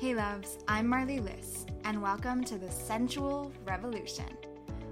Hey 0.00 0.14
loves, 0.14 0.56
I'm 0.66 0.86
Marley 0.86 1.20
Liss, 1.20 1.66
and 1.84 2.00
welcome 2.00 2.42
to 2.44 2.56
the 2.56 2.70
Sensual 2.70 3.52
Revolution. 3.66 4.34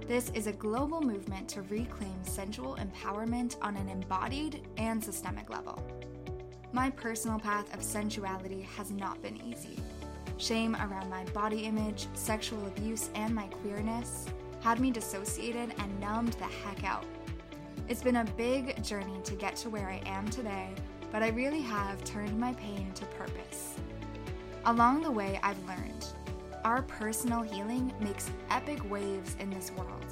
This 0.07 0.29
is 0.35 0.45
a 0.45 0.51
global 0.51 1.01
movement 1.01 1.49
to 1.49 1.63
reclaim 1.63 2.13
sensual 2.21 2.75
empowerment 2.75 3.55
on 3.59 3.75
an 3.75 3.89
embodied 3.89 4.67
and 4.77 5.03
systemic 5.03 5.49
level. 5.49 5.83
My 6.73 6.91
personal 6.91 7.39
path 7.39 7.73
of 7.73 7.81
sensuality 7.81 8.61
has 8.77 8.91
not 8.91 9.19
been 9.23 9.41
easy. 9.41 9.79
Shame 10.37 10.75
around 10.75 11.09
my 11.09 11.23
body 11.33 11.61
image, 11.61 12.05
sexual 12.13 12.67
abuse, 12.67 13.09
and 13.15 13.33
my 13.33 13.47
queerness 13.47 14.27
had 14.59 14.79
me 14.79 14.91
dissociated 14.91 15.73
and 15.79 15.99
numbed 15.99 16.33
the 16.33 16.45
heck 16.45 16.83
out. 16.83 17.05
It's 17.87 18.03
been 18.03 18.17
a 18.17 18.25
big 18.37 18.83
journey 18.83 19.19
to 19.23 19.33
get 19.33 19.55
to 19.55 19.71
where 19.71 19.89
I 19.89 20.03
am 20.05 20.29
today, 20.29 20.69
but 21.11 21.23
I 21.23 21.29
really 21.29 21.61
have 21.61 22.03
turned 22.03 22.39
my 22.39 22.53
pain 22.53 22.91
to 22.93 23.05
purpose. 23.05 23.73
Along 24.69 25.01
the 25.01 25.09
way, 25.09 25.39
I've 25.41 25.57
learned 25.67 26.05
our 26.63 26.83
personal 26.83 27.41
healing 27.41 27.91
makes 27.99 28.29
epic 28.51 28.87
waves 28.87 29.35
in 29.39 29.49
this 29.49 29.71
world. 29.71 30.05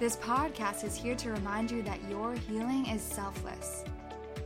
This 0.00 0.16
podcast 0.16 0.82
is 0.82 0.96
here 0.96 1.14
to 1.14 1.30
remind 1.30 1.70
you 1.70 1.82
that 1.82 2.00
your 2.10 2.34
healing 2.34 2.86
is 2.86 3.00
selfless. 3.00 3.84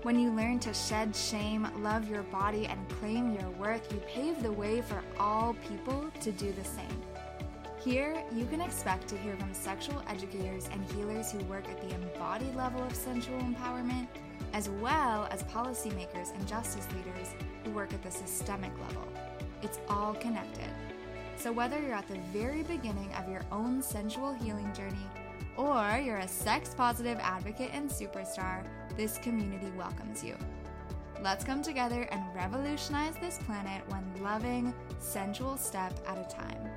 When 0.03 0.21
you 0.21 0.31
learn 0.33 0.59
to 0.59 0.75
shed 0.75 1.17
shame, 1.17 1.67
love 1.79 2.11
your 2.11 2.25
body, 2.25 2.67
and 2.67 2.87
claim 3.01 3.33
your 3.33 3.49
worth, 3.53 3.91
you 3.91 4.01
pave 4.01 4.43
the 4.43 4.53
way 4.53 4.83
for 4.83 5.03
all 5.19 5.57
people 5.67 6.11
to 6.21 6.31
do 6.31 6.53
the 6.53 6.65
same. 6.65 7.03
Here, 7.83 8.23
you 8.35 8.45
can 8.45 8.61
expect 8.61 9.09
to 9.09 9.17
hear 9.17 9.35
from 9.37 9.55
sexual 9.55 10.03
educators 10.09 10.69
and 10.71 10.85
healers 10.93 11.33
who 11.33 11.39
work 11.45 11.67
at 11.71 11.81
the 11.81 11.95
embodied 11.95 12.55
level 12.55 12.83
of 12.83 12.95
sensual 12.95 13.39
empowerment, 13.39 14.09
as 14.53 14.69
well 14.69 15.27
as 15.31 15.43
policymakers 15.45 16.35
and 16.35 16.47
justice 16.47 16.87
leaders 16.95 17.35
who 17.65 17.71
work 17.71 17.95
at 17.95 18.03
the 18.03 18.11
systemic 18.11 18.73
level. 18.79 19.12
It's 19.63 19.79
all 19.89 20.15
connected. 20.15 20.71
So, 21.37 21.53
whether 21.53 21.81
you're 21.81 21.95
at 21.95 22.09
the 22.09 22.19
very 22.33 22.65
beginning 22.65 23.13
of 23.15 23.29
your 23.29 23.43
own 23.53 23.81
sensual 23.81 24.33
healing 24.33 24.73
journey 24.75 25.09
or 25.57 26.03
you're 26.05 26.19
a 26.19 26.29
sex 26.29 26.75
positive 26.75 27.19
advocate 27.21 27.71
and 27.73 27.89
superstar, 27.89 28.67
this 28.97 29.19
community 29.19 29.71
welcomes 29.77 30.25
you. 30.25 30.37
Let's 31.23 31.45
come 31.45 31.63
together 31.63 32.09
and 32.11 32.23
revolutionize 32.35 33.15
this 33.21 33.39
planet 33.47 33.89
one 33.89 34.05
loving, 34.21 34.75
sensual 34.99 35.57
step 35.57 35.93
at 36.09 36.19
a 36.19 36.35
time. 36.35 36.69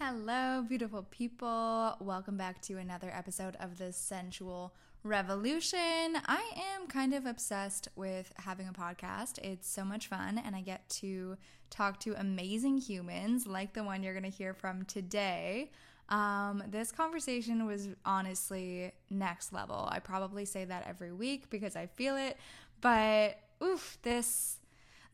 Hello, 0.00 0.64
beautiful 0.66 1.02
people. 1.10 1.96
Welcome 2.00 2.38
back 2.38 2.62
to 2.62 2.78
another 2.78 3.10
episode 3.12 3.56
of 3.60 3.76
the 3.76 3.92
Sensual 3.92 4.74
Revolution. 5.04 6.16
I 6.26 6.50
am 6.74 6.86
kind 6.88 7.12
of 7.12 7.26
obsessed 7.26 7.88
with 7.94 8.32
having 8.38 8.68
a 8.68 8.72
podcast. 8.72 9.38
It's 9.42 9.68
so 9.68 9.84
much 9.84 10.06
fun, 10.06 10.40
and 10.42 10.56
I 10.56 10.62
get 10.62 10.88
to 11.00 11.36
talk 11.68 12.00
to 12.00 12.18
amazing 12.18 12.78
humans 12.78 13.46
like 13.46 13.74
the 13.74 13.84
one 13.84 14.02
you're 14.02 14.14
going 14.14 14.24
to 14.24 14.30
hear 14.30 14.54
from 14.54 14.86
today. 14.86 15.70
Um, 16.08 16.62
this 16.70 16.90
conversation 16.90 17.66
was 17.66 17.88
honestly 18.06 18.92
next 19.10 19.52
level. 19.52 19.86
I 19.92 19.98
probably 19.98 20.46
say 20.46 20.64
that 20.64 20.86
every 20.88 21.12
week 21.12 21.50
because 21.50 21.76
I 21.76 21.86
feel 21.86 22.16
it, 22.16 22.38
but 22.80 23.38
oof, 23.62 23.98
this 24.00 24.56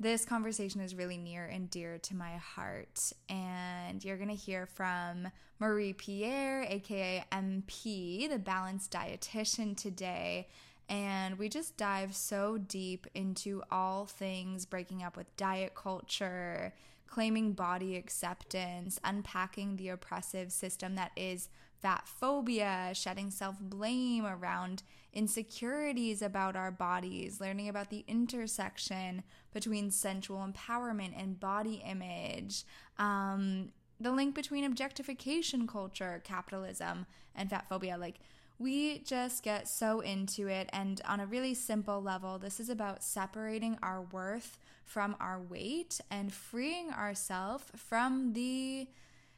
this 0.00 0.24
conversation 0.24 0.80
is 0.80 0.94
really 0.94 1.18
near 1.18 1.44
and 1.44 1.68
dear 1.70 1.98
to 1.98 2.16
my 2.16 2.38
heart. 2.38 3.12
And 3.28 4.02
you're 4.02 4.16
going 4.16 4.30
to 4.30 4.34
hear 4.34 4.64
from 4.64 5.28
Marie-Pier, 5.58 6.64
aka 6.66 7.22
MP, 7.30 8.28
the 8.28 8.38
balanced 8.38 8.90
dietitian, 8.90 9.76
today. 9.76 10.48
And 10.88 11.38
we 11.38 11.50
just 11.50 11.76
dive 11.76 12.16
so 12.16 12.56
deep 12.56 13.06
into 13.14 13.62
all 13.70 14.06
things 14.06 14.64
breaking 14.64 15.02
up 15.02 15.18
with 15.18 15.36
diet 15.36 15.74
culture, 15.74 16.72
claiming 17.06 17.52
body 17.52 17.94
acceptance, 17.96 18.98
unpacking 19.04 19.76
the 19.76 19.90
oppressive 19.90 20.50
system 20.50 20.94
that 20.94 21.12
is 21.14 21.50
fat 21.80 22.06
phobia, 22.06 22.90
shedding 22.94 23.30
self 23.30 23.56
blame 23.60 24.26
around 24.26 24.82
insecurities 25.12 26.22
about 26.22 26.56
our 26.56 26.70
bodies, 26.70 27.40
learning 27.40 27.68
about 27.68 27.90
the 27.90 28.04
intersection 28.06 29.22
between 29.52 29.90
sensual 29.90 30.46
empowerment 30.46 31.12
and 31.16 31.40
body 31.40 31.82
image, 31.84 32.64
um, 32.98 33.72
the 33.98 34.12
link 34.12 34.34
between 34.34 34.64
objectification 34.64 35.66
culture, 35.66 36.20
capitalism, 36.24 37.06
and 37.34 37.50
fat 37.50 37.68
phobia. 37.68 37.98
Like, 37.98 38.16
we 38.58 38.98
just 38.98 39.42
get 39.42 39.66
so 39.68 40.00
into 40.00 40.46
it. 40.46 40.68
And 40.72 41.00
on 41.08 41.18
a 41.18 41.26
really 41.26 41.54
simple 41.54 42.02
level, 42.02 42.38
this 42.38 42.60
is 42.60 42.68
about 42.68 43.02
separating 43.02 43.78
our 43.82 44.02
worth 44.02 44.58
from 44.84 45.16
our 45.18 45.40
weight 45.40 46.00
and 46.10 46.32
freeing 46.32 46.90
ourselves 46.90 47.64
from 47.74 48.34
the 48.34 48.86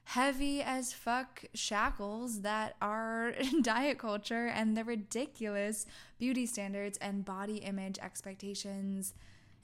heavy 0.05 0.63
as 0.63 0.93
fuck 0.93 1.45
shackles 1.55 2.43
that 2.43 2.77
are 2.83 3.35
diet 3.63 3.99
culture 3.99 4.47
and 4.47 4.77
the 4.77 4.85
ridiculous 4.85 5.87
beauty 6.19 6.47
standards 6.47 6.99
and 6.99 7.25
body 7.25 7.57
image 7.59 7.99
expectations 8.01 9.15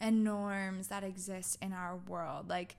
and 0.01 0.23
norms 0.23 0.89
that 0.89 1.05
exist 1.05 1.59
in 1.61 1.73
our 1.73 1.97
world. 1.97 2.49
Like, 2.49 2.77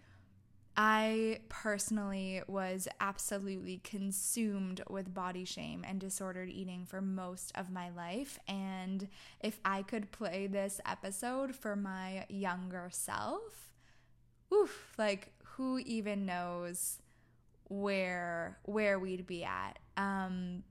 I 0.81 1.39
personally 1.49 2.41
was 2.47 2.87
absolutely 3.01 3.81
consumed 3.83 4.81
with 4.89 5.13
body 5.13 5.43
shame 5.43 5.83
and 5.85 5.99
disordered 5.99 6.47
eating 6.47 6.85
for 6.85 7.01
most 7.01 7.51
of 7.55 7.69
my 7.69 7.89
life. 7.89 8.39
And 8.47 9.09
if 9.41 9.59
I 9.65 9.83
could 9.83 10.11
play 10.11 10.47
this 10.47 10.79
episode 10.85 11.53
for 11.53 11.75
my 11.75 12.25
younger 12.29 12.87
self, 12.93 13.73
oof, 14.53 14.93
like 14.97 15.33
who 15.43 15.79
even 15.79 16.25
knows 16.25 16.99
where 17.69 18.59
where 18.63 18.99
we'd 18.99 19.25
be 19.25 19.43
at. 19.43 19.79
Um 19.97 20.63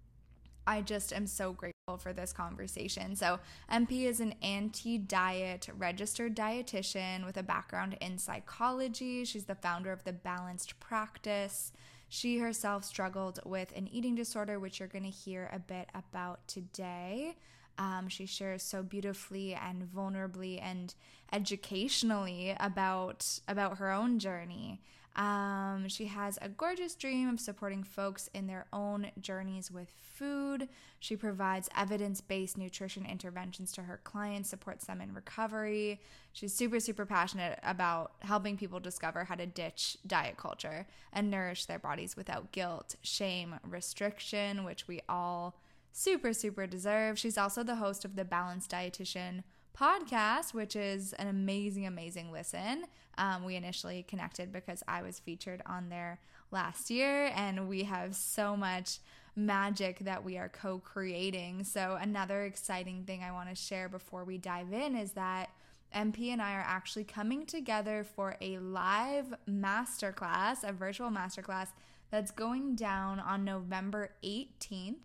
I 0.69 0.82
just 0.82 1.14
am 1.14 1.26
so 1.26 1.54
grateful 1.54 1.97
for 1.97 2.12
this 2.12 2.34
conversation. 2.34 3.16
So, 3.16 3.41
MP 3.72 4.03
is 4.03 4.20
an 4.20 4.34
anti 4.42 4.98
diet 4.98 5.66
registered 5.78 6.36
dietitian 6.36 7.25
with 7.25 7.38
a 7.38 7.42
background 7.42 7.97
in 8.03 8.19
psychology. 8.19 9.25
She's 9.25 9.47
the 9.47 9.54
founder 9.54 9.92
of 9.92 10.04
the 10.04 10.12
Balanced 10.12 10.78
Practice. 10.78 11.72
She 12.10 12.38
herself 12.38 12.84
struggled 12.84 13.41
with 13.47 13.72
an 13.75 13.88
eating 13.88 14.15
disorder, 14.15 14.60
which 14.60 14.78
you're 14.78 14.88
going 14.88 15.04
to 15.04 15.10
hear 15.10 15.48
a 15.54 15.59
bit 15.59 15.88
about 15.94 16.47
today. 16.47 17.36
Um, 17.78 18.09
she 18.09 18.26
shares 18.26 18.62
so 18.62 18.82
beautifully 18.82 19.54
and 19.54 19.84
vulnerably 19.84 20.60
and 20.60 20.94
educationally 21.32 22.54
about 22.60 23.41
about 23.48 23.78
her 23.78 23.91
own 23.91 24.19
journey. 24.19 24.82
Um, 25.18 25.88
she 25.88 26.04
has 26.06 26.38
a 26.40 26.48
gorgeous 26.48 26.94
dream 26.94 27.28
of 27.28 27.40
supporting 27.40 27.82
folks 27.82 28.30
in 28.34 28.46
their 28.46 28.66
own 28.72 29.10
journeys 29.20 29.68
with 29.68 29.88
food. 30.14 30.68
She 31.00 31.16
provides 31.16 31.68
evidence 31.76 32.20
based 32.20 32.56
nutrition 32.56 33.04
interventions 33.04 33.72
to 33.72 33.82
her 33.82 34.00
clients, 34.04 34.48
supports 34.48 34.86
them 34.86 35.00
in 35.00 35.12
recovery. 35.12 36.00
She's 36.32 36.54
super, 36.54 36.78
super 36.78 37.04
passionate 37.04 37.58
about 37.64 38.12
helping 38.20 38.56
people 38.56 38.78
discover 38.78 39.24
how 39.24 39.34
to 39.34 39.44
ditch 39.44 39.98
diet 40.06 40.36
culture 40.36 40.86
and 41.12 41.32
nourish 41.32 41.64
their 41.64 41.80
bodies 41.80 42.16
without 42.16 42.52
guilt, 42.52 42.94
shame, 43.02 43.56
restriction, 43.68 44.62
which 44.62 44.86
we 44.86 45.00
all 45.08 45.56
super, 45.92 46.32
super 46.32 46.68
deserve. 46.68 47.18
She's 47.18 47.36
also 47.36 47.64
the 47.64 47.76
host 47.76 48.04
of 48.04 48.14
the 48.14 48.24
Balanced 48.24 48.70
Dietitian 48.70 49.42
podcast, 49.76 50.54
which 50.54 50.76
is 50.76 51.12
an 51.14 51.28
amazing, 51.28 51.86
amazing 51.86 52.30
listen. 52.32 52.84
Um, 53.16 53.44
we 53.44 53.56
initially 53.56 54.04
connected 54.06 54.52
because 54.52 54.82
I 54.86 55.02
was 55.02 55.18
featured 55.18 55.62
on 55.66 55.88
there 55.88 56.20
last 56.50 56.90
year, 56.90 57.32
and 57.34 57.68
we 57.68 57.84
have 57.84 58.14
so 58.14 58.56
much 58.56 58.98
magic 59.34 60.00
that 60.00 60.24
we 60.24 60.36
are 60.38 60.48
co 60.48 60.78
creating. 60.78 61.64
So, 61.64 61.98
another 62.00 62.42
exciting 62.42 63.04
thing 63.04 63.22
I 63.22 63.32
want 63.32 63.48
to 63.48 63.54
share 63.54 63.88
before 63.88 64.24
we 64.24 64.38
dive 64.38 64.72
in 64.72 64.96
is 64.96 65.12
that. 65.12 65.50
MP 65.96 66.28
and 66.34 66.42
I 66.42 66.52
are 66.52 66.66
actually 66.68 67.04
coming 67.04 67.46
together 67.46 68.04
for 68.04 68.36
a 68.42 68.59
live 68.59 69.32
masterclass, 69.48 70.62
a 70.62 70.71
virtual 70.71 71.09
masterclass 71.09 71.68
that's 72.10 72.30
going 72.30 72.74
down 72.74 73.18
on 73.18 73.42
November 73.42 74.10
18th 74.22 74.97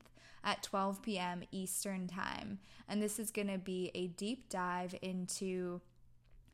at 0.44 0.64
12 0.64 1.02
p.m. 1.02 1.44
Eastern 1.52 2.08
Time. 2.08 2.60
And 2.88 3.02
this 3.02 3.20
is 3.20 3.32
going 3.32 3.48
to 3.48 3.58
be 3.58 3.92
a 3.96 4.08
deep 4.08 4.50
dive 4.50 4.96
into 5.02 5.82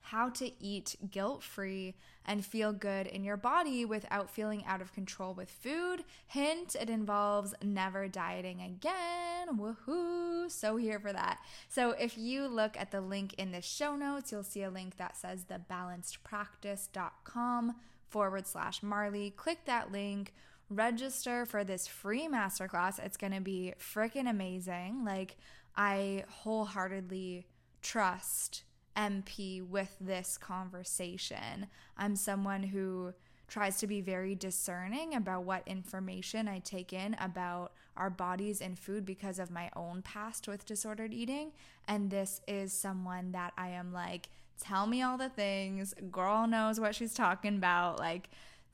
how 0.02 0.30
to 0.30 0.52
eat 0.64 0.96
guilt 1.12 1.44
free 1.44 1.96
and 2.26 2.46
feel 2.46 2.74
good 2.74 3.06
in 3.06 3.24
your 3.24 3.38
body 3.38 3.86
without 3.86 4.30
feeling 4.30 4.66
out 4.66 4.82
of 4.82 4.94
control 4.94 5.34
with 5.34 5.50
food. 5.50 6.04
Hint, 6.26 6.76
it 6.76 6.90
involves 6.90 7.54
never 7.62 8.08
dieting 8.08 8.62
again. 8.62 9.58
Woohoo! 9.58 10.50
So 10.50 10.78
here 10.78 11.00
for 11.00 11.14
that. 11.14 11.38
So 11.68 11.92
if 11.92 12.18
you 12.18 12.48
look 12.48 12.76
at 12.78 12.90
the 12.92 13.02
link 13.02 13.36
in 13.36 13.52
the 13.52 13.62
show 13.62 13.96
notes, 13.96 14.32
you'll 14.32 14.42
see 14.44 14.64
a 14.64 14.72
link 14.72 14.98
that 14.98 15.16
says 15.18 15.46
thebalancedpractice.com 15.46 17.76
forward 18.08 18.48
slash 18.48 18.82
Marley. 18.82 19.30
Click 19.32 19.66
that 19.66 19.92
link 19.92 20.34
register 20.70 21.46
for 21.46 21.64
this 21.64 21.88
free 21.88 22.28
masterclass. 22.28 23.00
It's 23.00 23.18
going 23.18 23.34
to 23.34 23.42
be 23.42 23.74
freaking 23.80 24.30
amazing. 24.30 25.04
Like, 25.06 25.38
I 25.76 26.24
wholeheartedly 26.30 27.48
trust 27.82 28.64
MP 28.96 29.66
with 29.66 29.96
this 30.00 30.38
conversation. 30.38 31.68
I'm 31.98 32.16
someone 32.16 32.64
who 32.64 33.14
tries 33.48 33.78
to 33.78 33.88
be 33.88 34.02
very 34.02 34.36
discerning 34.36 35.16
about 35.16 35.44
what 35.44 35.68
information 35.68 36.48
I 36.48 36.60
take 36.60 36.94
in 36.94 37.16
about 37.20 37.72
our 37.98 38.10
bodies 38.10 38.62
and 38.62 38.78
food 38.78 39.06
because 39.06 39.40
of 39.40 39.50
my 39.50 39.72
own 39.76 40.02
past 40.04 40.48
with 40.48 40.66
disordered 40.66 41.14
eating. 41.14 41.52
And 41.88 42.12
this 42.12 42.42
is 42.48 42.72
someone 42.72 43.32
that 43.32 43.54
I 43.58 43.70
am 43.70 43.92
like, 43.92 44.30
tell 44.62 44.86
me 44.86 45.02
all 45.02 45.18
the 45.18 45.30
things. 45.30 45.96
Girl 46.12 46.46
knows 46.46 46.80
what 46.80 46.94
she's 46.94 47.14
talking 47.14 47.56
about. 47.56 48.00
Like, 48.00 48.30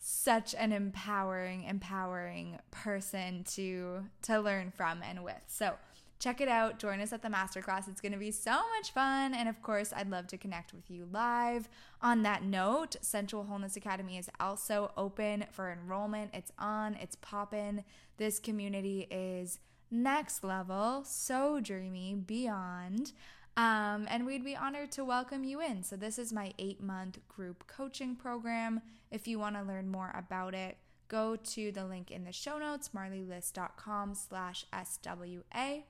such 0.08 0.54
an 0.54 0.72
empowering 0.72 1.64
empowering 1.64 2.60
person 2.70 3.44
to 3.44 4.04
to 4.22 4.40
learn 4.40 4.70
from 4.70 5.02
and 5.02 5.24
with. 5.24 5.42
So 5.48 5.74
check 6.20 6.40
it 6.40 6.48
out. 6.48 6.78
Join 6.78 7.02
us 7.02 7.12
at 7.12 7.24
the 7.24 7.28
masterclass. 7.28 7.88
It's 7.88 8.02
going 8.02 8.12
to 8.12 8.20
be 8.20 8.30
so 8.30 8.52
much 8.52 8.94
fun. 8.94 9.34
And 9.34 9.50
of 9.50 9.64
course 9.64 9.92
i'd 9.96 10.12
love 10.12 10.28
to 10.28 10.38
connect 10.38 10.76
with 10.76 10.92
you 10.92 11.08
live. 11.12 11.68
On 12.04 12.22
that 12.22 12.44
note 12.44 12.98
sensual 13.02 13.46
wholeness 13.46 13.78
academy 13.78 14.20
is 14.20 14.30
also 14.40 14.92
open 14.96 15.46
for 15.50 15.72
enrollment. 15.72 16.30
It's 16.36 16.52
on 16.60 16.94
it's 17.02 17.16
poppin. 17.16 17.84
This 18.18 18.38
community 18.38 19.08
is 19.10 19.58
next 19.90 20.44
level 20.44 21.04
so 21.04 21.60
dreamy 21.60 22.14
beyond 22.14 23.12
um, 23.58 24.08
and 24.10 24.26
we'd 24.26 24.44
be 24.44 24.56
honored 24.56 24.92
to 24.94 25.06
welcome 25.06 25.44
you 25.44 25.62
in. 25.62 25.84
So, 25.84 25.96
this 25.96 26.20
is 26.20 26.34
my 26.34 26.54
eight 26.60 26.82
month 26.82 27.20
group 27.28 27.66
coaching 27.68 28.16
program. 28.16 28.82
If 29.12 29.28
you 29.28 29.40
want 29.40 29.56
to 29.56 29.64
learn 29.64 29.90
more 29.90 30.12
about 30.16 30.54
it, 30.54 30.78
go 31.08 31.36
to 31.36 31.72
the 31.72 31.86
link 31.86 32.12
in 32.12 32.24
the 32.24 32.34
show 32.34 32.58
notes, 32.58 32.90
marleyliss.com 32.96 34.16
slash 34.16 34.66
SWA, 34.74 35.84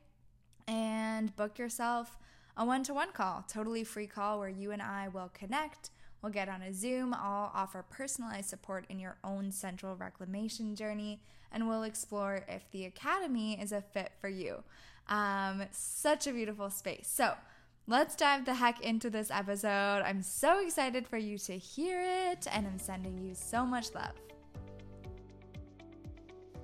and 0.67 1.35
book 1.35 1.57
yourself 1.57 2.17
a 2.57 2.65
one 2.65 2.83
to 2.83 2.93
one 2.93 3.11
call, 3.11 3.43
totally 3.47 3.83
free 3.83 4.07
call 4.07 4.39
where 4.39 4.49
you 4.49 4.71
and 4.71 4.81
I 4.81 5.07
will 5.09 5.29
connect. 5.33 5.89
We'll 6.21 6.31
get 6.31 6.49
on 6.49 6.61
a 6.61 6.73
Zoom. 6.73 7.13
I'll 7.13 7.51
offer 7.53 7.83
personalized 7.89 8.49
support 8.49 8.85
in 8.89 8.99
your 8.99 9.17
own 9.23 9.51
sensual 9.51 9.95
reclamation 9.95 10.75
journey, 10.75 11.21
and 11.51 11.67
we'll 11.67 11.83
explore 11.83 12.45
if 12.47 12.69
the 12.71 12.85
Academy 12.85 13.59
is 13.61 13.71
a 13.71 13.81
fit 13.81 14.11
for 14.19 14.29
you. 14.29 14.63
Um, 15.07 15.63
such 15.71 16.25
a 16.25 16.31
beautiful 16.31 16.69
space. 16.69 17.07
So, 17.11 17.33
Let's 17.87 18.15
dive 18.15 18.45
the 18.45 18.55
heck 18.55 18.81
into 18.81 19.11
this 19.11 19.29
episode. 19.29 20.01
I'm 20.03 20.23
so 20.23 20.59
excited 20.59 21.07
for 21.07 21.17
you 21.17 21.37
to 21.37 21.55
hear 21.55 22.01
it, 22.31 22.47
and 22.51 22.65
I'm 22.65 22.79
sending 22.79 23.15
you 23.19 23.35
so 23.35 23.63
much 23.63 23.93
love. 23.93 24.15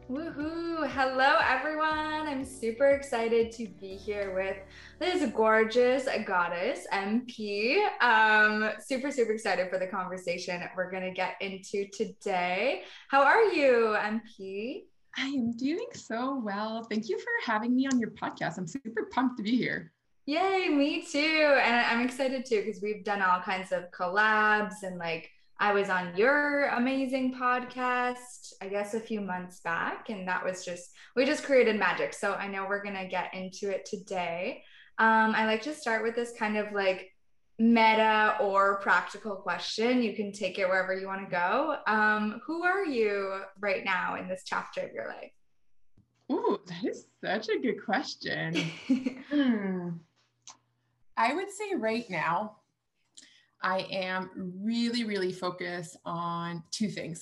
Woohoo! 0.09 0.89
Hello, 0.89 1.35
everyone. 1.47 2.27
I'm 2.27 2.43
super 2.43 2.87
excited 2.87 3.51
to 3.51 3.67
be 3.67 3.89
here 3.89 4.33
with 4.33 4.57
this 4.97 5.31
gorgeous 5.31 6.07
goddess, 6.25 6.87
MP. 6.91 7.87
Um, 8.01 8.71
super, 8.83 9.11
super 9.11 9.33
excited 9.33 9.69
for 9.69 9.77
the 9.77 9.85
conversation 9.85 10.63
we're 10.75 10.89
going 10.89 11.03
to 11.03 11.11
get 11.11 11.35
into 11.39 11.87
today. 11.89 12.81
How 13.09 13.21
are 13.21 13.43
you, 13.43 13.95
MP? 13.99 14.85
I 15.15 15.27
am 15.27 15.55
doing 15.55 15.89
so 15.93 16.41
well. 16.43 16.87
Thank 16.89 17.09
you 17.09 17.19
for 17.19 17.51
having 17.51 17.75
me 17.75 17.85
on 17.85 17.99
your 17.99 18.09
podcast. 18.09 18.57
I'm 18.57 18.65
super 18.65 19.07
pumped 19.11 19.37
to 19.37 19.43
be 19.43 19.55
here. 19.55 19.91
Yay, 20.25 20.69
me 20.69 21.01
too. 21.01 21.57
And 21.61 21.75
I'm 21.75 22.05
excited 22.05 22.45
too 22.45 22.63
because 22.63 22.81
we've 22.81 23.03
done 23.03 23.21
all 23.21 23.41
kinds 23.41 23.71
of 23.71 23.91
collabs 23.91 24.83
and 24.83 24.97
like 24.97 25.29
I 25.61 25.73
was 25.73 25.91
on 25.91 26.17
your 26.17 26.69
amazing 26.69 27.35
podcast, 27.35 28.53
I 28.61 28.67
guess 28.67 28.95
a 28.95 28.99
few 28.99 29.21
months 29.21 29.59
back, 29.59 30.09
and 30.09 30.27
that 30.27 30.43
was 30.43 30.65
just, 30.65 30.89
we 31.15 31.23
just 31.23 31.43
created 31.43 31.77
magic. 31.77 32.15
So 32.15 32.33
I 32.33 32.47
know 32.47 32.65
we're 32.67 32.81
going 32.81 32.95
to 32.95 33.05
get 33.05 33.31
into 33.35 33.69
it 33.69 33.85
today. 33.85 34.63
Um, 34.97 35.35
I 35.35 35.45
like 35.45 35.61
to 35.63 35.75
start 35.75 36.01
with 36.01 36.15
this 36.15 36.33
kind 36.37 36.57
of 36.57 36.73
like 36.73 37.11
meta 37.59 38.37
or 38.41 38.79
practical 38.79 39.35
question. 39.35 40.01
You 40.01 40.15
can 40.15 40.31
take 40.31 40.57
it 40.57 40.67
wherever 40.67 40.95
you 40.97 41.05
want 41.05 41.29
to 41.29 41.31
go. 41.31 41.75
Um, 41.85 42.41
who 42.47 42.63
are 42.63 42.83
you 42.83 43.41
right 43.59 43.85
now 43.85 44.15
in 44.15 44.27
this 44.27 44.41
chapter 44.43 44.81
of 44.81 44.91
your 44.93 45.09
life? 45.09 45.31
Ooh, 46.31 46.59
that 46.65 46.85
is 46.85 47.05
such 47.23 47.49
a 47.49 47.59
good 47.59 47.85
question. 47.85 48.55
hmm. 49.29 49.89
I 51.17 51.33
would 51.33 51.49
say 51.49 51.75
right 51.75 52.09
now, 52.09 52.57
I 53.61 53.87
am 53.91 54.29
really, 54.35 55.03
really 55.03 55.31
focused 55.31 55.97
on 56.05 56.63
two 56.71 56.89
things. 56.89 57.21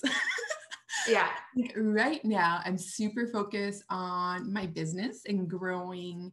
yeah. 1.08 1.28
Right 1.76 2.24
now, 2.24 2.60
I'm 2.64 2.78
super 2.78 3.26
focused 3.26 3.84
on 3.90 4.52
my 4.52 4.66
business 4.66 5.22
and 5.26 5.48
growing 5.48 6.32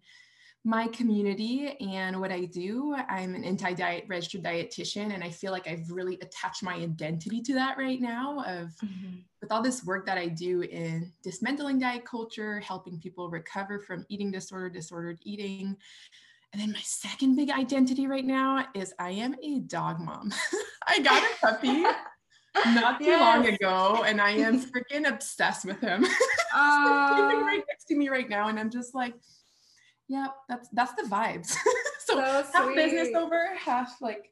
my 0.67 0.87
community 0.89 1.77
and 1.79 2.19
what 2.19 2.31
I 2.31 2.43
do. 2.43 2.93
I'm 3.07 3.35
an 3.35 3.45
anti 3.45 3.73
diet 3.73 4.03
registered 4.07 4.43
dietitian, 4.43 5.13
and 5.13 5.23
I 5.23 5.29
feel 5.29 5.53
like 5.53 5.67
I've 5.67 5.89
really 5.89 6.19
attached 6.21 6.61
my 6.61 6.73
identity 6.73 7.41
to 7.41 7.53
that 7.53 7.77
right 7.77 8.01
now. 8.01 8.39
Of 8.41 8.75
mm-hmm. 8.83 9.17
with 9.41 9.51
all 9.51 9.61
this 9.61 9.85
work 9.85 10.05
that 10.07 10.17
I 10.17 10.27
do 10.27 10.61
in 10.61 11.13
dismantling 11.23 11.79
diet 11.79 12.05
culture, 12.05 12.59
helping 12.59 12.99
people 12.99 13.29
recover 13.29 13.79
from 13.79 14.05
eating 14.09 14.29
disorder, 14.29 14.69
disordered 14.69 15.19
eating, 15.23 15.77
and 16.53 16.61
then 16.61 16.71
my 16.71 16.81
second 16.81 17.35
big 17.35 17.49
identity 17.49 18.07
right 18.07 18.25
now 18.25 18.65
is 18.73 18.93
I 18.99 19.11
am 19.11 19.35
a 19.43 19.59
dog 19.59 19.99
mom. 19.99 20.31
I 20.87 20.99
got 20.99 21.21
a 21.23 21.45
puppy 21.45 21.83
not 22.65 22.99
too 22.99 23.05
yes. 23.05 23.19
long 23.19 23.47
ago, 23.47 24.03
and 24.05 24.21
I 24.21 24.31
am 24.31 24.59
freaking 24.59 25.07
obsessed 25.07 25.65
with 25.65 25.79
him. 25.81 26.05
Uh, 26.59 27.15
sleeping 27.15 27.45
right 27.45 27.63
next 27.67 27.85
to 27.85 27.95
me 27.95 28.09
right 28.09 28.27
now, 28.29 28.47
and 28.47 28.57
I'm 28.57 28.71
just 28.71 28.95
like, 28.95 29.13
yeah, 30.07 30.27
that's 30.49 30.67
that's 30.69 30.93
the 30.93 31.07
vibes. 31.07 31.53
so, 31.99 32.15
so 32.15 32.51
half 32.51 32.73
business 32.73 33.09
over, 33.15 33.49
half 33.55 34.01
like 34.01 34.31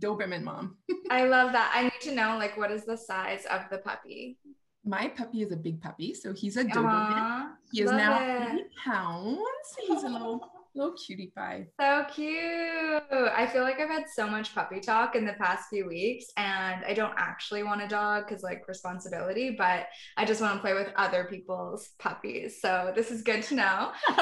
Doberman 0.00 0.42
mom. 0.42 0.78
I 1.10 1.24
love 1.24 1.52
that. 1.52 1.70
I 1.74 1.82
need 1.82 2.00
to 2.02 2.14
know 2.14 2.38
like 2.38 2.56
what 2.56 2.70
is 2.70 2.86
the 2.86 2.96
size 2.96 3.44
of 3.50 3.62
the 3.70 3.78
puppy? 3.78 4.38
My 4.86 5.08
puppy 5.08 5.42
is 5.42 5.52
a 5.52 5.56
big 5.56 5.82
puppy, 5.82 6.14
so 6.14 6.32
he's 6.32 6.56
a 6.56 6.64
Doberman. 6.64 7.18
Aww, 7.18 7.48
he 7.72 7.82
is 7.82 7.90
now 7.90 8.56
it. 8.56 8.68
pounds. 8.82 9.40
He's 9.86 10.04
a 10.04 10.08
little 10.08 10.48
Little 10.76 10.92
cutie 10.92 11.32
pie. 11.34 11.66
So 11.80 12.04
cute. 12.12 13.02
I 13.10 13.48
feel 13.50 13.62
like 13.62 13.80
I've 13.80 13.88
had 13.88 14.04
so 14.14 14.28
much 14.28 14.54
puppy 14.54 14.78
talk 14.78 15.16
in 15.16 15.24
the 15.24 15.32
past 15.32 15.70
few 15.70 15.86
weeks, 15.86 16.26
and 16.36 16.84
I 16.84 16.92
don't 16.92 17.14
actually 17.16 17.62
want 17.62 17.80
a 17.80 17.88
dog 17.88 18.28
because, 18.28 18.42
like, 18.42 18.68
responsibility, 18.68 19.54
but 19.56 19.86
I 20.18 20.26
just 20.26 20.42
want 20.42 20.54
to 20.56 20.60
play 20.60 20.74
with 20.74 20.92
other 20.94 21.24
people's 21.30 21.88
puppies. 21.98 22.60
So 22.60 22.92
this 22.94 23.10
is 23.10 23.22
good 23.22 23.42
to 23.44 23.54
know. 23.54 23.92
um, 24.10 24.20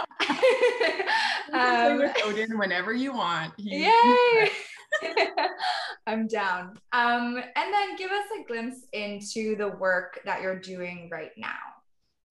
play 1.50 1.96
with 1.98 2.16
Odin 2.24 2.56
whenever 2.56 2.92
you 2.92 3.12
want. 3.12 3.52
He, 3.56 3.86
yay! 3.86 4.50
I'm 6.06 6.28
down. 6.28 6.78
Um, 6.92 7.36
and 7.56 7.74
then 7.74 7.96
give 7.96 8.12
us 8.12 8.26
a 8.40 8.46
glimpse 8.46 8.86
into 8.92 9.56
the 9.56 9.70
work 9.70 10.20
that 10.24 10.40
you're 10.40 10.60
doing 10.60 11.08
right 11.10 11.32
now. 11.36 11.58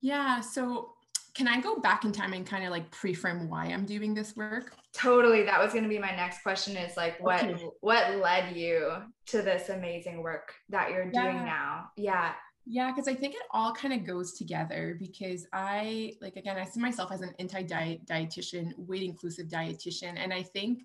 Yeah. 0.02 0.40
So 0.40 0.93
can 1.34 1.48
I 1.48 1.60
go 1.60 1.78
back 1.78 2.06
in 2.06 2.12
time 2.12 2.34
and 2.34 2.46
kind 2.46 2.64
of 2.64 2.72
like 2.72 2.90
pre-frame 2.92 3.50
why 3.50 3.66
I'm 3.66 3.86
doing 3.86 4.14
this 4.14 4.36
work? 4.36 4.74
Totally. 4.94 5.44
That 5.44 5.62
was 5.62 5.72
going 5.72 5.84
to 5.84 5.90
be 5.90 5.98
my 5.98 6.16
next 6.16 6.44
question 6.44 6.78
is 6.78 6.96
like 6.96 7.20
what 7.20 7.44
okay. 7.44 7.66
what 7.82 8.18
led 8.18 8.56
you 8.56 8.92
to 9.28 9.42
this 9.42 9.70
amazing 9.70 10.22
work 10.22 10.54
that 10.70 10.92
you're 10.92 11.10
doing 11.10 11.44
now? 11.44 11.90
Yeah. 11.98 12.34
Yeah, 12.66 12.92
because 12.92 13.10
I 13.10 13.14
think 13.14 13.36
it 13.36 13.42
all 13.52 13.74
kind 13.74 13.94
of 13.94 14.06
goes 14.06 14.34
together 14.34 14.96
because 14.98 15.46
I 15.52 16.14
like 16.22 16.38
again, 16.38 16.58
I 16.58 16.64
see 16.66 16.80
myself 16.80 17.12
as 17.12 17.22
an 17.22 17.34
anti-diet 17.40 18.06
dietitian, 18.06 18.72
weight 18.78 19.04
inclusive 19.04 19.48
dietitian. 19.48 20.14
And 20.18 20.32
I 20.32 20.44
think 20.44 20.84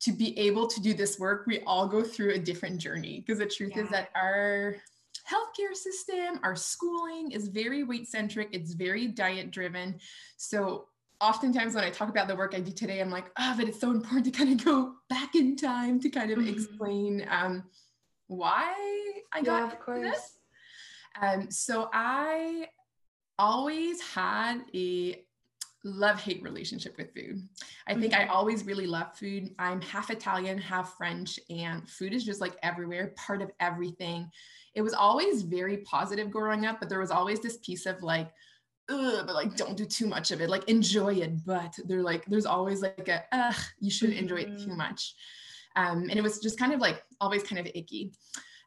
to 0.00 0.12
be 0.12 0.36
able 0.38 0.66
to 0.66 0.80
do 0.80 0.94
this 0.94 1.20
work, 1.20 1.46
we 1.46 1.60
all 1.60 1.86
go 1.86 2.02
through 2.02 2.32
a 2.32 2.38
different 2.38 2.80
journey 2.80 3.20
because 3.20 3.38
the 3.38 3.46
truth 3.46 3.74
yeah. 3.76 3.82
is 3.82 3.90
that 3.90 4.08
our 4.16 4.76
healthcare 5.30 5.74
system, 5.74 6.40
our 6.42 6.56
schooling 6.56 7.30
is 7.30 7.48
very 7.48 7.84
weight 7.84 8.08
centric, 8.08 8.48
it's 8.52 8.74
very 8.74 9.08
diet 9.08 9.50
driven. 9.50 9.98
So 10.36 10.88
oftentimes 11.20 11.74
when 11.74 11.84
I 11.84 11.90
talk 11.90 12.08
about 12.08 12.28
the 12.28 12.36
work 12.36 12.54
I 12.54 12.60
do 12.60 12.72
today, 12.72 13.00
I'm 13.00 13.10
like, 13.10 13.30
oh, 13.38 13.54
but 13.56 13.68
it's 13.68 13.80
so 13.80 13.90
important 13.90 14.24
to 14.26 14.30
kind 14.30 14.52
of 14.58 14.64
go 14.64 14.94
back 15.08 15.34
in 15.34 15.56
time 15.56 16.00
to 16.00 16.10
kind 16.10 16.30
of 16.30 16.38
mm-hmm. 16.38 16.48
explain 16.48 17.26
um, 17.30 17.64
why 18.26 18.74
I 19.32 19.42
got 19.42 19.72
of 19.72 19.80
course. 19.80 20.00
this. 20.00 20.38
Um, 21.20 21.50
so 21.50 21.88
I 21.92 22.66
always 23.38 24.00
had 24.00 24.62
a 24.74 25.22
love 25.84 26.20
hate 26.20 26.42
relationship 26.42 26.96
with 26.96 27.12
food. 27.14 27.46
I 27.86 27.94
think 27.94 28.12
mm-hmm. 28.12 28.30
I 28.30 28.32
always 28.32 28.64
really 28.64 28.86
love 28.86 29.16
food. 29.16 29.54
I'm 29.58 29.80
half 29.80 30.10
Italian, 30.10 30.58
half 30.58 30.96
French, 30.96 31.38
and 31.50 31.88
food 31.88 32.14
is 32.14 32.24
just 32.24 32.40
like 32.40 32.56
everywhere, 32.62 33.12
part 33.16 33.42
of 33.42 33.50
everything 33.60 34.30
it 34.74 34.82
was 34.82 34.94
always 34.94 35.42
very 35.42 35.78
positive 35.78 36.30
growing 36.30 36.66
up, 36.66 36.80
but 36.80 36.88
there 36.88 37.00
was 37.00 37.10
always 37.10 37.40
this 37.40 37.58
piece 37.58 37.86
of 37.86 38.02
like, 38.02 38.30
Ugh, 38.88 39.24
but 39.26 39.34
like 39.34 39.54
don't 39.56 39.76
do 39.76 39.84
too 39.84 40.06
much 40.06 40.30
of 40.32 40.40
it. 40.40 40.50
Like 40.50 40.68
enjoy 40.68 41.14
it, 41.14 41.44
but 41.44 41.74
they're 41.84 42.02
like 42.02 42.26
there's 42.26 42.46
always 42.46 42.82
like 42.82 43.08
a 43.08 43.22
ugh, 43.32 43.54
you 43.78 43.90
shouldn't 43.90 44.18
enjoy 44.18 44.38
it 44.38 44.58
too 44.58 44.66
mm-hmm. 44.66 44.78
much. 44.78 45.14
Um, 45.76 46.02
and 46.10 46.12
it 46.12 46.22
was 46.22 46.40
just 46.40 46.58
kind 46.58 46.72
of 46.72 46.80
like 46.80 47.02
always 47.20 47.42
kind 47.42 47.60
of 47.60 47.66
icky. 47.74 48.12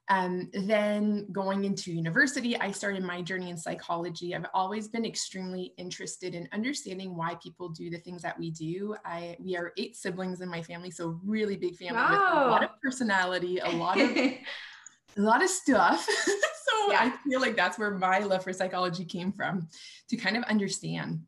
Um, 0.07 0.49
then 0.53 1.27
going 1.31 1.65
into 1.65 1.91
university, 1.91 2.55
I 2.57 2.71
started 2.71 3.03
my 3.03 3.23
journey 3.23 3.49
in 3.49 3.57
psychology. 3.57 4.35
I've 4.35 4.45
always 4.53 4.87
been 4.87 5.03
extremely 5.03 5.73
interested 5.77 6.35
in 6.35 6.47
understanding 6.53 7.15
why 7.15 7.35
people 7.41 7.69
do 7.69 7.89
the 7.89 7.97
things 7.97 8.21
that 8.21 8.37
we 8.37 8.51
do. 8.51 8.95
I 9.03 9.35
we 9.39 9.57
are 9.57 9.73
eight 9.77 9.95
siblings 9.95 10.41
in 10.41 10.49
my 10.49 10.61
family, 10.61 10.91
so 10.91 11.19
really 11.25 11.57
big 11.57 11.75
family 11.75 11.95
wow. 11.95 12.11
with 12.11 12.47
a 12.47 12.49
lot 12.51 12.63
of 12.63 12.69
personality, 12.81 13.59
a 13.59 13.69
lot 13.69 13.99
of 13.99 14.09
a 15.17 15.21
lot 15.21 15.43
of 15.43 15.49
stuff. 15.49 16.05
so 16.25 16.91
yeah. 16.91 16.99
I 17.01 17.13
feel 17.27 17.41
like 17.41 17.55
that's 17.55 17.79
where 17.79 17.91
my 17.91 18.19
love 18.19 18.43
for 18.43 18.53
psychology 18.53 19.05
came 19.05 19.31
from, 19.31 19.69
to 20.09 20.17
kind 20.17 20.37
of 20.37 20.43
understand. 20.43 21.21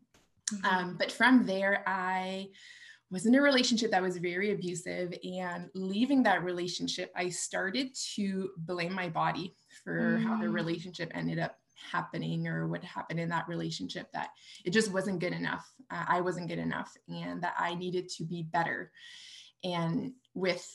Mm-hmm. 0.54 0.66
Um, 0.66 0.96
but 0.98 1.12
from 1.12 1.46
there, 1.46 1.84
I 1.86 2.50
was 3.10 3.26
in 3.26 3.36
a 3.36 3.42
relationship 3.42 3.92
that 3.92 4.02
was 4.02 4.18
very 4.18 4.52
abusive 4.52 5.14
and 5.24 5.70
leaving 5.74 6.24
that 6.24 6.44
relationship 6.44 7.12
i 7.16 7.30
started 7.30 7.96
to 8.16 8.50
blame 8.58 8.94
my 8.94 9.08
body 9.08 9.56
for 9.84 10.18
mm. 10.18 10.24
how 10.24 10.38
the 10.38 10.46
mm. 10.46 10.54
relationship 10.54 11.12
ended 11.14 11.40
up 11.40 11.58
happening 11.92 12.48
or 12.48 12.68
what 12.68 12.84
happened 12.84 13.20
in 13.20 13.30
that 13.30 13.48
relationship 13.48 14.12
that 14.12 14.30
it 14.66 14.72
just 14.72 14.92
wasn't 14.92 15.20
good 15.20 15.34
enough 15.34 15.72
uh, 15.92 16.06
i 16.08 16.20
wasn't 16.20 16.48
good 16.48 16.60
enough 16.60 16.92
and 17.08 17.42
that 17.42 17.54
i 17.58 17.74
needed 17.76 18.10
to 18.10 18.24
be 18.24 18.44
better 18.44 18.92
and 19.64 20.12
with 20.34 20.68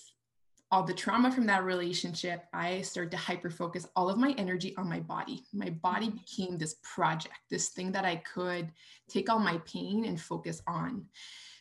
all 0.73 0.83
the 0.83 0.95
trauma 0.95 1.31
from 1.31 1.45
that 1.47 1.64
relationship, 1.64 2.47
I 2.55 2.81
started 2.81 3.11
to 3.11 3.19
hyper 3.19 3.50
focus 3.50 3.87
all 3.95 4.09
of 4.09 4.17
my 4.17 4.35
energy 4.38 4.75
on 4.79 4.88
my 4.88 5.00
body. 5.00 5.45
My 5.52 5.69
body 5.69 6.09
mm. 6.09 6.14
became 6.14 6.57
this 6.57 6.76
project, 6.83 7.37
this 7.50 7.69
thing 7.69 7.93
that 7.93 8.07
I 8.07 8.17
could 8.17 8.73
take 9.07 9.29
all 9.29 9.38
my 9.38 9.59
pain 9.67 10.07
and 10.07 10.19
focus 10.19 10.62
on. 10.67 11.05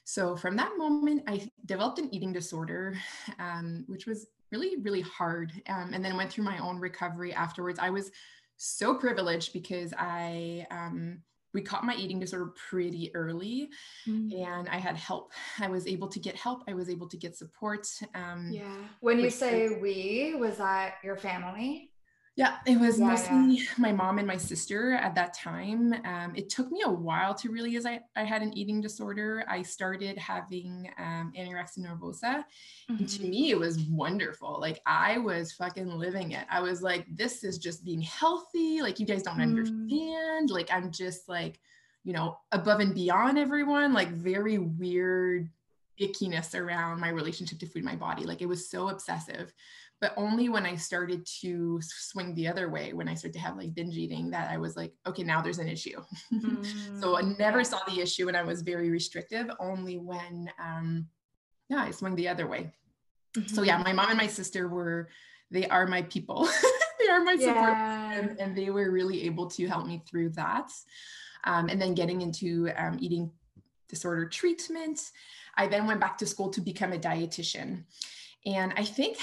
So 0.06 0.38
from 0.38 0.56
that 0.56 0.78
moment, 0.78 1.24
I 1.28 1.52
developed 1.66 2.00
an 2.00 2.14
eating 2.14 2.32
disorder, 2.32 2.98
um, 3.38 3.84
which 3.88 4.08
was 4.08 4.28
really, 4.50 4.78
really 4.78 5.02
hard. 5.02 5.52
Um, 5.68 5.92
and 5.94 6.04
then 6.04 6.16
went 6.16 6.32
through 6.32 6.46
my 6.46 6.58
own 6.60 6.80
recovery 6.80 7.34
afterwards. 7.34 7.80
I 7.80 7.90
was 7.90 8.12
so 8.56 8.96
privileged 8.96 9.52
because 9.52 9.94
I 9.98 10.66
um, 10.72 11.22
we 11.54 11.62
caught 11.62 11.84
my 11.84 11.96
eating 11.96 12.20
disorder 12.20 12.54
pretty 12.70 13.12
early 13.14 13.70
mm. 14.08 14.34
and 14.34 14.70
i 14.70 14.78
had 14.78 14.96
help. 14.96 15.32
I 15.60 15.68
was 15.68 15.88
able 15.88 16.08
to 16.10 16.20
get 16.20 16.36
help. 16.36 16.64
I 16.68 16.74
was 16.74 16.90
able 16.90 17.08
to 17.08 17.18
get 17.18 17.36
support 17.36 17.88
um, 18.16 18.50
yeah. 18.52 18.76
When 19.00 19.20
you 19.20 19.30
say 19.30 19.80
we 19.80 20.36
was 20.36 20.58
that 20.58 20.96
your 21.04 21.18
family 21.18 21.91
yeah, 22.42 22.58
it 22.66 22.80
was 22.80 22.98
yeah, 23.00 23.06
mostly 23.06 23.58
yeah. 23.58 23.64
my 23.78 23.92
mom 23.92 24.18
and 24.18 24.26
my 24.28 24.36
sister 24.36 24.94
at 24.94 25.14
that 25.14 25.36
time. 25.36 25.94
Um, 26.04 26.34
it 26.36 26.50
took 26.50 26.72
me 26.72 26.82
a 26.84 26.90
while 26.90 27.36
to 27.36 27.52
realize 27.52 27.86
I, 27.86 28.00
I 28.16 28.24
had 28.24 28.42
an 28.42 28.58
eating 28.58 28.82
disorder. 28.82 29.46
I 29.48 29.62
started 29.62 30.18
having 30.18 30.90
um, 30.98 31.32
anorexia 31.38 31.86
nervosa. 31.86 32.24
Mm-hmm. 32.24 32.96
And 32.98 33.10
to 33.10 33.20
mm-hmm. 33.20 33.30
me, 33.30 33.52
it 33.52 33.60
was 33.60 33.78
wonderful. 33.82 34.58
Like 34.60 34.82
I 34.88 35.20
was 35.20 35.52
fucking 35.52 35.88
living 35.88 36.32
it. 36.32 36.46
I 36.50 36.62
was 36.62 36.82
like, 36.82 37.06
this 37.16 37.44
is 37.44 37.60
just 37.60 37.86
being 37.86 38.02
healthy. 38.02 38.82
Like 38.82 39.00
you 39.00 39.06
guys 39.06 39.22
don't 39.22 39.38
mm. 39.38 39.44
understand. 39.44 40.50
Like 40.50 40.72
I'm 40.74 40.92
just 40.92 41.30
like, 41.30 41.60
you 42.04 42.14
know, 42.14 42.40
above 42.52 42.80
and 42.80 42.96
beyond 42.96 43.38
everyone, 43.38 43.94
like 43.94 44.10
very 44.14 44.58
weird 44.58 45.48
ickiness 46.02 46.60
around 46.60 47.00
my 47.00 47.10
relationship 47.10 47.60
to 47.60 47.68
food, 47.68 47.84
my 47.84 47.96
body. 47.96 48.24
Like 48.24 48.42
it 48.42 48.48
was 48.48 48.68
so 48.68 48.90
obsessive 48.90 49.54
but 50.02 50.14
only 50.18 50.50
when 50.50 50.66
I 50.66 50.76
started 50.76 51.28
to 51.42 51.80
swing 51.82 52.34
the 52.34 52.48
other 52.48 52.70
way, 52.70 52.92
when 52.92 53.08
I 53.08 53.14
started 53.14 53.34
to 53.34 53.46
have 53.46 53.56
like 53.56 53.76
binge 53.76 53.96
eating, 53.96 54.32
that 54.32 54.50
I 54.50 54.58
was 54.58 54.76
like, 54.76 54.94
okay, 55.06 55.22
now 55.22 55.42
there's 55.42 55.60
an 55.60 55.70
issue. 55.70 56.02
Mm, 56.34 57.00
so 57.00 57.18
I 57.18 57.22
never 57.22 57.64
saw 57.64 57.80
the 57.88 58.02
issue 58.02 58.26
when 58.26 58.36
I 58.36 58.42
was 58.42 58.64
very 58.64 58.90
restrictive, 58.90 59.50
only 59.60 60.00
when, 60.00 60.52
um, 60.60 61.08
yeah, 61.70 61.84
I 61.84 61.92
swung 61.92 62.16
the 62.16 62.28
other 62.28 62.48
way. 62.48 62.72
Mm-hmm. 63.38 63.54
So 63.54 63.62
yeah, 63.62 63.76
mm-hmm. 63.76 63.84
my 63.84 63.94
mom 63.94 64.10
and 64.10 64.18
my 64.18 64.28
sister 64.28 64.68
were, 64.68 65.10
they 65.52 65.68
are 65.68 65.86
my 65.86 66.02
people. 66.02 66.50
they 67.00 67.08
are 67.08 67.24
my 67.24 67.36
support, 67.36 67.56
yeah. 67.58 68.14
and, 68.14 68.40
and, 68.40 68.58
they 68.58 68.72
were 68.72 68.90
really 68.90 69.24
able 69.26 69.48
to 69.52 69.68
help 69.68 69.86
me 69.86 70.02
through 70.10 70.30
that. 70.30 70.72
Um, 71.44 71.70
and 71.70 71.80
then 71.80 71.94
getting 71.94 72.22
into 72.22 72.72
um, 72.76 72.98
eating 73.00 73.32
disorder 73.88 74.26
treatment, 74.26 75.00
I 75.58 75.68
then 75.68 75.86
went 75.86 76.00
back 76.00 76.18
to 76.20 76.26
school 76.26 76.50
to 76.52 76.62
become 76.62 76.94
a 76.94 76.98
dietitian. 76.98 77.84
And 78.46 78.74
I 78.76 78.84
think 78.84 79.18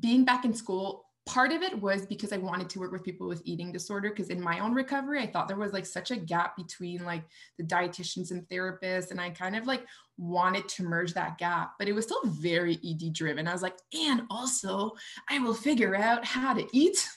being 0.00 0.24
back 0.24 0.44
in 0.44 0.54
school, 0.54 1.04
part 1.26 1.52
of 1.52 1.62
it 1.62 1.80
was 1.80 2.04
because 2.04 2.32
I 2.32 2.36
wanted 2.36 2.68
to 2.70 2.78
work 2.78 2.92
with 2.92 3.02
people 3.02 3.26
with 3.26 3.42
eating 3.44 3.72
disorder. 3.72 4.10
Because 4.10 4.28
in 4.28 4.40
my 4.40 4.60
own 4.60 4.74
recovery, 4.74 5.20
I 5.20 5.26
thought 5.26 5.48
there 5.48 5.56
was 5.56 5.72
like 5.72 5.86
such 5.86 6.10
a 6.10 6.16
gap 6.16 6.56
between 6.56 7.04
like 7.04 7.24
the 7.58 7.64
dietitians 7.64 8.30
and 8.30 8.46
therapists. 8.48 9.10
And 9.10 9.20
I 9.20 9.30
kind 9.30 9.56
of 9.56 9.66
like 9.66 9.86
wanted 10.16 10.68
to 10.68 10.84
merge 10.84 11.14
that 11.14 11.38
gap, 11.38 11.72
but 11.78 11.88
it 11.88 11.92
was 11.92 12.04
still 12.04 12.20
very 12.24 12.78
ED 12.84 13.12
driven. 13.12 13.48
I 13.48 13.52
was 13.52 13.62
like, 13.62 13.76
and 13.92 14.22
also 14.30 14.92
I 15.28 15.38
will 15.38 15.54
figure 15.54 15.96
out 15.96 16.24
how 16.24 16.54
to 16.54 16.66
eat 16.72 17.08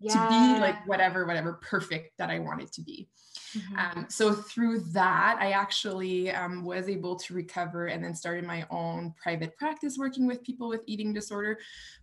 yeah. 0.00 0.12
to 0.12 0.28
be 0.28 0.60
like 0.60 0.86
whatever, 0.86 1.24
whatever 1.24 1.54
perfect 1.54 2.18
that 2.18 2.30
I 2.30 2.40
wanted 2.40 2.72
to 2.72 2.82
be. 2.82 3.08
Mm-hmm. 3.56 3.98
Um, 3.98 4.06
so 4.08 4.32
through 4.32 4.80
that, 4.92 5.36
I 5.38 5.50
actually 5.52 6.30
um, 6.30 6.64
was 6.64 6.88
able 6.88 7.16
to 7.16 7.34
recover 7.34 7.86
and 7.86 8.02
then 8.02 8.14
started 8.14 8.44
my 8.44 8.66
own 8.70 9.14
private 9.22 9.56
practice 9.56 9.98
working 9.98 10.26
with 10.26 10.42
people 10.42 10.68
with 10.68 10.82
eating 10.86 11.12
disorder 11.12 11.58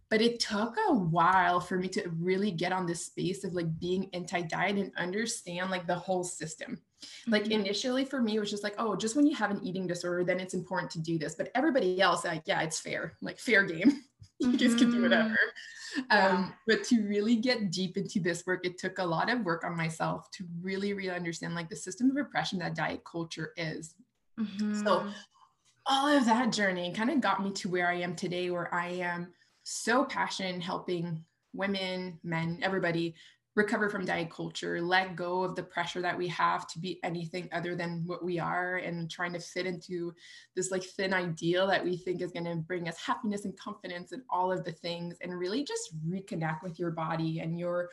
but 0.10 0.22
it 0.22 0.40
took 0.40 0.76
a 0.90 0.94
while 0.94 1.60
for 1.60 1.78
me 1.78 1.88
to 1.88 2.10
really 2.20 2.52
get 2.52 2.72
on 2.72 2.86
this 2.86 3.06
space 3.06 3.44
of 3.44 3.54
like 3.54 3.80
being 3.80 4.10
anti-diet 4.14 4.78
and 4.78 4.92
understand 4.98 5.70
like 5.70 5.86
the 5.88 5.96
whole 5.96 6.24
system 6.24 6.80
like 7.28 7.44
mm-hmm. 7.44 7.54
initially 7.54 8.04
for 8.04 8.22
me 8.22 8.36
it 8.36 8.40
was 8.40 8.50
just 8.50 8.64
like 8.64 8.76
oh 8.78 8.96
just 8.96 9.16
when 9.16 9.26
you 9.26 9.36
have 9.36 9.52
an 9.52 9.62
eating 9.64 9.88
disorder 9.88 10.24
then 10.24 10.40
it's 10.40 10.54
important 10.54 10.92
to 10.92 11.00
do 11.00 11.18
this 11.18 11.36
but 11.36 11.50
everybody 11.56 12.02
else 12.02 12.26
like 12.26 12.44
yeah 12.46 12.62
it's 12.62 12.80
fair 12.80 13.14
like 13.22 13.40
fair 13.40 13.64
game 13.64 14.04
you 14.40 14.58
guys 14.58 14.76
can 14.76 14.90
do 14.90 14.96
mm-hmm. 14.96 15.04
whatever 15.04 15.38
yeah. 16.12 16.28
um, 16.28 16.54
but 16.68 16.84
to 16.84 17.02
really 17.08 17.36
get 17.36 17.72
deep 17.72 17.98
into 17.98 18.20
this 18.20 18.46
work 18.46 18.66
it 18.66 18.78
took 18.78 19.00
a 19.00 19.06
lot 19.06 19.30
of 19.30 19.42
work 19.42 19.64
on 19.64 19.76
myself 19.76 20.30
to 20.32 20.46
really 20.62 20.94
really 20.94 21.10
understand 21.10 21.56
like 21.56 21.70
the 21.70 21.76
system 21.76 22.10
of 22.12 22.18
oppression 22.18 22.60
that 22.60 22.76
diet 22.76 23.02
culture 23.10 23.54
is 23.58 23.96
mm-hmm. 24.40 24.74
so 24.84 25.08
all 25.86 26.08
of 26.08 26.26
that 26.26 26.52
journey 26.52 26.92
kind 26.94 27.10
of 27.10 27.22
got 27.22 27.44
me 27.44 27.52
to 27.52 27.70
where 27.70 27.90
i 27.90 27.96
am 27.96 28.16
today 28.16 28.50
where 28.50 28.74
i 28.74 28.88
am 28.88 29.28
so 29.70 30.04
passionate 30.04 30.56
in 30.56 30.62
helping 30.62 31.24
women, 31.54 32.20
men, 32.24 32.60
everybody 32.62 33.16
recover 33.56 33.90
from 33.90 34.06
diet 34.06 34.30
culture, 34.30 34.82
let 34.82 35.16
go 35.16 35.44
of 35.44 35.56
the 35.56 35.64
pressure 35.64 36.02
that 36.02 36.18
we 36.18 36.28
have 36.28 36.66
to 36.68 36.80
be 36.80 37.00
anything 37.04 37.50
other 37.52 37.76
than 37.76 38.04
what 38.06 38.24
we 38.24 38.40
are 38.40 38.78
and 38.78 39.12
trying 39.12 39.34
to 39.34 39.40
fit 39.40 39.66
into 39.66 40.14
this 40.56 40.72
like 40.72 40.84
thin 40.84 41.14
ideal 41.14 41.68
that 41.68 41.84
we 41.84 41.98
think 41.98 42.22
is 42.22 42.32
going 42.32 42.46
to 42.46 42.56
bring 42.56 42.88
us 42.88 42.98
happiness 42.98 43.46
and 43.46 43.60
confidence 43.60 44.12
and 44.12 44.22
all 44.30 44.52
of 44.52 44.64
the 44.64 44.72
things 44.72 45.18
and 45.22 45.38
really 45.38 45.64
just 45.64 45.94
reconnect 46.08 46.64
with 46.64 46.80
your 46.80 46.92
body 46.92 47.40
and 47.40 47.60
your 47.60 47.90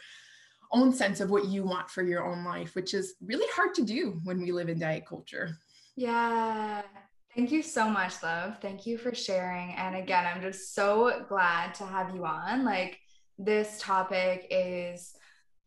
own 0.73 0.93
sense 0.93 1.21
of 1.21 1.31
what 1.31 1.47
you 1.47 1.65
want 1.65 1.91
for 1.91 2.03
your 2.03 2.25
own 2.25 2.45
life, 2.45 2.75
which 2.75 2.95
is 2.95 3.15
really 3.21 3.47
hard 3.55 3.75
to 3.75 3.83
do 3.83 4.21
when 4.25 4.41
we 4.41 4.53
live 4.53 4.69
in 4.69 4.79
diet 4.79 5.07
culture. 5.07 5.59
Yeah, 5.97 6.83
Thank 7.37 7.53
you 7.53 7.63
so 7.63 7.91
much, 7.91 8.23
love. 8.23 8.57
Thank 8.63 8.87
you 8.87 8.97
for 8.97 9.15
sharing. 9.15 9.75
And 9.75 9.95
again, 9.95 10.25
I'm 10.27 10.41
just 10.41 10.75
so 10.75 11.23
glad 11.29 11.75
to 11.75 11.85
have 11.85 12.15
you 12.15 12.25
on. 12.25 12.65
Like, 12.65 12.99
this 13.39 13.79
topic 13.79 14.47
is 14.51 15.13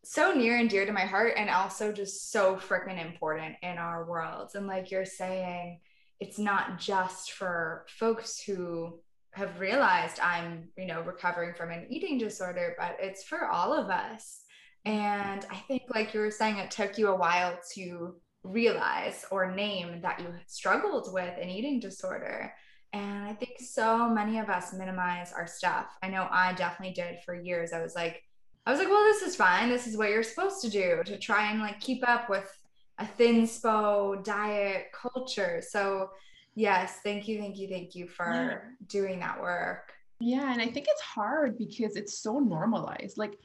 so 0.04 0.34
near 0.34 0.58
and 0.58 0.68
dear 0.68 0.88
to 0.88 0.92
my 0.92 1.06
heart 1.06 1.34
and 1.38 1.48
also 1.48 1.92
just 1.92 2.32
so 2.32 2.56
freaking 2.56 3.00
important 3.00 3.56
in 3.62 3.78
our 3.78 4.06
worlds. 4.06 4.56
And 4.56 4.66
like 4.66 4.90
you're 4.90 5.06
saying, 5.06 5.80
it's 6.20 6.40
not 6.40 6.80
just 6.80 7.34
for 7.34 7.86
folks 8.00 8.42
who 8.42 9.00
have 9.34 9.60
realized 9.60 10.20
I'm, 10.20 10.70
you 10.76 10.88
know, 10.88 11.02
recovering 11.02 11.54
from 11.54 11.70
an 11.70 11.86
eating 11.92 12.18
disorder, 12.18 12.76
but 12.80 12.98
it's 13.00 13.24
for 13.24 13.48
all 13.48 13.74
of 13.74 13.92
us. 13.92 14.42
And 14.86 15.46
I 15.52 15.58
think, 15.68 15.84
like 15.94 16.16
you 16.16 16.22
were 16.22 16.32
saying, 16.32 16.58
it 16.58 16.72
took 16.72 16.98
you 16.98 17.10
a 17.10 17.16
while 17.16 17.60
to 17.76 18.16
realize 18.44 19.26
or 19.32 19.54
name 19.54 20.02
that 20.02 20.20
you 20.20 20.28
struggled 20.48 21.14
with 21.14 21.34
an 21.40 21.50
eating 21.50 21.80
disorder. 21.80 22.54
And 22.94 23.24
I 23.26 23.34
think 23.34 23.60
so 23.60 24.10
many 24.10 24.40
of 24.40 24.50
us 24.50 24.74
minimize 24.74 25.32
our 25.32 25.46
stuff. 25.46 25.88
I 26.02 26.10
know 26.10 26.28
I 26.32 26.54
definitely 26.54 26.94
did 26.94 27.20
for 27.24 27.36
years. 27.36 27.74
I 27.74 27.82
was 27.82 27.96
like, 27.96 28.24
I 28.66 28.72
was 28.72 28.80
like, 28.80 28.90
well, 28.90 29.04
this 29.04 29.22
is 29.22 29.36
fine. 29.36 29.70
This 29.70 29.88
is 29.88 29.98
what 29.98 30.10
you're 30.10 30.24
supposed 30.24 30.62
to 30.62 30.70
do 30.70 31.02
to 31.06 31.18
try 31.18 31.52
and 31.52 31.60
like 31.60 31.80
keep 31.80 32.08
up 32.08 32.30
with 32.30 32.50
a 32.98 33.06
thinspo 33.06 34.24
diet 34.24 34.88
culture. 34.92 35.62
So, 35.68 36.10
yes, 36.56 37.00
thank 37.04 37.28
you, 37.28 37.40
thank 37.40 37.58
you, 37.58 37.68
thank 37.68 37.96
you 37.96 38.08
for 38.08 38.32
yeah. 38.32 38.58
doing 38.88 39.20
that 39.20 39.40
work. 39.40 39.94
Yeah. 40.20 40.52
And 40.52 40.62
I 40.62 40.68
think 40.68 40.88
it's 40.90 41.02
hard 41.02 41.58
because 41.58 41.96
it's 41.96 42.20
so 42.20 42.40
normalized. 42.40 43.18
Like, 43.18 43.38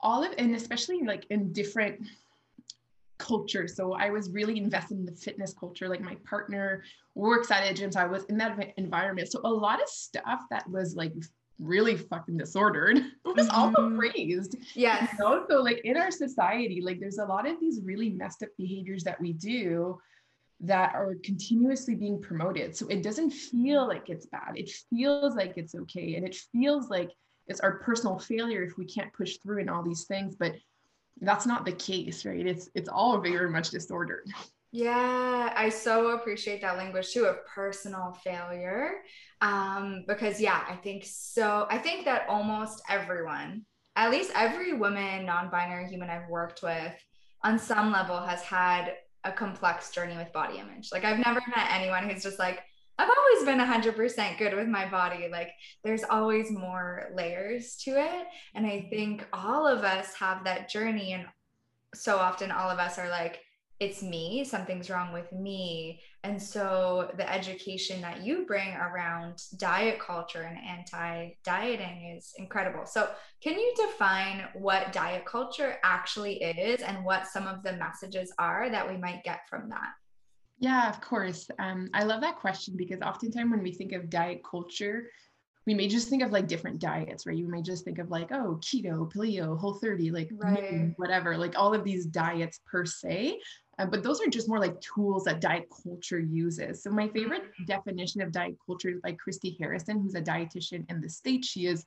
all 0.00 0.24
of, 0.24 0.32
and 0.38 0.54
especially 0.54 1.02
like 1.02 1.26
in 1.30 1.52
different 1.52 2.00
culture. 3.20 3.68
So 3.68 3.92
I 3.92 4.10
was 4.10 4.30
really 4.30 4.56
invested 4.56 4.98
in 4.98 5.04
the 5.04 5.12
fitness 5.12 5.52
culture. 5.52 5.88
Like 5.88 6.00
my 6.00 6.16
partner 6.28 6.82
works 7.14 7.50
at 7.50 7.70
a 7.70 7.74
gym, 7.74 7.92
so 7.92 8.00
I 8.00 8.06
was 8.06 8.24
in 8.24 8.38
that 8.38 8.72
environment. 8.76 9.30
So 9.30 9.40
a 9.44 9.48
lot 9.48 9.80
of 9.80 9.88
stuff 9.88 10.40
that 10.50 10.68
was 10.68 10.96
like 10.96 11.12
really 11.58 11.96
fucking 11.96 12.38
disordered 12.38 12.96
was 13.24 13.46
mm-hmm. 13.46 13.54
also 13.54 13.96
praised. 13.96 14.56
Yeah. 14.74 15.02
You 15.12 15.18
know? 15.18 15.44
So 15.48 15.62
like 15.62 15.82
in 15.84 15.96
our 15.96 16.10
society, 16.10 16.80
like 16.80 16.98
there's 16.98 17.18
a 17.18 17.24
lot 17.24 17.48
of 17.48 17.60
these 17.60 17.80
really 17.84 18.10
messed 18.10 18.42
up 18.42 18.48
behaviors 18.56 19.04
that 19.04 19.20
we 19.20 19.34
do 19.34 20.00
that 20.62 20.94
are 20.94 21.14
continuously 21.22 21.94
being 21.94 22.20
promoted. 22.20 22.76
So 22.76 22.86
it 22.88 23.02
doesn't 23.02 23.30
feel 23.30 23.86
like 23.86 24.10
it's 24.10 24.26
bad. 24.26 24.52
It 24.56 24.70
feels 24.90 25.34
like 25.36 25.54
it's 25.56 25.74
okay. 25.74 26.16
And 26.16 26.26
it 26.26 26.36
feels 26.52 26.90
like 26.90 27.10
it's 27.50 27.60
our 27.60 27.78
personal 27.80 28.18
failure 28.18 28.62
if 28.62 28.78
we 28.78 28.86
can't 28.86 29.12
push 29.12 29.36
through 29.38 29.58
in 29.58 29.68
all 29.68 29.82
these 29.82 30.04
things 30.04 30.36
but 30.36 30.52
that's 31.20 31.46
not 31.46 31.64
the 31.64 31.72
case 31.72 32.24
right 32.24 32.46
it's 32.46 32.68
it's 32.74 32.88
all 32.88 33.18
very 33.18 33.50
much 33.50 33.70
disordered 33.70 34.26
yeah, 34.72 35.52
I 35.56 35.68
so 35.68 36.10
appreciate 36.10 36.60
that 36.62 36.76
language 36.76 37.10
too 37.12 37.24
of 37.24 37.44
personal 37.46 38.16
failure. 38.22 38.92
Um, 39.40 40.04
because 40.06 40.40
yeah, 40.40 40.62
I 40.68 40.76
think 40.76 41.04
so. 41.06 41.66
I 41.68 41.78
think 41.78 42.04
that 42.04 42.28
almost 42.28 42.80
everyone, 42.88 43.64
at 43.96 44.12
least 44.12 44.30
every 44.34 44.74
woman, 44.74 45.26
non-binary 45.26 45.88
human 45.88 46.08
I've 46.08 46.28
worked 46.28 46.62
with, 46.62 46.94
on 47.42 47.58
some 47.58 47.90
level 47.90 48.20
has 48.20 48.42
had 48.42 48.94
a 49.24 49.32
complex 49.32 49.90
journey 49.90 50.16
with 50.16 50.32
body 50.32 50.58
image. 50.58 50.90
Like 50.92 51.04
I've 51.04 51.18
never 51.18 51.40
met 51.48 51.68
anyone 51.72 52.08
who's 52.08 52.22
just 52.22 52.38
like, 52.38 52.60
I've 53.00 53.08
always 53.08 53.44
been 53.46 53.58
100% 53.58 54.38
good 54.38 54.54
with 54.54 54.68
my 54.68 54.86
body. 54.86 55.28
Like 55.32 55.52
there's 55.82 56.04
always 56.04 56.50
more 56.50 57.08
layers 57.14 57.76
to 57.84 57.92
it. 57.92 58.26
And 58.54 58.66
I 58.66 58.88
think 58.90 59.26
all 59.32 59.66
of 59.66 59.84
us 59.84 60.12
have 60.14 60.44
that 60.44 60.68
journey. 60.68 61.14
And 61.14 61.24
so 61.94 62.18
often 62.18 62.50
all 62.50 62.68
of 62.68 62.78
us 62.78 62.98
are 62.98 63.08
like, 63.08 63.40
it's 63.78 64.02
me, 64.02 64.44
something's 64.44 64.90
wrong 64.90 65.14
with 65.14 65.32
me. 65.32 66.02
And 66.24 66.40
so 66.40 67.10
the 67.16 67.32
education 67.32 68.02
that 68.02 68.22
you 68.22 68.44
bring 68.46 68.74
around 68.74 69.38
diet 69.56 69.98
culture 69.98 70.42
and 70.42 70.58
anti 70.58 71.30
dieting 71.42 72.14
is 72.14 72.34
incredible. 72.36 72.84
So, 72.84 73.08
can 73.42 73.58
you 73.58 73.72
define 73.74 74.48
what 74.52 74.92
diet 74.92 75.24
culture 75.24 75.78
actually 75.82 76.42
is 76.42 76.82
and 76.82 77.02
what 77.06 77.26
some 77.26 77.46
of 77.46 77.62
the 77.62 77.72
messages 77.72 78.30
are 78.38 78.68
that 78.68 78.86
we 78.86 78.98
might 78.98 79.24
get 79.24 79.48
from 79.48 79.70
that? 79.70 79.88
Yeah, 80.60 80.90
of 80.90 81.00
course. 81.00 81.50
Um, 81.58 81.88
I 81.94 82.04
love 82.04 82.20
that 82.20 82.36
question 82.36 82.76
because 82.76 83.00
oftentimes 83.00 83.50
when 83.50 83.62
we 83.62 83.72
think 83.72 83.92
of 83.92 84.10
diet 84.10 84.42
culture, 84.48 85.10
we 85.66 85.74
may 85.74 85.88
just 85.88 86.08
think 86.08 86.22
of 86.22 86.32
like 86.32 86.48
different 86.48 86.80
diets, 86.80 87.26
right? 87.26 87.36
You 87.36 87.48
may 87.48 87.62
just 87.62 87.84
think 87.84 87.98
of 87.98 88.10
like, 88.10 88.30
oh, 88.30 88.58
keto, 88.60 89.10
paleo, 89.10 89.58
Whole30, 89.58 90.12
like 90.12 90.30
right. 90.32 90.92
whatever, 90.96 91.36
like 91.36 91.58
all 91.58 91.74
of 91.74 91.82
these 91.82 92.06
diets 92.06 92.60
per 92.66 92.84
se. 92.84 93.40
Uh, 93.78 93.86
but 93.86 94.02
those 94.02 94.20
are 94.20 94.26
just 94.26 94.48
more 94.48 94.58
like 94.58 94.78
tools 94.80 95.24
that 95.24 95.40
diet 95.40 95.66
culture 95.82 96.20
uses. 96.20 96.82
So 96.82 96.90
my 96.90 97.08
favorite 97.08 97.42
mm-hmm. 97.42 97.64
definition 97.64 98.20
of 98.20 98.32
diet 98.32 98.56
culture 98.66 98.90
is 98.90 99.00
by 99.00 99.12
Christy 99.12 99.56
Harrison, 99.58 100.00
who's 100.02 100.14
a 100.14 100.20
dietitian 100.20 100.90
in 100.90 101.00
the 101.00 101.08
States. 101.08 101.48
She 101.48 101.66
is 101.66 101.86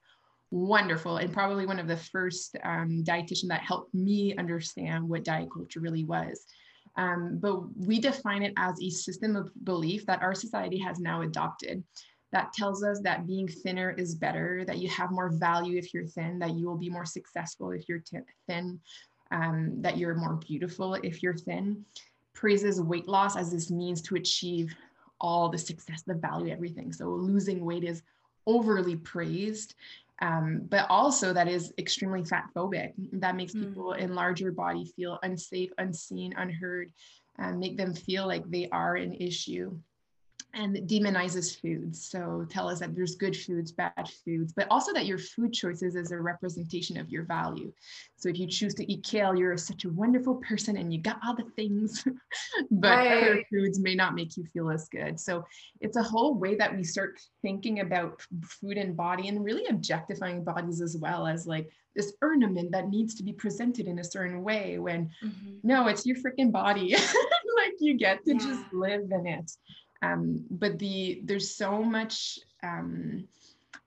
wonderful 0.50 1.18
and 1.18 1.34
probably 1.34 1.66
one 1.66 1.80
of 1.80 1.88
the 1.88 1.98
first 1.98 2.56
um, 2.64 3.04
dietitian 3.04 3.48
that 3.50 3.62
helped 3.62 3.94
me 3.94 4.36
understand 4.38 5.08
what 5.08 5.24
diet 5.24 5.50
culture 5.54 5.80
really 5.80 6.06
was. 6.06 6.46
Um, 6.96 7.40
but 7.40 7.76
we 7.76 8.00
define 8.00 8.44
it 8.44 8.54
as 8.58 8.80
a 8.82 8.90
system 8.90 9.36
of 9.36 9.50
belief 9.64 10.06
that 10.06 10.22
our 10.22 10.36
society 10.36 10.78
has 10.78 11.00
now 11.00 11.22
adopted 11.22 11.84
that 12.34 12.52
tells 12.52 12.84
us 12.84 13.00
that 13.02 13.28
being 13.28 13.48
thinner 13.48 13.92
is 13.92 14.16
better, 14.16 14.66
that 14.66 14.80
you 14.80 14.90
have 14.90 15.12
more 15.12 15.30
value 15.30 15.78
if 15.78 15.94
you're 15.94 16.08
thin, 16.08 16.40
that 16.40 16.56
you 16.56 16.66
will 16.66 16.78
be 16.78 16.90
more 16.90 17.06
successful 17.06 17.72
if 17.72 17.88
you're 17.88 18.00
t- 18.00 18.18
thin, 18.48 18.80
um, 19.32 19.76
that 19.82 19.98
you're 19.98 20.16
more 20.16 20.36
beautiful 20.38 20.96
if 20.96 21.22
you're 21.22 21.38
thin, 21.38 21.86
praises 22.34 22.82
weight 22.82 23.08
loss 23.08 23.38
as 23.38 23.52
this 23.52 23.70
means 23.70 24.02
to 24.02 24.16
achieve 24.16 24.76
all 25.22 25.48
the 25.48 25.58
success, 25.58 26.02
the 26.02 26.16
value, 26.16 26.52
everything. 26.52 26.92
So 26.92 27.06
losing 27.10 27.64
weight 27.64 27.84
is 27.84 28.02
overly 28.48 28.96
praised. 28.96 29.76
Um, 30.22 30.62
but 30.70 30.86
also 30.90 31.34
that 31.34 31.48
is 31.48 31.74
extremely 31.78 32.24
fat 32.24 32.46
phobic. 32.56 32.94
That 33.14 33.36
makes 33.36 33.54
mm. 33.54 33.68
people 33.68 33.94
in 33.94 34.16
larger 34.16 34.52
body 34.52 34.92
feel 34.96 35.20
unsafe, 35.24 35.72
unseen, 35.78 36.34
unheard, 36.38 36.92
and 37.38 37.60
make 37.60 37.78
them 37.78 37.94
feel 37.94 38.28
like 38.28 38.50
they 38.50 38.70
are 38.70 38.96
an 38.96 39.14
issue 39.14 39.78
and 40.54 40.76
demonizes 40.88 41.60
foods. 41.60 42.10
So 42.10 42.46
tell 42.50 42.70
us 42.70 42.80
that 42.80 42.96
there's 42.96 43.16
good 43.16 43.36
foods, 43.36 43.72
bad 43.72 44.10
foods, 44.24 44.54
but 44.54 44.68
also 44.70 44.94
that 44.94 45.08
your 45.08 45.18
food 45.18 45.52
choices 45.52 45.96
is 45.96 46.12
a 46.12 46.20
representation 46.20 46.98
of 46.98 47.10
your 47.10 47.24
value. 47.24 47.72
So 48.16 48.30
if 48.30 48.38
you 48.38 48.48
choose 48.48 48.76
to 48.76 48.92
eat 48.92 49.04
kale, 49.04 49.36
you're 49.36 49.58
such 49.58 49.86
a 49.86 49.90
wonderful 49.90 50.36
person 50.36 50.78
and 50.78 50.94
you 50.94 51.02
got 51.02 51.20
all 51.26 51.36
the 51.36 51.50
things, 51.56 52.04
but 52.72 52.98
right. 52.98 53.24
other 53.24 53.44
foods 53.52 53.80
may 53.80 53.96
not 53.96 54.14
make 54.14 54.38
you 54.38 54.46
feel 54.46 54.70
as 54.70 54.88
good. 54.90 55.20
So 55.20 55.44
it's 55.82 55.98
a 55.98 56.04
whole 56.04 56.36
way 56.36 56.56
that 56.56 56.76
we 56.76 56.84
start 56.84 57.20
thinking 57.42 57.80
about 57.80 58.22
food 58.44 58.78
and 58.78 58.96
body 58.96 59.28
and 59.30 59.44
really 59.44 59.66
objectifying 59.68 60.44
bodies 60.44 60.82
as 60.82 60.98
well 60.98 61.26
as 61.26 61.48
like 61.48 61.70
this 61.96 62.14
ornament 62.22 62.72
that 62.72 62.90
needs 62.90 63.16
to 63.16 63.24
be 63.24 63.34
presented 63.34 63.88
in 63.88 64.00
a 64.00 64.04
certain 64.04 64.44
way 64.44 64.80
when 64.80 65.10
mm-hmm. 65.24 65.56
no, 65.64 65.88
it's 65.88 66.06
your 66.06 66.18
freaking 66.18 66.52
body. 66.52 66.96
like 67.56 67.74
you 67.80 67.96
get 67.96 68.24
to 68.26 68.34
yeah. 68.34 68.40
just 68.40 68.74
live 68.74 69.12
in 69.12 69.28
it. 69.28 69.52
Um, 70.04 70.46
but 70.52 70.78
the 70.80 71.22
there's 71.24 71.56
so 71.56 71.82
much 71.82 72.38
um, 72.62 73.28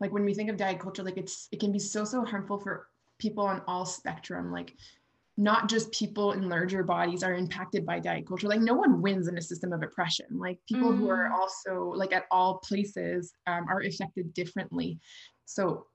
like 0.00 0.12
when 0.12 0.24
we 0.24 0.34
think 0.34 0.50
of 0.50 0.56
diet 0.56 0.80
culture, 0.80 1.02
like 1.02 1.18
it's 1.18 1.48
it 1.52 1.60
can 1.60 1.72
be 1.72 1.78
so 1.78 2.04
so 2.04 2.24
harmful 2.24 2.58
for 2.58 2.88
people 3.18 3.44
on 3.44 3.62
all 3.66 3.86
spectrum. 3.86 4.50
Like 4.50 4.74
not 5.36 5.68
just 5.68 5.92
people 5.92 6.32
in 6.32 6.48
larger 6.48 6.82
bodies 6.82 7.22
are 7.22 7.34
impacted 7.34 7.84
by 7.84 7.98
diet 8.00 8.26
culture. 8.26 8.48
Like 8.48 8.60
no 8.60 8.74
one 8.74 9.02
wins 9.02 9.28
in 9.28 9.36
a 9.36 9.42
system 9.42 9.72
of 9.72 9.82
oppression. 9.82 10.26
Like 10.30 10.58
people 10.66 10.90
mm. 10.90 10.98
who 10.98 11.10
are 11.10 11.28
mm. 11.30 11.38
also 11.38 11.92
like 11.94 12.12
at 12.14 12.24
all 12.30 12.58
places 12.58 13.34
um, 13.46 13.66
are 13.68 13.82
affected 13.82 14.32
differently. 14.32 14.98
So 15.44 15.86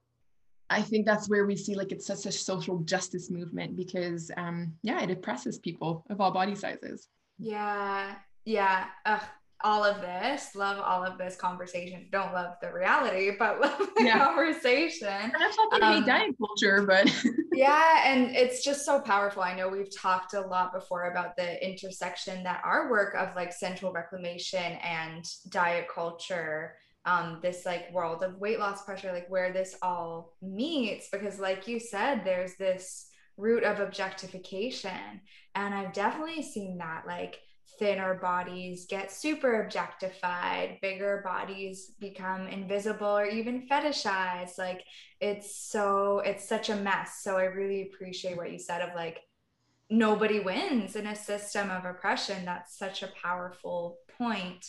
I 0.70 0.80
think 0.80 1.04
that's 1.04 1.28
where 1.28 1.44
we 1.44 1.56
see 1.56 1.74
like 1.74 1.90
it's 1.90 2.06
such 2.06 2.26
a 2.26 2.32
social 2.32 2.78
justice 2.80 3.30
movement 3.30 3.76
because 3.76 4.30
um, 4.36 4.74
yeah, 4.82 5.02
it 5.02 5.10
oppresses 5.10 5.58
people 5.58 6.04
of 6.08 6.20
all 6.20 6.30
body 6.30 6.54
sizes. 6.54 7.08
Yeah, 7.38 8.14
yeah. 8.44 8.86
Ugh, 9.04 9.22
all 9.64 9.84
of 9.84 10.00
this, 10.00 10.54
love 10.54 10.78
all 10.78 11.04
of 11.04 11.18
this 11.18 11.36
conversation. 11.36 12.06
Don't 12.10 12.32
love 12.32 12.54
the 12.60 12.72
reality, 12.72 13.30
but 13.38 13.60
love 13.60 13.78
the 13.96 14.04
yeah. 14.04 14.24
conversation. 14.24 15.32
That's 15.38 15.56
not 15.56 15.82
um, 15.82 16.04
diet 16.04 16.34
culture, 16.38 16.84
but 16.86 17.12
yeah, 17.52 18.02
and 18.04 18.34
it's 18.34 18.64
just 18.64 18.84
so 18.84 19.00
powerful. 19.00 19.42
I 19.42 19.54
know 19.54 19.68
we've 19.68 19.94
talked 19.94 20.34
a 20.34 20.40
lot 20.40 20.72
before 20.72 21.10
about 21.10 21.36
the 21.36 21.64
intersection 21.66 22.42
that 22.44 22.62
our 22.64 22.90
work 22.90 23.14
of 23.14 23.34
like 23.36 23.52
sensual 23.52 23.92
reclamation 23.92 24.72
and 24.82 25.24
diet 25.50 25.86
culture 25.92 26.74
um 27.04 27.40
this 27.42 27.66
like 27.66 27.92
world 27.92 28.22
of 28.22 28.38
weight 28.38 28.58
loss 28.60 28.84
pressure 28.84 29.12
like 29.12 29.28
where 29.28 29.52
this 29.52 29.76
all 29.82 30.34
meets 30.40 31.08
because 31.10 31.40
like 31.40 31.66
you 31.66 31.80
said 31.80 32.22
there's 32.24 32.54
this 32.56 33.08
root 33.36 33.64
of 33.64 33.80
objectification 33.80 35.20
and 35.54 35.74
i've 35.74 35.92
definitely 35.92 36.42
seen 36.42 36.78
that 36.78 37.04
like 37.06 37.40
thinner 37.78 38.14
bodies 38.14 38.86
get 38.88 39.12
super 39.12 39.62
objectified, 39.62 40.78
bigger 40.80 41.22
bodies 41.24 41.92
become 41.98 42.46
invisible 42.46 43.18
or 43.18 43.26
even 43.26 43.68
fetishized. 43.68 44.58
Like 44.58 44.84
it's 45.20 45.56
so, 45.56 46.20
it's 46.20 46.48
such 46.48 46.68
a 46.68 46.76
mess. 46.76 47.20
So 47.22 47.36
I 47.36 47.44
really 47.44 47.82
appreciate 47.82 48.36
what 48.36 48.52
you 48.52 48.58
said 48.58 48.82
of 48.82 48.94
like, 48.94 49.20
nobody 49.90 50.40
wins 50.40 50.96
in 50.96 51.06
a 51.06 51.14
system 51.14 51.70
of 51.70 51.84
oppression. 51.84 52.44
That's 52.44 52.78
such 52.78 53.02
a 53.02 53.12
powerful 53.22 53.98
point. 54.18 54.66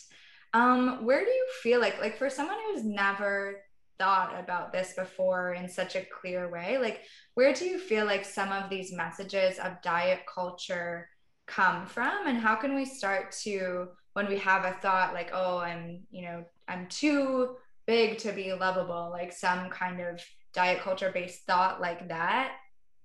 Um, 0.54 1.06
where 1.06 1.24
do 1.24 1.32
you 1.32 1.48
feel 1.62 1.80
like, 1.80 2.00
like 2.00 2.18
for 2.18 2.30
someone 2.30 2.58
who's 2.68 2.84
never 2.84 3.62
thought 3.98 4.38
about 4.38 4.74
this 4.74 4.94
before 4.94 5.54
in 5.54 5.70
such 5.70 5.96
a 5.96 6.06
clear 6.20 6.50
way, 6.50 6.78
like 6.78 7.02
where 7.36 7.54
do 7.54 7.66
you 7.66 7.80
feel 7.80 8.06
like 8.06 8.26
some 8.26 8.52
of 8.52 8.70
these 8.70 8.94
messages 8.94 9.60
of 9.60 9.82
diet 9.82 10.22
culture 10.32 11.08
come 11.46 11.86
from? 11.86 12.28
And 12.28 12.38
how 12.38 12.56
can 12.56 12.76
we 12.76 12.86
start 12.86 13.32
to 13.44 13.90
when 14.14 14.28
we 14.28 14.38
have 14.38 14.64
a 14.64 14.74
thought 14.74 15.12
like 15.16 15.32
oh 15.34 15.58
i'm 15.58 16.00
you 16.12 16.22
know 16.22 16.46
i'm 16.68 16.86
too 16.86 17.56
big 17.88 18.20
to 18.20 18.32
be 18.32 18.54
lovable 18.54 19.10
like 19.12 19.34
some 19.34 19.72
kind 19.72 20.00
of 20.00 20.22
diet 20.54 20.80
culture 20.82 21.10
based 21.12 21.42
thought 21.48 21.82
like 21.82 22.08
that 22.10 22.52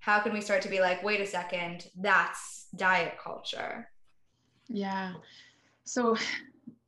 how 0.01 0.21
can 0.21 0.35
we 0.35 0.43
start 0.43 0.61
to 0.61 0.69
be 0.69 0.81
like 0.81 1.03
wait 1.03 1.19
a 1.21 1.27
second 1.27 1.87
that's 1.97 2.59
diet 2.77 3.15
culture. 3.23 3.91
Yeah. 4.69 5.15
So 5.85 6.17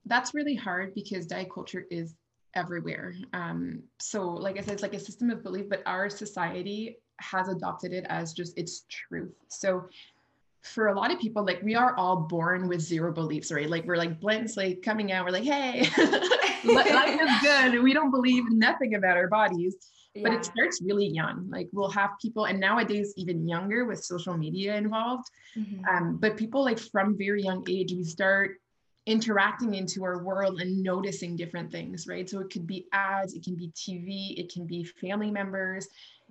that's 0.07 0.35
really 0.35 0.55
hard 0.55 0.95
because 0.95 1.27
diet 1.27 1.49
culture 1.53 1.87
is 1.91 2.15
everywhere. 2.55 3.15
Um 3.33 3.83
so 4.01 4.29
like 4.29 4.59
i 4.59 4.61
said 4.61 4.75
it's 4.75 4.83
like 4.83 4.95
a 4.95 5.01
system 5.01 5.31
of 5.31 5.43
belief 5.43 5.67
but 5.69 5.83
our 5.87 6.11
society 6.11 6.97
has 7.21 7.49
adopted 7.49 7.93
it 7.93 8.05
as 8.09 8.33
just 8.33 8.57
its 8.59 8.85
truth. 8.89 9.35
So 9.49 9.89
for 10.63 10.89
a 10.89 10.95
lot 10.95 11.11
of 11.13 11.19
people, 11.19 11.45
like 11.45 11.63
we 11.63 11.75
are 11.75 11.97
all 11.97 12.17
born 12.17 12.69
with 12.69 12.81
zero 12.81 13.13
beliefs, 13.13 13.51
right? 13.51 13.69
Like 13.69 13.85
we're 13.85 13.97
like 13.97 14.21
blank 14.21 14.51
like 14.57 14.83
coming 14.83 15.13
out. 15.13 15.25
We're 15.25 15.33
like, 15.33 15.45
hey, 15.45 15.81
life 16.65 17.21
is 17.21 17.31
good. 17.43 17.83
We 17.83 17.93
don't 17.93 18.11
believe 18.11 18.45
nothing 18.51 18.95
about 18.95 19.17
our 19.17 19.29
bodies. 19.29 19.77
Yeah. 20.15 20.25
But 20.25 20.33
it 20.33 20.45
starts 20.45 20.83
really 20.83 21.07
young. 21.07 21.49
Like 21.51 21.69
we'll 21.73 21.91
have 21.91 22.11
people, 22.21 22.47
and 22.47 22.59
nowadays 22.59 23.15
even 23.17 23.49
younger 23.49 23.85
with 23.85 24.05
social 24.05 24.37
media 24.37 24.77
involved. 24.77 25.29
Mm-hmm. 25.57 25.85
Um, 25.85 26.17
but 26.17 26.37
people 26.37 26.65
like 26.65 26.79
from 26.79 27.17
very 27.17 27.43
young 27.43 27.65
age, 27.69 27.93
we 27.93 28.05
start 28.05 28.57
interacting 29.07 29.75
into 29.75 30.05
our 30.05 30.23
world 30.23 30.61
and 30.61 30.83
noticing 30.83 31.37
different 31.37 31.73
things, 31.73 32.07
right? 32.07 32.29
So 32.29 32.41
it 32.41 32.51
could 32.51 32.67
be 32.67 32.87
ads, 32.93 33.35
it 33.35 33.43
can 33.43 33.57
be 33.57 33.69
TV, 33.69 34.39
it 34.39 34.53
can 34.53 34.67
be 34.67 34.85
family 34.85 35.31
members, 35.31 35.89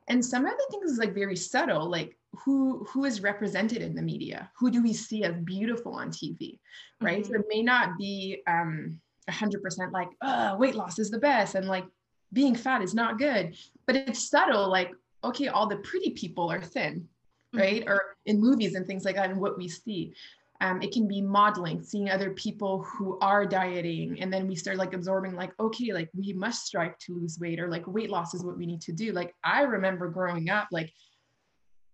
and 0.09 0.25
some 0.25 0.45
of 0.45 0.51
the 0.51 0.67
things 0.71 0.91
is 0.91 0.97
like 0.97 1.13
very 1.13 1.35
subtle, 1.35 1.89
like 1.89 2.17
who 2.33 2.85
who 2.89 3.05
is 3.05 3.21
represented 3.21 3.81
in 3.81 3.95
the 3.95 4.01
media? 4.01 4.51
Who 4.57 4.71
do 4.71 4.81
we 4.81 4.93
see 4.93 5.23
as 5.23 5.35
beautiful 5.43 5.93
on 5.93 6.09
tv 6.09 6.59
right? 7.01 7.23
Mm-hmm. 7.23 7.33
so 7.33 7.39
it 7.39 7.45
may 7.47 7.61
not 7.61 7.97
be 7.97 8.41
um 8.47 8.99
100% 9.29 9.91
like 9.91 10.09
oh, 10.23 10.57
weight 10.57 10.75
loss 10.75 10.97
is 10.97 11.11
the 11.11 11.19
best 11.19 11.53
and 11.53 11.67
like 11.67 11.85
being 12.33 12.55
fat 12.55 12.81
is 12.81 12.93
not 12.93 13.19
good. 13.19 13.55
But 13.85 13.95
it's 13.95 14.29
subtle 14.29 14.67
like 14.69 14.91
okay 15.23 15.47
all 15.47 15.67
the 15.67 15.77
pretty 15.77 16.11
people 16.11 16.51
are 16.51 16.61
thin 16.61 17.07
right? 17.53 17.81
Mm-hmm. 17.81 17.89
or 17.89 18.15
in 18.25 18.39
movies 18.39 18.75
and 18.75 18.85
things 18.85 19.05
like 19.05 19.15
that 19.15 19.29
and 19.29 19.39
what 19.39 19.57
we 19.57 19.67
see 19.67 20.13
um, 20.61 20.81
it 20.81 20.91
can 20.91 21.07
be 21.07 21.21
modeling 21.21 21.81
seeing 21.81 22.09
other 22.09 22.31
people 22.31 22.83
who 22.83 23.17
are 23.21 23.45
dieting 23.45 24.19
and 24.21 24.31
then 24.31 24.47
we 24.47 24.55
start 24.55 24.77
like 24.77 24.93
absorbing 24.93 25.35
like 25.35 25.51
okay 25.59 25.93
like 25.93 26.09
we 26.13 26.33
must 26.33 26.65
strive 26.65 26.97
to 26.97 27.15
lose 27.15 27.39
weight 27.39 27.59
or 27.59 27.69
like 27.69 27.87
weight 27.87 28.09
loss 28.09 28.33
is 28.33 28.43
what 28.43 28.57
we 28.57 28.65
need 28.65 28.81
to 28.81 28.91
do. 28.91 29.11
Like 29.13 29.33
i 29.43 29.61
remember 29.61 30.09
growing 30.09 30.49
up 30.49 30.67
like 30.71 30.91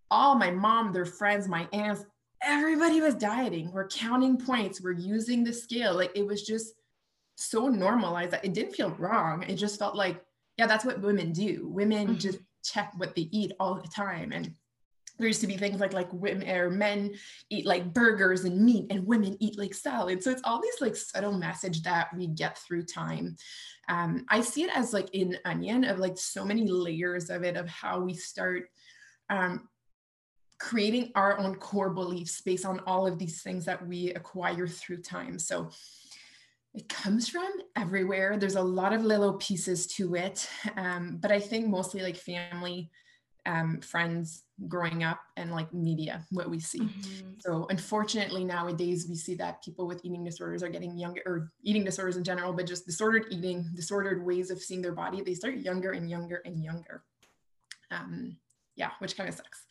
all 0.09 0.35
my 0.35 0.51
mom 0.51 0.93
their 0.93 1.05
friends 1.05 1.47
my 1.47 1.67
aunts 1.73 2.05
everybody 2.41 3.01
was 3.01 3.15
dieting. 3.15 3.71
We're 3.71 3.87
counting 3.87 4.37
points. 4.37 4.81
We're 4.81 4.91
using 4.91 5.43
the 5.43 5.53
scale. 5.53 5.95
Like 5.95 6.11
it 6.15 6.25
was 6.25 6.43
just 6.43 6.73
so 7.35 7.67
normalized 7.67 8.31
that 8.31 8.45
it 8.45 8.53
didn't 8.53 8.75
feel 8.75 8.91
wrong. 8.91 9.43
It 9.43 9.55
just 9.55 9.79
felt 9.79 9.95
like 9.95 10.23
yeah 10.57 10.67
that's 10.67 10.85
what 10.85 11.01
women 11.01 11.31
do. 11.31 11.67
Women 11.67 12.07
mm-hmm. 12.07 12.17
just 12.17 12.39
check 12.63 12.93
what 12.97 13.15
they 13.15 13.29
eat 13.31 13.51
all 13.59 13.75
the 13.75 13.87
time 13.87 14.31
and 14.31 14.51
there 15.17 15.27
used 15.27 15.41
to 15.41 15.47
be 15.47 15.57
things 15.57 15.79
like 15.79 15.93
like 15.93 16.11
women 16.11 16.49
or 16.49 16.69
men 16.69 17.13
eat 17.49 17.65
like 17.65 17.93
burgers 17.93 18.43
and 18.43 18.63
meat 18.63 18.85
and 18.89 19.05
women 19.05 19.37
eat 19.39 19.57
like 19.57 19.73
salad 19.73 20.21
so 20.21 20.31
it's 20.31 20.41
all 20.43 20.61
these 20.61 20.81
like 20.81 20.95
subtle 20.95 21.37
message 21.37 21.81
that 21.83 22.07
we 22.15 22.27
get 22.27 22.57
through 22.59 22.83
time. 22.83 23.35
Um, 23.87 24.25
i 24.29 24.41
see 24.41 24.63
it 24.63 24.75
as 24.75 24.93
like 24.93 25.13
an 25.13 25.37
onion 25.45 25.83
of 25.83 25.99
like 25.99 26.17
so 26.17 26.43
many 26.43 26.67
layers 26.67 27.29
of 27.29 27.43
it 27.43 27.55
of 27.55 27.67
how 27.67 27.99
we 27.99 28.13
start 28.13 28.69
um, 29.29 29.69
creating 30.59 31.11
our 31.15 31.37
own 31.37 31.55
core 31.55 31.89
beliefs 31.91 32.41
based 32.41 32.65
on 32.65 32.79
all 32.87 33.05
of 33.05 33.19
these 33.19 33.41
things 33.41 33.65
that 33.65 33.85
we 33.85 34.13
acquire 34.13 34.67
through 34.67 35.01
time. 35.01 35.37
So 35.37 35.69
it 36.73 36.87
comes 36.89 37.27
from 37.27 37.49
everywhere. 37.75 38.37
There's 38.37 38.55
a 38.55 38.61
lot 38.61 38.93
of 38.93 39.03
little 39.03 39.33
pieces 39.33 39.87
to 39.87 40.15
it 40.15 40.47
um, 40.77 41.17
but 41.21 41.31
i 41.31 41.39
think 41.39 41.67
mostly 41.67 42.01
like 42.01 42.15
family 42.15 42.89
um, 43.45 43.79
friends 43.81 44.43
growing 44.67 45.03
up 45.03 45.19
and 45.37 45.51
like 45.51 45.71
media 45.73 46.23
what 46.31 46.49
we 46.49 46.59
see 46.59 46.79
mm-hmm. 46.79 47.31
so 47.39 47.67
unfortunately 47.69 48.43
nowadays 48.43 49.05
we 49.09 49.15
see 49.15 49.35
that 49.35 49.61
people 49.63 49.85
with 49.85 49.99
eating 50.03 50.23
disorders 50.23 50.63
are 50.63 50.69
getting 50.69 50.97
younger 50.97 51.21
or 51.25 51.51
eating 51.61 51.83
disorders 51.83 52.15
in 52.15 52.23
general 52.23 52.53
but 52.53 52.65
just 52.65 52.85
disordered 52.85 53.25
eating 53.29 53.65
disordered 53.75 54.25
ways 54.25 54.49
of 54.49 54.59
seeing 54.59 54.81
their 54.81 54.93
body 54.93 55.21
they 55.21 55.33
start 55.33 55.57
younger 55.57 55.91
and 55.91 56.09
younger 56.09 56.41
and 56.45 56.63
younger 56.63 57.03
um, 57.91 58.37
yeah 58.75 58.91
which 58.99 59.17
kind 59.17 59.27
of 59.27 59.35
sucks 59.35 59.65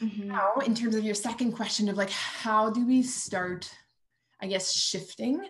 mm-hmm. 0.00 0.28
now 0.28 0.52
in 0.64 0.74
terms 0.74 0.94
of 0.94 1.02
your 1.02 1.14
second 1.14 1.52
question 1.52 1.88
of 1.88 1.96
like 1.96 2.10
how 2.10 2.70
do 2.70 2.86
we 2.86 3.02
start 3.02 3.68
i 4.40 4.46
guess 4.46 4.72
shifting 4.72 5.44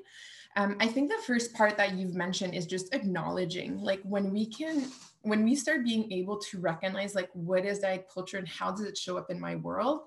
um, 0.56 0.76
i 0.80 0.86
think 0.86 1.10
the 1.10 1.22
first 1.26 1.52
part 1.54 1.76
that 1.76 1.94
you've 1.94 2.14
mentioned 2.14 2.54
is 2.54 2.66
just 2.66 2.94
acknowledging 2.94 3.78
like 3.78 4.00
when 4.02 4.32
we 4.32 4.46
can 4.46 4.86
when 5.22 5.44
we 5.44 5.54
start 5.54 5.84
being 5.84 6.10
able 6.12 6.38
to 6.38 6.58
recognize 6.58 7.14
like 7.14 7.30
what 7.32 7.64
is 7.64 7.80
diet 7.80 8.06
culture 8.12 8.38
and 8.38 8.48
how 8.48 8.70
does 8.70 8.86
it 8.86 8.98
show 8.98 9.16
up 9.16 9.30
in 9.30 9.40
my 9.40 9.56
world 9.56 10.02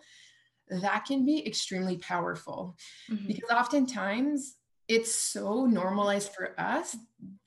that 0.69 1.05
can 1.05 1.25
be 1.25 1.45
extremely 1.45 1.97
powerful 1.97 2.75
mm-hmm. 3.09 3.27
because 3.27 3.49
oftentimes 3.49 4.55
it's 4.87 5.13
so 5.15 5.65
normalized 5.65 6.31
for 6.33 6.59
us 6.59 6.95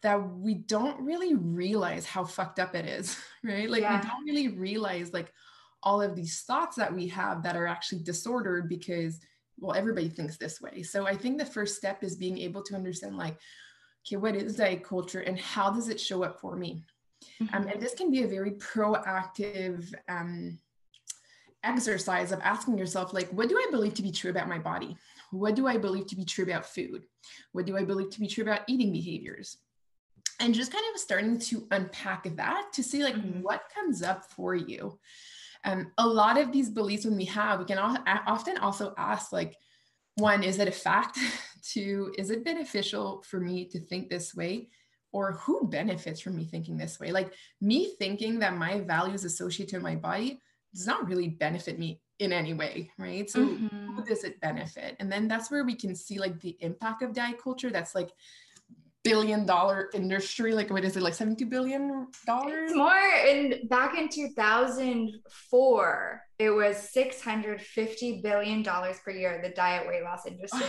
that 0.02 0.16
we 0.16 0.54
don't 0.54 1.00
really 1.00 1.34
realize 1.34 2.04
how 2.04 2.24
fucked 2.24 2.58
up 2.58 2.74
it 2.74 2.84
is 2.84 3.16
right 3.44 3.70
like 3.70 3.82
yeah. 3.82 4.00
we 4.00 4.08
don't 4.08 4.24
really 4.24 4.48
realize 4.56 5.12
like 5.12 5.32
all 5.82 6.02
of 6.02 6.16
these 6.16 6.40
thoughts 6.40 6.76
that 6.76 6.92
we 6.92 7.06
have 7.06 7.42
that 7.42 7.56
are 7.56 7.66
actually 7.66 8.02
disordered 8.02 8.68
because 8.68 9.20
well 9.60 9.76
everybody 9.76 10.08
thinks 10.08 10.36
this 10.36 10.60
way 10.60 10.82
so 10.82 11.06
i 11.06 11.14
think 11.14 11.38
the 11.38 11.44
first 11.44 11.76
step 11.76 12.02
is 12.02 12.16
being 12.16 12.38
able 12.38 12.62
to 12.62 12.74
understand 12.74 13.16
like 13.16 13.36
okay 14.06 14.16
what 14.16 14.34
is 14.34 14.56
diet 14.56 14.84
culture 14.84 15.20
and 15.20 15.38
how 15.38 15.70
does 15.70 15.88
it 15.88 16.00
show 16.00 16.22
up 16.22 16.40
for 16.40 16.56
me 16.56 16.82
Mm-hmm. 17.42 17.54
Um, 17.54 17.68
and 17.68 17.80
this 17.80 17.94
can 17.94 18.10
be 18.10 18.22
a 18.22 18.28
very 18.28 18.52
proactive 18.52 19.92
um, 20.08 20.58
exercise 21.64 22.32
of 22.32 22.40
asking 22.42 22.78
yourself, 22.78 23.12
like, 23.12 23.28
what 23.30 23.48
do 23.48 23.56
I 23.56 23.68
believe 23.70 23.94
to 23.94 24.02
be 24.02 24.12
true 24.12 24.30
about 24.30 24.48
my 24.48 24.58
body? 24.58 24.96
What 25.30 25.54
do 25.54 25.66
I 25.66 25.76
believe 25.76 26.06
to 26.08 26.16
be 26.16 26.24
true 26.24 26.44
about 26.44 26.66
food? 26.66 27.04
What 27.52 27.66
do 27.66 27.76
I 27.76 27.84
believe 27.84 28.10
to 28.10 28.20
be 28.20 28.28
true 28.28 28.42
about 28.42 28.62
eating 28.66 28.92
behaviors? 28.92 29.58
And 30.40 30.54
just 30.54 30.72
kind 30.72 30.84
of 30.94 31.00
starting 31.00 31.38
to 31.40 31.66
unpack 31.72 32.36
that 32.36 32.68
to 32.74 32.82
see, 32.82 33.02
like, 33.02 33.16
mm-hmm. 33.16 33.42
what 33.42 33.62
comes 33.74 34.02
up 34.02 34.24
for 34.30 34.54
you. 34.54 34.98
Um, 35.68 35.92
a 35.98 36.06
lot 36.06 36.38
of 36.38 36.50
these 36.50 36.70
beliefs 36.70 37.04
when 37.04 37.16
we 37.16 37.26
have, 37.26 37.58
we 37.58 37.66
can 37.66 37.78
often 37.78 38.56
also 38.58 38.94
ask, 38.96 39.32
like, 39.32 39.54
one, 40.16 40.42
is 40.42 40.58
it 40.58 40.68
a 40.68 40.72
fact? 40.72 41.18
Two, 41.62 42.14
is 42.16 42.30
it 42.30 42.44
beneficial 42.44 43.22
for 43.22 43.38
me 43.38 43.66
to 43.66 43.78
think 43.78 44.08
this 44.08 44.34
way? 44.34 44.68
or 45.12 45.32
who 45.32 45.66
benefits 45.68 46.20
from 46.20 46.36
me 46.36 46.44
thinking 46.44 46.76
this 46.76 47.00
way 47.00 47.10
like 47.10 47.32
me 47.60 47.92
thinking 47.98 48.38
that 48.38 48.56
my 48.56 48.80
values 48.80 49.24
associated 49.24 49.76
to 49.76 49.80
my 49.80 49.94
body 49.94 50.40
does 50.74 50.86
not 50.86 51.06
really 51.06 51.28
benefit 51.28 51.78
me 51.78 52.00
in 52.18 52.32
any 52.32 52.52
way 52.52 52.90
right 52.98 53.30
so 53.30 53.40
mm-hmm. 53.40 53.94
who 53.94 54.04
does 54.04 54.24
it 54.24 54.40
benefit 54.40 54.96
and 55.00 55.10
then 55.10 55.28
that's 55.28 55.50
where 55.50 55.64
we 55.64 55.74
can 55.74 55.94
see 55.94 56.18
like 56.18 56.38
the 56.40 56.56
impact 56.60 57.02
of 57.02 57.14
diet 57.14 57.42
culture 57.42 57.70
that's 57.70 57.94
like 57.94 58.10
billion 59.04 59.46
dollar 59.46 59.88
industry 59.94 60.52
like 60.52 60.70
what 60.70 60.84
is 60.84 60.96
it 60.96 61.02
like 61.02 61.14
70 61.14 61.44
billion 61.44 62.08
dollars? 62.26 62.74
More 62.74 62.98
in 63.26 63.68
back 63.68 63.96
in 63.96 64.08
2004 64.08 66.22
it 66.38 66.50
was 66.50 66.76
650 66.76 68.20
billion 68.22 68.62
dollars 68.62 68.98
per 69.04 69.10
year 69.10 69.40
the 69.42 69.50
diet 69.50 69.86
weight 69.86 70.02
loss 70.02 70.26
industry. 70.26 70.62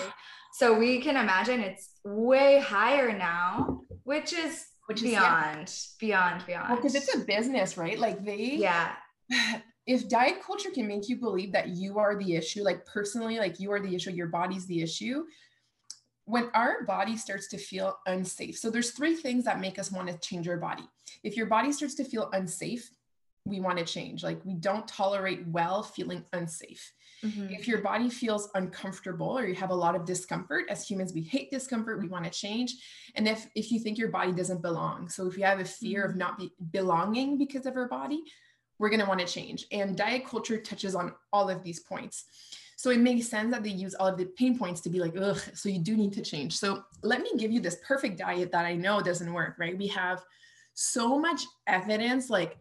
So 0.51 0.79
we 0.79 0.99
can 0.99 1.15
imagine 1.15 1.59
it's 1.59 1.91
way 2.03 2.59
higher 2.59 3.15
now 3.15 3.81
which 4.03 4.33
is 4.33 4.65
which 4.87 5.03
beyond 5.03 5.67
is, 5.67 5.95
yeah. 6.01 6.07
beyond 6.07 6.43
beyond 6.47 6.75
because 6.75 6.93
well, 6.93 7.03
it's 7.03 7.15
a 7.15 7.19
business 7.19 7.77
right? 7.77 7.99
Like 7.99 8.25
they 8.25 8.55
yeah. 8.55 8.93
if 9.85 10.09
diet 10.09 10.41
culture 10.45 10.71
can 10.71 10.87
make 10.87 11.07
you 11.07 11.17
believe 11.17 11.51
that 11.51 11.69
you 11.69 11.99
are 11.99 12.15
the 12.15 12.35
issue 12.35 12.63
like 12.63 12.83
personally 12.85 13.37
like 13.37 13.59
you 13.59 13.71
are 13.71 13.79
the 13.79 13.95
issue 13.95 14.11
your 14.11 14.27
body's 14.27 14.65
the 14.65 14.81
issue 14.81 15.23
when 16.29 16.49
our 16.53 16.83
body 16.83 17.17
starts 17.17 17.47
to 17.47 17.57
feel 17.57 17.97
unsafe 18.05 18.57
so 18.57 18.69
there's 18.69 18.91
three 18.91 19.15
things 19.15 19.45
that 19.45 19.59
make 19.59 19.79
us 19.79 19.91
want 19.91 20.07
to 20.07 20.17
change 20.19 20.47
our 20.47 20.57
body 20.57 20.83
if 21.23 21.35
your 21.35 21.47
body 21.47 21.71
starts 21.71 21.95
to 21.95 22.03
feel 22.03 22.29
unsafe 22.33 22.89
we 23.45 23.59
want 23.59 23.77
to 23.77 23.85
change 23.85 24.23
like 24.23 24.39
we 24.45 24.53
don't 24.53 24.87
tolerate 24.87 25.47
well 25.47 25.81
feeling 25.83 26.23
unsafe 26.33 26.93
Mm-hmm. 27.23 27.53
If 27.53 27.67
your 27.67 27.79
body 27.79 28.09
feels 28.09 28.49
uncomfortable 28.55 29.37
or 29.37 29.45
you 29.45 29.55
have 29.55 29.71
a 29.71 29.75
lot 29.75 29.95
of 29.95 30.05
discomfort, 30.05 30.65
as 30.69 30.87
humans, 30.87 31.13
we 31.13 31.21
hate 31.21 31.51
discomfort, 31.51 31.99
we 31.99 32.07
want 32.07 32.25
to 32.25 32.31
change. 32.31 32.75
And 33.15 33.27
if 33.27 33.47
if 33.55 33.71
you 33.71 33.79
think 33.79 33.97
your 33.97 34.09
body 34.09 34.31
doesn't 34.31 34.61
belong, 34.61 35.09
so 35.09 35.27
if 35.27 35.37
you 35.37 35.43
have 35.43 35.59
a 35.59 35.65
fear 35.65 36.03
mm-hmm. 36.03 36.11
of 36.11 36.17
not 36.17 36.37
be, 36.37 36.53
belonging 36.71 37.37
because 37.37 37.65
of 37.65 37.75
our 37.75 37.87
body, 37.87 38.23
we're 38.77 38.89
going 38.89 39.01
to 39.01 39.05
want 39.05 39.19
to 39.19 39.25
change. 39.25 39.65
And 39.71 39.97
diet 39.97 40.25
culture 40.25 40.57
touches 40.57 40.95
on 40.95 41.13
all 41.33 41.49
of 41.49 41.63
these 41.63 41.81
points. 41.81 42.25
So 42.79 42.91
it 42.91 43.01
makes 43.01 43.27
sense 43.27 43.51
that 43.51 43.61
they 43.61 43.71
use 43.71 43.93
all 43.93 44.07
of 44.07 44.17
the 44.17 44.23
pain 44.23 44.57
points 44.57 44.79
to 44.81 44.89
be 44.89 45.01
like, 45.01 45.13
ugh, 45.19 45.37
so 45.53 45.67
you 45.67 45.79
do 45.79 45.97
need 45.97 46.13
to 46.13 46.21
change. 46.21 46.55
So 46.57 46.81
let 47.03 47.19
me 47.19 47.29
give 47.37 47.51
you 47.51 47.59
this 47.59 47.75
perfect 47.85 48.17
diet 48.17 48.53
that 48.53 48.63
I 48.63 48.73
know 48.73 49.01
doesn't 49.01 49.33
work, 49.33 49.55
right? 49.59 49.77
We 49.77 49.87
have 49.87 50.23
so 50.75 51.19
much 51.19 51.43
evidence, 51.67 52.29
like 52.29 52.57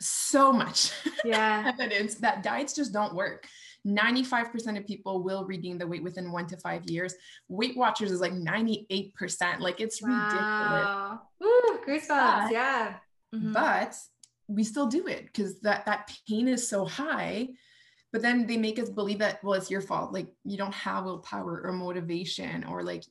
so 0.00 0.50
much 0.50 0.92
yeah. 1.26 1.62
evidence 1.66 2.14
that 2.14 2.42
diets 2.42 2.74
just 2.74 2.94
don't 2.94 3.14
work. 3.14 3.46
95% 3.86 4.78
of 4.78 4.86
people 4.86 5.22
will 5.22 5.44
regain 5.44 5.76
the 5.76 5.86
weight 5.86 6.02
within 6.02 6.32
one 6.32 6.46
to 6.46 6.56
five 6.56 6.88
years. 6.88 7.14
Weight 7.50 7.76
Watchers 7.76 8.10
is 8.10 8.22
like 8.22 8.32
98%. 8.32 9.58
Like 9.58 9.78
it's 9.78 10.00
wow. 10.00 11.20
ridiculous. 11.36 12.08
Ooh, 12.08 12.08
goosebumps. 12.08 12.50
yeah. 12.50 12.94
Mm-hmm. 13.34 13.52
But 13.52 13.94
we 14.48 14.64
still 14.64 14.86
do 14.86 15.06
it 15.06 15.26
because 15.26 15.60
that, 15.60 15.84
that 15.84 16.10
pain 16.26 16.48
is 16.48 16.66
so 16.66 16.86
high. 16.86 17.50
But 18.12 18.22
then 18.22 18.46
they 18.46 18.56
make 18.56 18.78
us 18.78 18.90
believe 18.90 19.18
that, 19.18 19.42
well, 19.44 19.54
it's 19.54 19.70
your 19.70 19.80
fault. 19.80 20.12
Like 20.12 20.26
you 20.44 20.56
don't 20.56 20.74
have 20.74 21.04
willpower 21.04 21.62
or 21.64 21.72
motivation 21.72 22.64
or 22.64 22.82
like 22.82 23.04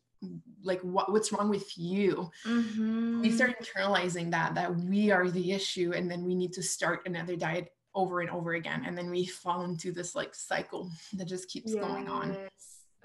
like 0.64 0.82
what 0.82 1.12
what's 1.12 1.32
wrong 1.32 1.50
with 1.50 1.78
you 1.78 2.30
mm-hmm. 2.46 3.22
we 3.22 3.32
start 3.32 3.56
internalizing 3.62 4.30
that 4.32 4.54
that 4.54 4.76
we 4.76 5.12
are 5.12 5.30
the 5.30 5.52
issue 5.52 5.94
and 5.96 6.12
then 6.12 6.24
we 6.24 6.36
need 6.36 6.52
to 6.52 6.62
start 6.62 7.02
another 7.06 7.36
diet 7.36 7.70
over 7.96 8.20
and 8.20 8.30
over 8.30 8.54
again 8.54 8.84
and 8.86 8.98
then 8.98 9.10
we 9.10 9.26
fall 9.26 9.64
into 9.64 9.92
this 9.92 10.16
like 10.16 10.36
cycle 10.36 10.92
that 11.14 11.26
just 11.26 11.50
keeps 11.50 11.74
yes. 11.74 11.84
going 11.84 12.10
on 12.10 12.36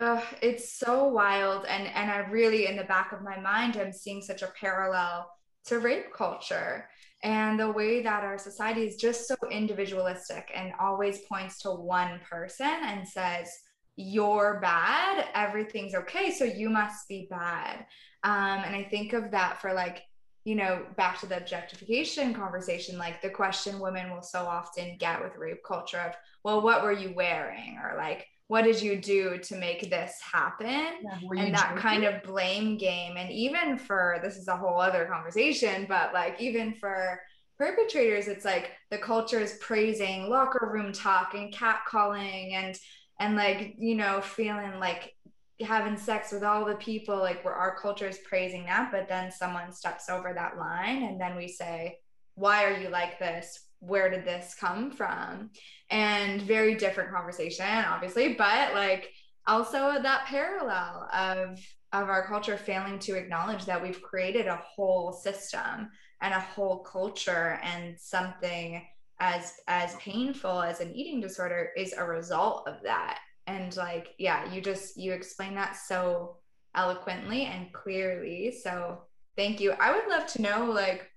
uh, 0.01 0.21
it's 0.43 0.73
so 0.73 1.05
wild 1.07 1.65
and 1.67 1.87
and 1.87 2.11
i 2.11 2.19
really 2.31 2.67
in 2.67 2.77
the 2.77 2.85
back 2.85 3.13
of 3.13 3.23
my 3.23 3.39
mind 3.39 3.77
i'm 3.77 3.93
seeing 3.93 4.21
such 4.21 4.43
a 4.43 4.53
parallel 4.59 5.31
to 5.65 5.79
rape 5.79 6.13
culture 6.13 6.89
and 7.25 7.59
the 7.59 7.73
way 7.73 8.03
that 8.03 8.23
our 8.23 8.39
society 8.39 8.83
is 8.83 8.97
just 8.97 9.27
so 9.27 9.35
individualistic 9.51 10.51
and 10.55 10.73
always 10.79 11.21
points 11.21 11.59
to 11.59 11.71
one 11.71 12.21
person 12.31 12.67
and 12.67 13.09
says 13.09 13.51
you're 13.97 14.61
bad 14.61 15.27
everything's 15.35 15.95
okay 15.95 16.31
so 16.31 16.45
you 16.45 16.71
must 16.71 17.09
be 17.09 17.27
bad 17.31 17.87
um, 18.23 18.63
and 18.65 18.77
i 18.77 18.87
think 18.91 19.13
of 19.13 19.31
that 19.33 19.61
for 19.61 19.73
like 19.73 20.03
you 20.45 20.55
know, 20.55 20.85
back 20.97 21.19
to 21.21 21.27
the 21.27 21.39
objectification 21.39 22.35
conversation, 22.35 22.99
like 22.99 23.23
the 23.23 23.31
question 23.31 23.81
women 23.81 24.11
will 24.11 24.23
so 24.23 24.41
often 24.41 24.97
get 24.99 25.23
with 25.23 25.37
rape 25.37 25.65
culture 25.67 25.99
of, 25.99 26.13
well, 26.45 26.61
what 26.61 26.83
were 26.83 26.93
you 26.93 27.15
wearing? 27.15 27.79
Or 27.83 27.97
like, 27.97 28.27
what 28.49 28.63
did 28.63 28.81
you 28.81 29.01
do 29.01 29.39
to 29.39 29.57
make 29.57 29.89
this 29.89 30.15
happen? 30.21 30.69
Yeah, 30.69 31.19
and 31.39 31.55
that 31.55 31.77
kind 31.77 32.05
of 32.05 32.23
blame 32.23 32.77
game 32.77 33.17
and 33.17 33.31
even 33.31 33.79
for 33.79 34.19
this 34.23 34.37
is 34.37 34.49
a 34.49 34.57
whole 34.57 34.81
other 34.81 35.07
conversation 35.07 35.87
but 35.89 36.13
like 36.13 36.41
even 36.41 36.75
for 36.75 37.21
perpetrators 37.59 38.29
it's 38.29 38.45
like 38.45 38.73
the 38.91 38.99
culture 38.99 39.39
is 39.39 39.59
praising 39.61 40.29
locker 40.29 40.71
room 40.73 40.93
talk 40.93 41.35
and 41.35 41.55
catcalling 41.55 42.53
and 42.53 42.77
and 43.21 43.37
like 43.37 43.75
you 43.79 43.95
know 43.95 44.21
feeling 44.21 44.79
like 44.81 45.15
having 45.61 45.97
sex 45.97 46.33
with 46.33 46.43
all 46.43 46.65
the 46.65 46.75
people 46.75 47.17
like 47.17 47.45
where 47.45 47.55
our 47.55 47.77
culture 47.77 48.09
is 48.09 48.19
praising 48.29 48.65
that 48.65 48.91
but 48.91 49.09
then 49.09 49.31
someone 49.31 49.73
steps 49.73 50.09
over 50.09 50.33
that 50.35 50.59
line 50.59 51.05
and 51.05 51.21
then 51.21 51.37
we 51.37 51.47
say 51.47 51.97
why 52.35 52.65
are 52.65 52.77
you 52.77 52.89
like 52.89 53.19
this 53.21 53.61
where 53.87 54.11
did 54.11 54.25
this 54.25 54.55
come 54.59 54.91
from? 54.91 55.51
And 55.91 56.43
very 56.43 56.75
different 56.75 57.13
conversation 57.13 57.67
obviously 57.67 58.35
but 58.35 58.75
like 58.75 59.11
also 59.47 60.01
that 60.03 60.27
parallel 60.27 61.09
of 61.13 61.59
of 61.93 62.09
our 62.09 62.27
culture 62.27 62.57
failing 62.57 62.99
to 62.99 63.15
acknowledge 63.15 63.65
that 63.67 63.81
we've 63.81 64.03
created 64.03 64.47
a 64.47 64.57
whole 64.57 65.13
system 65.13 65.89
and 66.23 66.35
a 66.35 66.41
whole 66.41 66.79
culture 66.81 67.61
and 67.63 67.99
something 67.99 68.85
as 69.21 69.53
as 69.69 69.95
painful 69.97 70.61
as 70.61 70.81
an 70.81 70.93
eating 70.95 71.21
disorder 71.21 71.71
is 71.77 71.93
a 71.93 72.05
result 72.05 72.67
of 72.67 72.83
that. 72.83 73.21
And 73.47 73.77
like 73.77 74.09
yeah 74.19 74.53
you 74.53 74.61
just 74.61 74.97
you 74.97 75.13
explain 75.13 75.55
that 75.55 75.77
so 75.77 76.39
eloquently 76.75 77.45
and 77.45 77.73
clearly. 77.73 78.51
So 78.51 79.03
thank 79.37 79.61
you. 79.61 79.73
I 79.73 79.95
would 79.95 80.09
love 80.09 80.27
to 80.29 80.43
know 80.43 80.65
like 80.65 81.11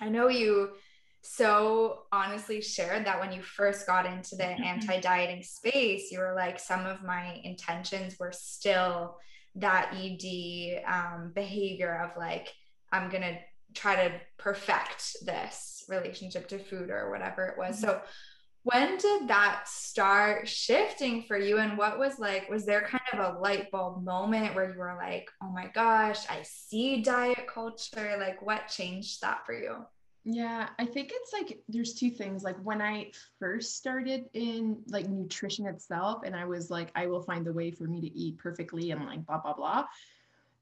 i 0.00 0.08
know 0.08 0.28
you 0.28 0.70
so 1.26 2.02
honestly 2.12 2.60
shared 2.60 3.06
that 3.06 3.18
when 3.18 3.32
you 3.32 3.40
first 3.40 3.86
got 3.86 4.04
into 4.04 4.36
the 4.36 4.44
mm-hmm. 4.44 4.62
anti-dieting 4.62 5.42
space 5.42 6.12
you 6.12 6.18
were 6.18 6.34
like 6.34 6.60
some 6.60 6.84
of 6.84 7.02
my 7.02 7.40
intentions 7.44 8.18
were 8.18 8.32
still 8.32 9.16
that 9.54 9.94
ed 9.94 10.82
um, 10.86 11.32
behavior 11.34 12.02
of 12.04 12.16
like 12.18 12.48
i'm 12.92 13.08
gonna 13.08 13.38
try 13.72 14.06
to 14.06 14.14
perfect 14.36 15.16
this 15.24 15.84
relationship 15.88 16.46
to 16.46 16.58
food 16.58 16.90
or 16.90 17.10
whatever 17.10 17.46
it 17.46 17.56
was 17.56 17.76
mm-hmm. 17.76 17.86
so 17.86 18.02
when 18.64 18.96
did 18.98 19.28
that 19.28 19.62
start 19.66 20.46
shifting 20.46 21.22
for 21.22 21.38
you 21.38 21.58
and 21.58 21.78
what 21.78 21.98
was 21.98 22.18
like 22.18 22.50
was 22.50 22.66
there 22.66 22.82
kind 22.82 23.02
of 23.14 23.34
a 23.34 23.38
light 23.38 23.70
bulb 23.70 24.04
moment 24.04 24.54
where 24.54 24.70
you 24.70 24.78
were 24.78 24.96
like 24.98 25.30
oh 25.42 25.50
my 25.50 25.68
gosh 25.74 26.28
i 26.28 26.42
see 26.42 27.00
diet 27.00 27.46
culture 27.46 28.16
like 28.18 28.44
what 28.44 28.68
changed 28.68 29.22
that 29.22 29.38
for 29.46 29.54
you 29.54 29.76
yeah 30.24 30.68
i 30.78 30.86
think 30.86 31.10
it's 31.12 31.32
like 31.32 31.60
there's 31.68 31.94
two 31.94 32.10
things 32.10 32.42
like 32.42 32.56
when 32.62 32.80
i 32.80 33.10
first 33.38 33.76
started 33.76 34.24
in 34.32 34.78
like 34.88 35.08
nutrition 35.08 35.66
itself 35.66 36.22
and 36.24 36.34
i 36.34 36.44
was 36.44 36.70
like 36.70 36.90
i 36.94 37.06
will 37.06 37.22
find 37.22 37.44
the 37.44 37.52
way 37.52 37.70
for 37.70 37.84
me 37.84 38.00
to 38.00 38.18
eat 38.18 38.38
perfectly 38.38 38.90
and 38.90 39.04
like 39.04 39.24
blah 39.26 39.38
blah 39.38 39.52
blah 39.52 39.84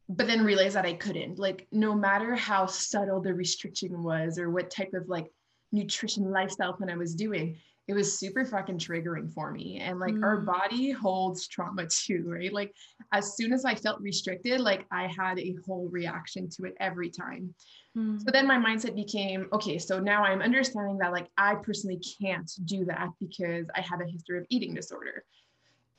but 0.08 0.26
then 0.26 0.44
realized 0.44 0.74
that 0.74 0.84
i 0.84 0.92
couldn't 0.92 1.38
like 1.38 1.68
no 1.70 1.94
matter 1.94 2.34
how 2.34 2.66
subtle 2.66 3.20
the 3.20 3.32
restriction 3.32 4.02
was 4.02 4.36
or 4.36 4.50
what 4.50 4.70
type 4.70 4.94
of 4.94 5.08
like 5.08 5.30
nutrition 5.70 6.30
lifestyle 6.32 6.72
plan 6.72 6.90
i 6.90 6.96
was 6.96 7.14
doing 7.14 7.56
it 7.88 7.94
was 7.94 8.18
super 8.18 8.44
fucking 8.44 8.78
triggering 8.78 9.32
for 9.32 9.50
me. 9.50 9.78
And 9.78 9.98
like 9.98 10.14
mm. 10.14 10.22
our 10.22 10.38
body 10.38 10.92
holds 10.92 11.48
trauma 11.48 11.86
too, 11.90 12.24
right? 12.26 12.52
Like 12.52 12.74
as 13.12 13.36
soon 13.36 13.52
as 13.52 13.64
I 13.64 13.74
felt 13.74 14.00
restricted, 14.00 14.60
like 14.60 14.86
I 14.90 15.08
had 15.08 15.38
a 15.38 15.56
whole 15.66 15.88
reaction 15.88 16.48
to 16.50 16.64
it 16.64 16.74
every 16.80 17.10
time. 17.10 17.54
Mm. 17.96 18.18
So 18.20 18.26
then 18.32 18.46
my 18.46 18.56
mindset 18.56 18.94
became 18.94 19.48
okay, 19.52 19.78
so 19.78 19.98
now 19.98 20.24
I'm 20.24 20.40
understanding 20.40 20.98
that 20.98 21.12
like 21.12 21.28
I 21.36 21.56
personally 21.56 22.00
can't 22.20 22.50
do 22.64 22.84
that 22.86 23.08
because 23.20 23.66
I 23.76 23.80
have 23.80 24.00
a 24.00 24.06
history 24.06 24.38
of 24.38 24.46
eating 24.48 24.74
disorder. 24.74 25.24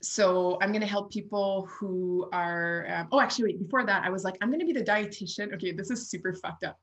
So 0.02 0.58
I'm 0.62 0.70
going 0.70 0.82
to 0.82 0.88
help 0.88 1.14
people 1.14 1.70
who 1.72 2.28
are, 2.34 2.86
um, 2.94 3.08
oh, 3.14 3.22
actually, 3.22 3.54
wait, 3.54 3.64
before 3.64 3.86
that, 3.86 4.04
I 4.04 4.10
was 4.10 4.26
like, 4.26 4.38
I'm 4.42 4.50
going 4.50 4.60
to 4.60 4.66
be 4.66 4.74
the 4.74 4.84
dietitian. 4.84 5.54
Okay, 5.54 5.72
this 5.72 5.90
is 5.92 6.10
super 6.10 6.34
fucked 6.34 6.66
up. 6.66 6.78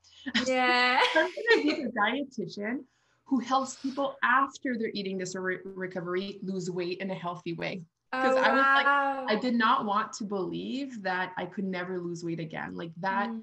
Yeah. 0.47 0.99
I'm 1.15 1.29
going 1.29 1.69
to 1.69 1.75
be 1.75 1.83
the 1.83 1.91
dietitian 1.91 2.79
who 3.25 3.39
helps 3.39 3.75
people 3.75 4.15
after 4.23 4.75
their 4.75 4.89
eating 4.95 5.19
disorder 5.19 5.61
recovery 5.65 6.39
lose 6.41 6.71
weight 6.71 6.97
in 6.97 7.11
a 7.11 7.13
healthy 7.13 7.53
way. 7.53 7.83
Because 8.11 8.35
oh, 8.35 8.41
I 8.41 8.53
was 8.53 8.63
wow. 8.63 9.25
like, 9.27 9.37
I 9.37 9.39
did 9.39 9.53
not 9.53 9.85
want 9.85 10.13
to 10.13 10.23
believe 10.23 11.03
that 11.03 11.31
I 11.37 11.45
could 11.45 11.63
never 11.63 12.01
lose 12.01 12.25
weight 12.25 12.39
again. 12.39 12.75
Like 12.75 12.91
that 13.01 13.29
mm. 13.29 13.41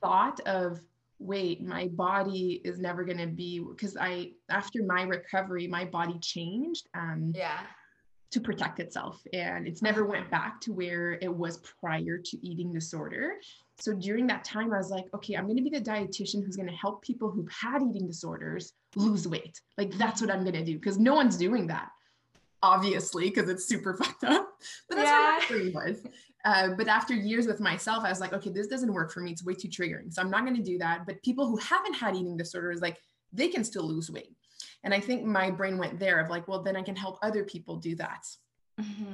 Thought 0.00 0.40
of, 0.40 0.80
wait, 1.18 1.62
my 1.62 1.88
body 1.88 2.60
is 2.64 2.78
never 2.78 3.04
going 3.04 3.18
to 3.18 3.26
be, 3.26 3.60
because 3.60 3.96
I, 3.96 4.32
after 4.50 4.82
my 4.84 5.02
recovery, 5.02 5.66
my 5.66 5.84
body 5.84 6.18
changed. 6.20 6.88
Um, 6.94 7.32
yeah 7.34 7.60
to 8.32 8.40
protect 8.40 8.80
itself 8.80 9.22
and 9.34 9.68
it's 9.68 9.82
never 9.82 10.04
went 10.06 10.30
back 10.30 10.58
to 10.58 10.72
where 10.72 11.18
it 11.20 11.32
was 11.32 11.58
prior 11.80 12.18
to 12.18 12.46
eating 12.46 12.72
disorder 12.72 13.34
so 13.78 13.92
during 13.92 14.26
that 14.26 14.42
time 14.42 14.72
i 14.72 14.78
was 14.78 14.90
like 14.90 15.04
okay 15.14 15.34
i'm 15.34 15.44
going 15.44 15.56
to 15.56 15.62
be 15.62 15.70
the 15.70 15.80
dietitian 15.80 16.42
who's 16.42 16.56
going 16.56 16.68
to 16.68 16.74
help 16.74 17.02
people 17.02 17.30
who've 17.30 17.52
had 17.52 17.82
eating 17.82 18.06
disorders 18.06 18.72
lose 18.96 19.28
weight 19.28 19.60
like 19.76 19.92
that's 19.98 20.20
what 20.20 20.30
i'm 20.30 20.42
going 20.42 20.54
to 20.54 20.64
do 20.64 20.74
because 20.78 20.98
no 20.98 21.14
one's 21.14 21.36
doing 21.36 21.66
that 21.66 21.88
obviously 22.62 23.28
because 23.28 23.50
it's 23.50 23.66
super 23.66 23.94
fucked 24.02 24.24
up 24.24 24.48
but 24.88 24.96
that's 24.96 25.08
yeah. 25.08 25.34
what 25.34 25.42
my 25.42 25.46
dream 25.48 25.72
was 25.74 26.06
uh, 26.44 26.70
but 26.76 26.88
after 26.88 27.14
years 27.14 27.46
with 27.46 27.60
myself 27.60 28.04
i 28.04 28.08
was 28.08 28.20
like 28.20 28.32
okay 28.32 28.50
this 28.50 28.66
doesn't 28.66 28.92
work 28.92 29.12
for 29.12 29.20
me 29.20 29.30
it's 29.30 29.44
way 29.44 29.54
too 29.54 29.68
triggering 29.68 30.12
so 30.12 30.20
i'm 30.20 30.30
not 30.30 30.44
going 30.44 30.56
to 30.56 30.62
do 30.62 30.78
that 30.78 31.06
but 31.06 31.22
people 31.22 31.46
who 31.46 31.56
haven't 31.56 31.94
had 31.94 32.14
eating 32.16 32.36
disorders 32.36 32.80
like 32.80 32.98
they 33.32 33.48
can 33.48 33.64
still 33.64 33.84
lose 33.84 34.10
weight 34.10 34.34
and 34.84 34.92
I 34.92 35.00
think 35.00 35.24
my 35.24 35.50
brain 35.50 35.78
went 35.78 35.98
there 35.98 36.20
of 36.20 36.30
like, 36.30 36.48
well, 36.48 36.62
then 36.62 36.76
I 36.76 36.82
can 36.82 36.96
help 36.96 37.18
other 37.22 37.44
people 37.44 37.76
do 37.76 37.94
that. 37.96 38.26
Mm-hmm. 38.80 39.12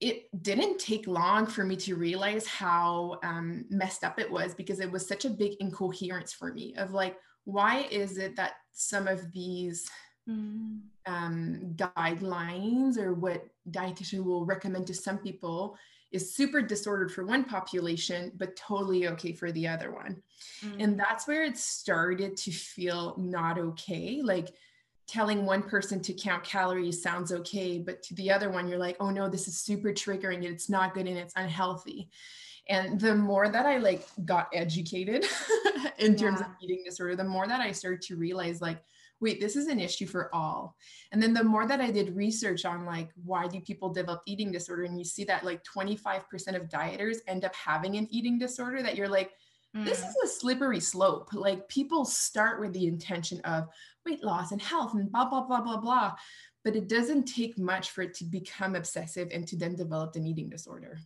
It 0.00 0.24
didn't 0.42 0.78
take 0.78 1.06
long 1.06 1.46
for 1.46 1.64
me 1.64 1.76
to 1.76 1.94
realize 1.94 2.46
how 2.46 3.18
um, 3.22 3.64
messed 3.70 4.04
up 4.04 4.18
it 4.18 4.30
was 4.30 4.54
because 4.54 4.80
it 4.80 4.90
was 4.90 5.06
such 5.06 5.24
a 5.24 5.30
big 5.30 5.52
incoherence 5.60 6.32
for 6.32 6.52
me 6.52 6.74
of 6.76 6.92
like, 6.92 7.16
why 7.44 7.86
is 7.90 8.18
it 8.18 8.36
that 8.36 8.54
some 8.72 9.06
of 9.06 9.32
these 9.32 9.88
mm. 10.28 10.80
um, 11.06 11.74
guidelines 11.76 12.98
or 12.98 13.14
what 13.14 13.44
dietitian 13.70 14.24
will 14.24 14.44
recommend 14.44 14.88
to 14.88 14.94
some 14.94 15.18
people 15.18 15.76
is 16.12 16.34
super 16.34 16.62
disordered 16.62 17.10
for 17.10 17.24
one 17.24 17.44
population, 17.44 18.32
but 18.36 18.56
totally 18.56 19.08
okay 19.08 19.32
for 19.32 19.50
the 19.52 19.66
other 19.66 19.92
one. 19.92 20.22
Mm. 20.64 20.82
And 20.82 21.00
that's 21.00 21.26
where 21.26 21.44
it 21.44 21.56
started 21.56 22.36
to 22.38 22.50
feel 22.50 23.14
not 23.18 23.58
okay. 23.58 24.20
Like 24.22 24.48
telling 25.06 25.44
one 25.44 25.62
person 25.62 26.00
to 26.00 26.12
count 26.12 26.44
calories 26.44 27.02
sounds 27.02 27.32
okay, 27.32 27.78
but 27.78 28.02
to 28.02 28.14
the 28.14 28.30
other 28.30 28.50
one, 28.50 28.68
you're 28.68 28.78
like, 28.78 28.96
oh 29.00 29.10
no, 29.10 29.28
this 29.28 29.48
is 29.48 29.58
super 29.58 29.90
triggering. 29.90 30.44
It's 30.44 30.70
not 30.70 30.94
good 30.94 31.06
and 31.06 31.18
it's 31.18 31.34
unhealthy. 31.36 32.10
And 32.68 33.00
the 33.00 33.14
more 33.14 33.48
that 33.48 33.66
I 33.66 33.78
like 33.78 34.06
got 34.24 34.48
educated 34.52 35.26
in 35.98 36.14
terms 36.14 36.40
of 36.40 36.46
eating 36.62 36.82
disorder, 36.84 37.16
the 37.16 37.24
more 37.24 37.46
that 37.46 37.60
I 37.60 37.72
started 37.72 38.02
to 38.02 38.16
realize 38.16 38.60
like, 38.60 38.82
wait, 39.22 39.40
this 39.40 39.56
is 39.56 39.68
an 39.68 39.80
issue 39.80 40.06
for 40.06 40.34
all. 40.34 40.76
And 41.12 41.22
then 41.22 41.32
the 41.32 41.44
more 41.44 41.66
that 41.66 41.80
I 41.80 41.90
did 41.90 42.16
research 42.16 42.64
on 42.64 42.84
like 42.84 43.08
why 43.24 43.46
do 43.46 43.60
people 43.60 43.88
develop 43.88 44.22
eating 44.26 44.50
disorder, 44.50 44.82
and 44.82 44.98
you 44.98 45.04
see 45.04 45.24
that 45.24 45.44
like 45.44 45.62
25% 45.64 46.22
of 46.56 46.68
dieters 46.68 47.18
end 47.28 47.44
up 47.44 47.54
having 47.54 47.96
an 47.96 48.08
eating 48.10 48.38
disorder, 48.38 48.82
that 48.82 48.96
you're 48.96 49.08
like, 49.08 49.30
this 49.74 50.02
mm. 50.02 50.08
is 50.08 50.16
a 50.24 50.26
slippery 50.26 50.80
slope. 50.80 51.32
Like 51.32 51.68
people 51.68 52.04
start 52.04 52.60
with 52.60 52.72
the 52.74 52.86
intention 52.86 53.40
of 53.42 53.68
weight 54.04 54.22
loss 54.22 54.52
and 54.52 54.60
health 54.60 54.94
and 54.94 55.10
blah, 55.10 55.28
blah, 55.28 55.46
blah, 55.46 55.62
blah, 55.62 55.78
blah. 55.78 56.12
But 56.64 56.76
it 56.76 56.88
doesn't 56.88 57.24
take 57.24 57.58
much 57.58 57.90
for 57.90 58.02
it 58.02 58.14
to 58.14 58.24
become 58.24 58.74
obsessive 58.74 59.28
and 59.32 59.46
to 59.48 59.56
then 59.56 59.74
develop 59.74 60.14
an 60.16 60.26
eating 60.26 60.50
disorder. 60.50 60.98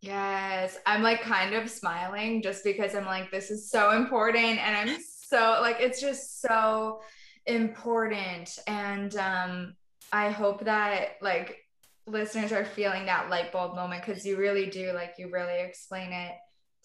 Yes. 0.00 0.78
I'm 0.86 1.02
like 1.02 1.22
kind 1.22 1.54
of 1.54 1.70
smiling 1.70 2.42
just 2.42 2.64
because 2.64 2.94
I'm 2.94 3.06
like, 3.06 3.30
this 3.30 3.50
is 3.50 3.70
so 3.70 3.92
important. 3.92 4.58
And 4.58 4.90
I'm 4.90 4.98
so 5.02 5.58
like, 5.60 5.76
it's 5.80 6.00
just 6.00 6.40
so 6.40 7.00
important 7.46 8.58
and 8.66 9.16
um 9.16 9.74
i 10.12 10.30
hope 10.30 10.64
that 10.64 11.16
like 11.20 11.58
listeners 12.06 12.52
are 12.52 12.64
feeling 12.64 13.06
that 13.06 13.30
light 13.30 13.52
bulb 13.52 13.74
moment 13.74 14.04
because 14.04 14.24
you 14.24 14.36
really 14.36 14.66
do 14.66 14.92
like 14.92 15.14
you 15.18 15.30
really 15.30 15.60
explain 15.60 16.12
it 16.12 16.32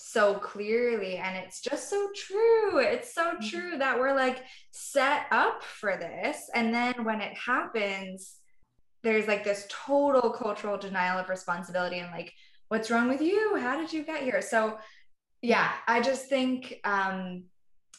so 0.01 0.35
clearly 0.35 1.17
and 1.17 1.35
it's 1.35 1.59
just 1.59 1.89
so 1.89 2.07
true. 2.15 2.79
It's 2.79 3.13
so 3.13 3.33
mm-hmm. 3.33 3.45
true 3.49 3.77
that 3.79 3.99
we're 3.99 4.15
like 4.15 4.45
set 4.71 5.25
up 5.29 5.61
for 5.61 5.97
this 5.97 6.49
and 6.55 6.73
then 6.73 7.03
when 7.03 7.19
it 7.19 7.37
happens 7.37 8.37
there's 9.03 9.27
like 9.27 9.43
this 9.43 9.67
total 9.69 10.29
cultural 10.29 10.77
denial 10.77 11.19
of 11.19 11.27
responsibility 11.27 11.99
and 11.99 12.11
like 12.11 12.31
what's 12.69 12.89
wrong 12.89 13.09
with 13.09 13.21
you? 13.21 13.57
How 13.57 13.77
did 13.77 13.91
you 13.91 14.03
get 14.03 14.23
here? 14.23 14.41
So 14.41 14.77
yeah 15.41 15.71
i 15.87 16.01
just 16.01 16.27
think 16.27 16.79
um 16.83 17.43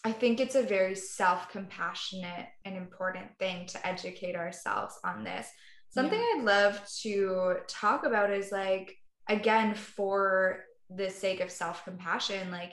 I 0.05 0.13
think 0.13 0.41
it's 0.41 0.55
a 0.55 0.63
very 0.63 0.95
self 0.95 1.51
compassionate 1.51 2.47
and 2.65 2.77
important 2.77 3.27
thing 3.39 3.67
to 3.67 3.87
educate 3.87 4.35
ourselves 4.35 4.99
on 5.05 5.25
this. 5.25 5.47
Something 5.91 6.21
yeah. 6.21 6.39
I'd 6.39 6.45
love 6.45 6.89
to 7.03 7.57
talk 7.69 8.05
about 8.05 8.31
is 8.31 8.53
like, 8.53 8.97
again, 9.29 9.75
for 9.75 10.61
the 10.89 11.11
sake 11.11 11.41
of 11.41 11.51
self 11.51 11.85
compassion, 11.85 12.51
like, 12.51 12.73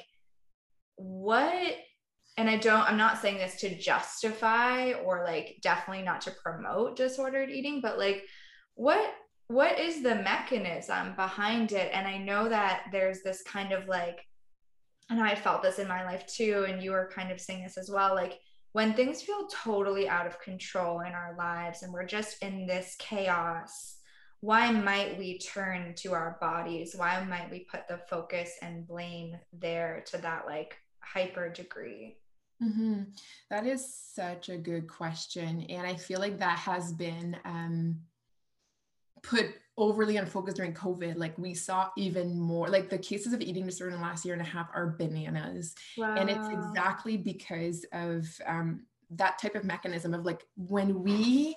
what, 0.95 1.75
and 2.37 2.49
I 2.49 2.57
don't, 2.57 2.89
I'm 2.89 2.97
not 2.97 3.21
saying 3.21 3.37
this 3.37 3.59
to 3.61 3.77
justify 3.77 4.93
or 4.93 5.23
like 5.23 5.57
definitely 5.61 6.03
not 6.03 6.21
to 6.21 6.31
promote 6.43 6.95
disordered 6.95 7.49
eating, 7.49 7.81
but 7.81 7.97
like, 7.97 8.23
what 8.75 9.13
what 9.49 9.79
is 9.79 10.03
the 10.03 10.15
mechanism 10.15 11.15
behind 11.15 11.71
it 11.71 11.89
and 11.93 12.05
i 12.05 12.17
know 12.17 12.49
that 12.49 12.83
there's 12.91 13.21
this 13.23 13.41
kind 13.43 13.71
of 13.71 13.87
like 13.87 14.26
and 15.09 15.21
i 15.21 15.35
felt 15.35 15.61
this 15.61 15.79
in 15.79 15.87
my 15.87 16.03
life 16.03 16.25
too 16.27 16.65
and 16.67 16.81
you 16.81 16.91
were 16.91 17.11
kind 17.13 17.31
of 17.31 17.39
saying 17.39 17.63
this 17.63 17.77
as 17.77 17.89
well 17.89 18.13
like 18.13 18.39
when 18.73 18.93
things 18.93 19.21
feel 19.21 19.47
totally 19.47 20.07
out 20.07 20.27
of 20.27 20.39
control 20.41 20.99
in 21.01 21.13
our 21.13 21.35
lives 21.37 21.83
and 21.83 21.91
we're 21.91 22.05
just 22.05 22.41
in 22.43 22.67
this 22.67 22.95
chaos 22.99 23.97
why 24.41 24.69
might 24.71 25.17
we 25.17 25.39
turn 25.39 25.93
to 25.95 26.13
our 26.13 26.37
bodies 26.39 26.93
why 26.95 27.23
might 27.23 27.49
we 27.49 27.65
put 27.71 27.87
the 27.87 27.99
focus 28.09 28.51
and 28.61 28.87
blame 28.87 29.35
there 29.51 30.03
to 30.05 30.17
that 30.17 30.45
like 30.45 30.77
hyper 30.99 31.49
degree 31.49 32.17
mm-hmm. 32.61 33.03
that 33.49 33.65
is 33.65 33.95
such 34.13 34.49
a 34.49 34.57
good 34.57 34.87
question 34.87 35.65
and 35.69 35.87
i 35.87 35.95
feel 35.95 36.19
like 36.19 36.37
that 36.37 36.57
has 36.57 36.91
been 36.93 37.35
um, 37.45 37.97
put 39.23 39.55
overly 39.77 40.17
unfocused 40.17 40.57
during 40.57 40.73
COVID. 40.73 41.17
Like 41.17 41.37
we 41.37 41.53
saw 41.53 41.89
even 41.97 42.39
more, 42.39 42.67
like 42.67 42.89
the 42.89 42.97
cases 42.97 43.33
of 43.33 43.41
eating 43.41 43.65
disorder 43.65 43.93
in 43.93 44.01
the 44.01 44.05
last 44.05 44.25
year 44.25 44.33
and 44.33 44.41
a 44.41 44.45
half 44.45 44.69
are 44.73 44.95
bananas. 44.97 45.75
Wow. 45.97 46.15
And 46.15 46.29
it's 46.29 46.47
exactly 46.47 47.17
because 47.17 47.85
of 47.91 48.25
um, 48.45 48.85
that 49.11 49.39
type 49.39 49.55
of 49.55 49.63
mechanism 49.63 50.13
of 50.13 50.25
like 50.25 50.45
when 50.55 51.03
we 51.03 51.55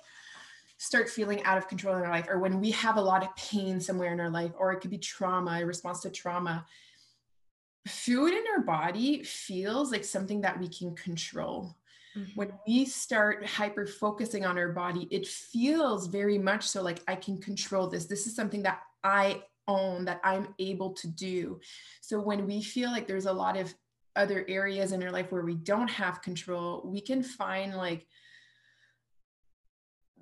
start 0.77 1.09
feeling 1.09 1.43
out 1.43 1.59
of 1.59 1.67
control 1.67 1.95
in 1.95 2.01
our 2.01 2.09
life, 2.09 2.25
or 2.27 2.39
when 2.39 2.59
we 2.59 2.71
have 2.71 2.97
a 2.97 3.01
lot 3.01 3.23
of 3.23 3.35
pain 3.35 3.79
somewhere 3.79 4.13
in 4.13 4.19
our 4.19 4.31
life, 4.31 4.51
or 4.57 4.71
it 4.71 4.81
could 4.81 4.89
be 4.89 4.97
trauma, 4.97 5.59
a 5.61 5.65
response 5.65 6.01
to 6.01 6.09
trauma. 6.09 6.65
Food 7.87 8.33
in 8.33 8.43
our 8.55 8.63
body 8.63 9.23
feels 9.23 9.91
like 9.91 10.03
something 10.03 10.41
that 10.41 10.59
we 10.59 10.67
can 10.67 10.95
control. 10.95 11.75
Mm-hmm. 12.17 12.31
When 12.35 12.53
we 12.67 12.85
start 12.85 13.45
hyper 13.45 13.85
focusing 13.85 14.45
on 14.45 14.57
our 14.57 14.69
body, 14.69 15.07
it 15.11 15.27
feels 15.27 16.07
very 16.07 16.37
much 16.37 16.67
so 16.67 16.81
like 16.81 17.01
I 17.07 17.15
can 17.15 17.39
control 17.39 17.87
this. 17.87 18.05
This 18.05 18.27
is 18.27 18.35
something 18.35 18.63
that 18.63 18.81
I 19.03 19.43
own, 19.67 20.05
that 20.05 20.19
I'm 20.23 20.53
able 20.59 20.91
to 20.93 21.07
do. 21.07 21.59
So 22.01 22.19
when 22.19 22.45
we 22.45 22.61
feel 22.61 22.91
like 22.91 23.07
there's 23.07 23.25
a 23.25 23.33
lot 23.33 23.57
of 23.57 23.73
other 24.15 24.45
areas 24.49 24.91
in 24.91 25.01
our 25.03 25.11
life 25.11 25.31
where 25.31 25.43
we 25.43 25.55
don't 25.55 25.89
have 25.89 26.21
control, 26.21 26.81
we 26.85 26.99
can 27.01 27.23
find 27.23 27.75
like 27.75 28.05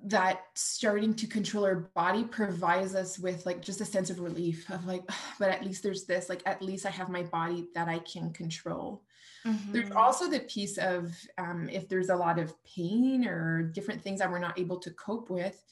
that 0.04 0.44
starting 0.54 1.14
to 1.14 1.26
control 1.26 1.64
our 1.64 1.90
body 1.94 2.24
provides 2.24 2.94
us 2.94 3.18
with 3.18 3.44
like 3.44 3.60
just 3.60 3.80
a 3.80 3.84
sense 3.84 4.08
of 4.08 4.18
relief 4.20 4.68
of 4.70 4.86
like 4.86 5.02
but 5.38 5.50
at 5.50 5.64
least 5.64 5.82
there's 5.82 6.04
this 6.04 6.28
like 6.28 6.42
at 6.46 6.62
least 6.62 6.86
i 6.86 6.90
have 6.90 7.08
my 7.08 7.22
body 7.24 7.68
that 7.74 7.88
i 7.88 7.98
can 7.98 8.32
control 8.32 9.02
Mm-hmm. 9.46 9.72
There's 9.72 9.90
also 9.92 10.28
the 10.28 10.40
piece 10.40 10.76
of 10.78 11.14
um, 11.38 11.68
if 11.70 11.88
there's 11.88 12.10
a 12.10 12.16
lot 12.16 12.38
of 12.38 12.54
pain 12.64 13.26
or 13.26 13.62
different 13.62 14.02
things 14.02 14.18
that 14.18 14.30
we're 14.30 14.38
not 14.38 14.58
able 14.58 14.78
to 14.78 14.90
cope 14.90 15.30
with, 15.30 15.62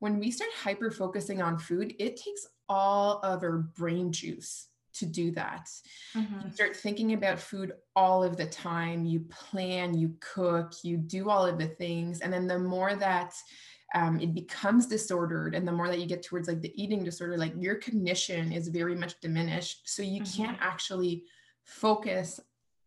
when 0.00 0.18
we 0.18 0.30
start 0.30 0.50
hyper 0.60 0.90
focusing 0.90 1.40
on 1.40 1.58
food, 1.58 1.94
it 1.98 2.16
takes 2.16 2.46
all 2.68 3.20
of 3.22 3.42
our 3.42 3.58
brain 3.58 4.12
juice 4.12 4.68
to 4.94 5.06
do 5.06 5.30
that. 5.30 5.70
Mm-hmm. 6.14 6.46
You 6.46 6.52
start 6.52 6.76
thinking 6.76 7.14
about 7.14 7.38
food 7.38 7.72
all 7.94 8.22
of 8.22 8.36
the 8.36 8.46
time. 8.46 9.06
You 9.06 9.20
plan, 9.20 9.96
you 9.96 10.14
cook, 10.20 10.72
you 10.82 10.96
do 10.96 11.30
all 11.30 11.46
of 11.46 11.58
the 11.58 11.68
things. 11.68 12.20
And 12.20 12.32
then 12.32 12.46
the 12.46 12.58
more 12.58 12.94
that 12.96 13.34
um, 13.94 14.20
it 14.20 14.34
becomes 14.34 14.86
disordered 14.86 15.54
and 15.54 15.66
the 15.66 15.72
more 15.72 15.88
that 15.88 15.98
you 15.98 16.06
get 16.06 16.22
towards 16.22 16.48
like 16.48 16.62
the 16.62 16.82
eating 16.82 17.04
disorder, 17.04 17.36
like 17.36 17.52
your 17.58 17.74
cognition 17.74 18.52
is 18.52 18.68
very 18.68 18.94
much 18.94 19.20
diminished. 19.20 19.88
So 19.88 20.02
you 20.02 20.22
mm-hmm. 20.22 20.42
can't 20.42 20.58
actually 20.60 21.24
focus 21.64 22.40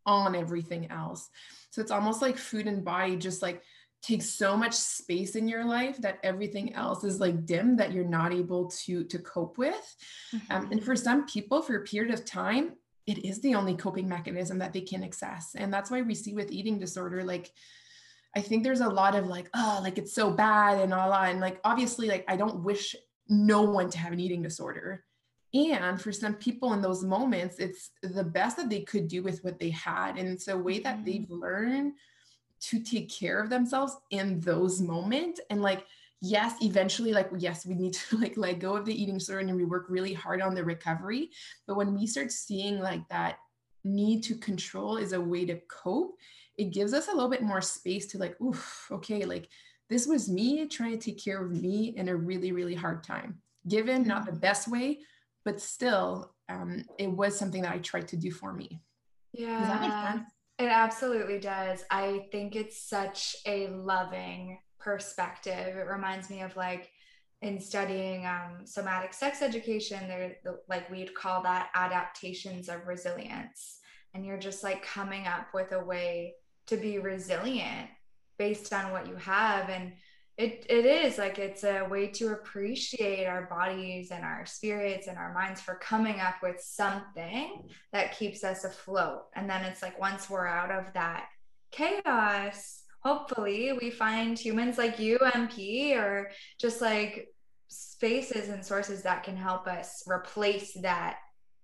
on 0.05 0.35
everything 0.35 0.89
else. 0.91 1.29
So 1.69 1.81
it's 1.81 1.91
almost 1.91 2.21
like 2.21 2.37
food 2.37 2.67
and 2.67 2.83
body 2.83 3.17
just 3.17 3.41
like 3.41 3.61
takes 4.01 4.29
so 4.29 4.55
much 4.55 4.73
space 4.73 5.35
in 5.35 5.47
your 5.47 5.65
life 5.65 5.97
that 5.97 6.19
everything 6.23 6.73
else 6.75 7.03
is 7.03 7.19
like 7.19 7.45
dim 7.45 7.75
that 7.77 7.91
you're 7.91 8.03
not 8.03 8.33
able 8.33 8.69
to 8.69 9.03
to 9.05 9.19
cope 9.19 9.57
with. 9.57 9.95
Mm-hmm. 10.33 10.53
Um, 10.53 10.71
and 10.71 10.83
for 10.83 10.95
some 10.95 11.25
people, 11.25 11.61
for 11.61 11.75
a 11.75 11.83
period 11.83 12.13
of 12.13 12.23
time, 12.25 12.73
it 13.07 13.25
is 13.25 13.41
the 13.41 13.55
only 13.55 13.75
coping 13.75 14.07
mechanism 14.07 14.59
that 14.59 14.73
they 14.73 14.81
can 14.81 15.03
access. 15.03 15.55
And 15.55 15.73
that's 15.73 15.91
why 15.91 16.01
we 16.01 16.15
see 16.15 16.33
with 16.33 16.51
eating 16.51 16.79
disorder, 16.79 17.23
like 17.23 17.51
I 18.35 18.41
think 18.41 18.63
there's 18.63 18.81
a 18.81 18.89
lot 18.89 19.15
of 19.15 19.27
like, 19.27 19.49
oh, 19.53 19.79
like 19.81 19.97
it's 19.97 20.13
so 20.13 20.29
bad 20.29 20.79
and 20.79 20.93
all 20.93 21.09
that. 21.11 21.31
And 21.31 21.39
like 21.39 21.59
obviously, 21.63 22.07
like 22.07 22.25
I 22.27 22.35
don't 22.35 22.63
wish 22.63 22.95
no 23.29 23.61
one 23.61 23.89
to 23.89 23.97
have 23.97 24.13
an 24.13 24.19
eating 24.19 24.41
disorder. 24.41 25.03
And 25.53 26.01
for 26.01 26.11
some 26.11 26.33
people 26.33 26.73
in 26.73 26.81
those 26.81 27.03
moments, 27.03 27.59
it's 27.59 27.91
the 28.03 28.23
best 28.23 28.57
that 28.57 28.69
they 28.69 28.81
could 28.81 29.07
do 29.07 29.23
with 29.23 29.41
what 29.43 29.57
they 29.57 29.69
had. 29.69 30.17
And 30.17 30.27
it's 30.27 30.49
a 30.49 30.57
way 30.57 30.79
that 30.79 30.97
mm-hmm. 30.97 31.05
they've 31.05 31.29
learned 31.29 31.93
to 32.61 32.83
take 32.83 33.09
care 33.09 33.41
of 33.41 33.49
themselves 33.49 33.95
in 34.11 34.41
those 34.41 34.81
moments. 34.81 35.39
And 35.49 35.61
like, 35.61 35.85
yes, 36.21 36.55
eventually, 36.61 37.13
like, 37.13 37.29
yes, 37.37 37.65
we 37.65 37.75
need 37.75 37.93
to 37.93 38.17
like 38.21 38.35
let 38.35 38.59
go 38.59 38.75
of 38.75 38.85
the 38.85 39.01
eating 39.01 39.17
disorder 39.17 39.47
and 39.47 39.55
we 39.55 39.63
work 39.63 39.85
really 39.87 40.13
hard 40.13 40.41
on 40.41 40.55
the 40.55 40.63
recovery. 40.63 41.29
But 41.67 41.77
when 41.77 41.93
we 41.93 42.05
start 42.05 42.31
seeing 42.31 42.79
like 42.79 43.07
that 43.07 43.37
need 43.85 44.23
to 44.23 44.35
control 44.35 44.97
is 44.97 45.13
a 45.13 45.21
way 45.21 45.45
to 45.45 45.59
cope, 45.69 46.17
it 46.57 46.73
gives 46.73 46.93
us 46.93 47.07
a 47.07 47.13
little 47.13 47.29
bit 47.29 47.43
more 47.43 47.61
space 47.61 48.07
to 48.07 48.17
like, 48.17 48.39
oof, 48.41 48.87
okay, 48.91 49.25
like 49.25 49.49
this 49.89 50.07
was 50.07 50.29
me 50.29 50.67
trying 50.67 50.97
to 50.97 51.11
take 51.11 51.23
care 51.23 51.43
of 51.43 51.51
me 51.51 51.93
in 51.95 52.09
a 52.09 52.15
really, 52.15 52.51
really 52.51 52.75
hard 52.75 53.03
time. 53.03 53.39
Given 53.67 54.07
not 54.07 54.25
the 54.25 54.31
mm-hmm. 54.31 54.39
best 54.39 54.67
way, 54.67 54.99
but 55.43 55.59
still 55.59 56.33
um, 56.49 56.85
it 56.99 57.07
was 57.07 57.37
something 57.37 57.61
that 57.63 57.73
i 57.73 57.79
tried 57.79 58.07
to 58.09 58.17
do 58.17 58.31
for 58.31 58.53
me. 58.53 58.81
Yeah. 59.33 60.21
it 60.59 60.65
absolutely 60.65 61.39
does. 61.39 61.83
I 61.91 62.27
think 62.31 62.55
it's 62.55 62.81
such 62.81 63.35
a 63.45 63.67
loving 63.67 64.59
perspective. 64.79 65.75
It 65.75 65.87
reminds 65.87 66.29
me 66.29 66.41
of 66.41 66.55
like 66.55 66.89
in 67.41 67.59
studying 67.59 68.25
um, 68.25 68.65
somatic 68.65 69.13
sex 69.13 69.41
education 69.41 70.07
there 70.07 70.37
like 70.69 70.89
we'd 70.89 71.13
call 71.13 71.43
that 71.43 71.69
adaptations 71.75 72.69
of 72.69 72.87
resilience. 72.87 73.79
And 74.13 74.25
you're 74.25 74.39
just 74.39 74.63
like 74.63 74.85
coming 74.85 75.27
up 75.27 75.47
with 75.53 75.73
a 75.73 75.83
way 75.83 76.35
to 76.67 76.77
be 76.77 76.99
resilient 76.99 77.89
based 78.37 78.73
on 78.73 78.91
what 78.91 79.07
you 79.07 79.15
have. 79.15 79.69
And 79.69 79.93
it 80.37 80.65
it 80.69 80.85
is 80.85 81.17
like 81.17 81.39
it's 81.39 81.63
a 81.63 81.83
way 81.83 82.07
to 82.07 82.33
appreciate 82.33 83.25
our 83.25 83.45
bodies 83.45 84.11
and 84.11 84.25
our 84.25 84.45
spirits 84.45 85.07
and 85.07 85.17
our 85.17 85.33
minds 85.33 85.61
for 85.61 85.75
coming 85.75 86.19
up 86.19 86.35
with 86.43 86.59
something 86.59 87.69
that 87.93 88.17
keeps 88.17 88.43
us 88.43 88.65
afloat. 88.65 89.23
And 89.35 89.49
then 89.49 89.63
it's 89.63 89.81
like 89.81 89.99
once 89.99 90.29
we're 90.29 90.47
out 90.47 90.71
of 90.71 90.91
that 90.93 91.27
chaos 91.71 92.83
hopefully 93.05 93.71
we 93.79 93.91
find 93.91 94.39
humans 94.39 94.77
like 94.77 94.97
you 94.97 95.17
mp 95.19 95.95
or 95.95 96.31
just 96.59 96.81
like 96.81 97.27
spaces 97.67 98.49
and 98.49 98.65
sources 98.65 99.03
that 99.03 99.23
can 99.23 99.35
help 99.35 99.67
us 99.67 100.03
replace 100.07 100.73
that 100.81 101.17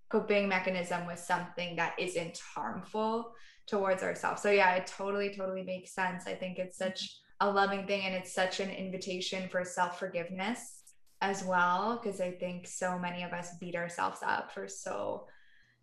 coping 0.09 0.47
mechanism 0.47 1.07
with 1.07 1.17
something 1.19 1.75
that 1.75 1.95
isn't 1.97 2.39
harmful 2.53 3.33
towards 3.67 4.03
ourselves. 4.03 4.41
So 4.41 4.51
yeah 4.51 4.75
it 4.75 4.87
totally 4.87 5.33
totally 5.35 5.63
makes 5.63 5.93
sense. 5.93 6.27
I 6.27 6.35
think 6.35 6.57
it's 6.57 6.77
such 6.77 7.17
a 7.41 7.49
loving 7.49 7.87
thing 7.87 8.03
and 8.05 8.13
it's 8.15 8.33
such 8.33 8.59
an 8.59 8.69
invitation 8.69 9.49
for 9.49 9.65
self-forgiveness 9.65 10.81
as 11.21 11.43
well 11.43 11.99
because 12.01 12.21
i 12.21 12.31
think 12.31 12.67
so 12.67 12.97
many 12.97 13.23
of 13.23 13.31
us 13.31 13.57
beat 13.59 13.75
ourselves 13.75 14.19
up 14.23 14.51
for 14.51 14.67
so 14.67 15.25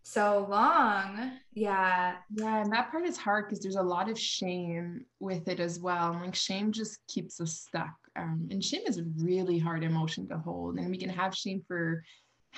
so 0.05 0.47
long. 0.49 1.33
Yeah. 1.53 2.15
Yeah 2.35 2.63
and 2.63 2.73
that 2.73 2.91
part 2.91 3.05
is 3.05 3.19
hard 3.19 3.47
because 3.47 3.63
there's 3.63 3.77
a 3.77 3.83
lot 3.83 4.09
of 4.09 4.19
shame 4.19 5.05
with 5.21 5.49
it 5.49 5.61
as 5.61 5.81
well 5.81 6.13
and 6.13 6.23
like 6.23 6.35
shame 6.35 6.73
just 6.73 7.07
keeps 7.09 7.41
us 7.43 7.61
stuck 7.61 7.95
um, 8.17 8.49
and 8.51 8.65
shame 8.65 8.83
is 8.87 8.97
a 8.97 9.05
really 9.19 9.59
hard 9.59 9.85
emotion 9.85 10.27
to 10.29 10.39
hold 10.39 10.79
and 10.79 10.91
we 10.91 10.97
can 10.97 11.11
have 11.11 11.35
shame 11.35 11.63
for 11.69 12.03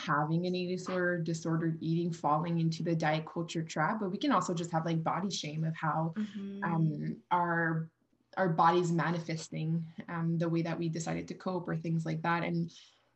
having 0.07 0.47
an 0.47 0.55
eating 0.55 0.77
disorder 0.77 1.19
disordered 1.19 1.79
eating 1.81 2.13
falling 2.13 2.61
into 2.61 2.83
the 2.83 2.95
diet 2.95 3.25
culture 3.33 3.63
trap 3.63 3.99
but 4.01 4.11
we 4.11 4.19
can 4.19 4.33
also 4.33 4.55
just 4.55 4.73
have 4.73 4.87
like 4.87 5.03
body 5.03 5.31
shame 5.31 5.65
of 5.65 5.75
how 5.77 6.13
mm-hmm. 6.17 6.65
um, 6.65 7.17
our 7.31 7.89
our 8.37 8.49
bodies 8.49 8.93
manifesting 8.93 9.85
um, 10.09 10.39
the 10.39 10.49
way 10.49 10.63
that 10.63 10.79
we 10.79 10.89
decided 10.89 11.27
to 11.29 11.35
cope 11.35 11.69
or 11.69 11.77
things 11.77 12.07
like 12.07 12.23
that 12.23 12.45
and 12.45 12.71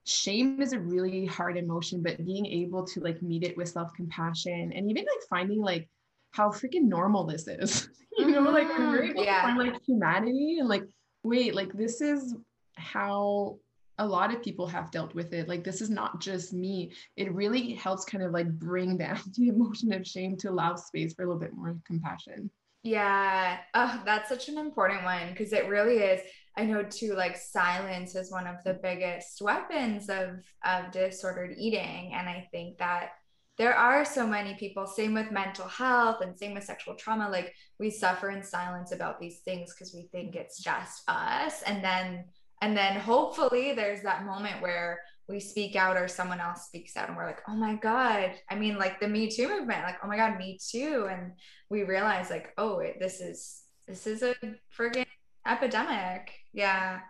shame 0.05 0.61
is 0.61 0.73
a 0.73 0.79
really 0.79 1.25
hard 1.25 1.57
emotion 1.57 2.03
but 2.03 2.25
being 2.25 2.45
able 2.45 2.85
to 2.85 3.01
like 3.01 3.23
meet 3.23 3.43
it 3.43 3.57
with 3.57 3.69
self-compassion 3.69 4.73
and 4.75 4.91
even 4.91 5.05
like 5.05 5.29
finding 5.31 5.63
like 5.63 5.89
how 6.33 6.51
freaking 6.51 6.83
normal 6.83 7.25
this 7.25 7.47
is 7.49 7.89
you 8.19 8.31
know 8.31 8.41
like 8.41 8.69
when 8.69 8.91
you're 8.91 9.05
able 9.05 9.25
yeah. 9.25 9.41
to 9.41 9.47
find 9.47 9.59
like 9.59 9.81
humanity 9.87 10.59
and 10.59 10.69
like 10.69 10.85
wait 11.23 11.55
like 11.55 11.73
this 11.73 12.01
is 12.01 12.35
how 12.77 13.57
a 13.99 14.07
lot 14.07 14.35
of 14.35 14.43
people 14.43 14.67
have 14.67 14.91
dealt 14.91 15.15
with 15.15 15.33
it 15.33 15.49
like 15.49 15.65
this 15.65 15.81
is 15.81 15.91
not 15.91 16.21
just 16.21 16.53
me 16.53 16.93
it 17.17 17.33
really 17.33 17.75
helps 17.75 18.05
kind 18.05 18.25
of 18.25 18.33
like 18.33 18.51
bring 18.59 18.97
down 19.05 19.21
the 19.37 19.49
emotion 19.49 19.93
of 19.93 20.07
shame 20.07 20.37
to 20.37 20.51
allow 20.51 20.75
space 20.75 21.15
for 21.15 21.23
a 21.23 21.27
little 21.27 21.41
bit 21.41 21.55
more 21.55 21.77
compassion 21.87 22.51
yeah, 22.85 23.61
oh, 23.73 24.03
that's 24.05 24.29
such 24.29 24.51
an 24.51 24.59
important 24.59 25.05
one 25.05 25.31
because 25.31 25.55
it 25.55 25.69
really 25.69 25.97
is. 25.97 26.21
I 26.55 26.67
know 26.67 26.83
too, 26.85 27.15
like 27.15 27.35
silence 27.35 28.15
is 28.15 28.31
one 28.31 28.47
of 28.47 28.63
the 28.63 28.75
biggest 28.75 29.41
weapons 29.41 30.11
of 30.11 30.45
of 30.65 30.93
disordered 30.93 31.55
eating, 31.59 32.13
and 32.15 32.29
I 32.29 32.47
think 32.53 32.77
that 32.79 33.13
there 33.57 33.75
are 33.75 34.05
so 34.05 34.27
many 34.27 34.55
people. 34.57 34.87
Same 34.87 35.15
with 35.15 35.33
mental 35.33 35.67
health, 35.67 36.21
and 36.21 36.39
same 36.39 36.53
with 36.53 36.65
sexual 36.65 36.95
trauma. 36.95 37.31
Like 37.31 37.55
we 37.81 37.89
suffer 37.89 38.31
in 38.31 38.43
silence 38.43 38.93
about 38.93 39.19
these 39.19 39.39
things 39.39 39.73
because 39.73 39.95
we 39.95 40.07
think 40.13 40.37
it's 40.37 40.63
just 40.63 41.09
us, 41.09 41.63
and 41.63 41.83
then 41.83 42.27
and 42.65 42.75
then 42.75 42.99
hopefully 42.99 43.75
there's 43.75 44.01
that 44.05 44.25
moment 44.25 44.63
where 44.63 44.99
we 45.29 45.39
speak 45.39 45.77
out 45.77 45.99
or 45.99 46.09
someone 46.09 46.41
else 46.41 46.63
speaks 46.65 46.97
out 46.97 47.09
and 47.09 47.17
we're 47.17 47.27
like, 47.27 47.43
oh 47.47 47.55
my 47.55 47.75
God. 47.75 48.31
I 48.51 48.55
mean, 48.55 48.79
like 48.79 49.01
the 49.01 49.09
Me 49.09 49.31
Too 49.31 49.49
movement, 49.49 49.85
like, 49.85 49.99
oh 50.03 50.09
my 50.09 50.17
God, 50.17 50.39
me 50.39 50.59
too. 50.67 51.07
And 51.11 51.33
we 51.69 51.83
realize 51.83 52.31
like, 52.31 52.55
oh, 52.57 52.79
it, 52.79 52.97
this 52.99 53.21
is 53.21 53.61
this 53.87 54.07
is 54.07 54.23
a 54.23 54.35
friggin' 54.75 55.05
epidemic. 55.47 56.33
Yeah. 56.55 57.01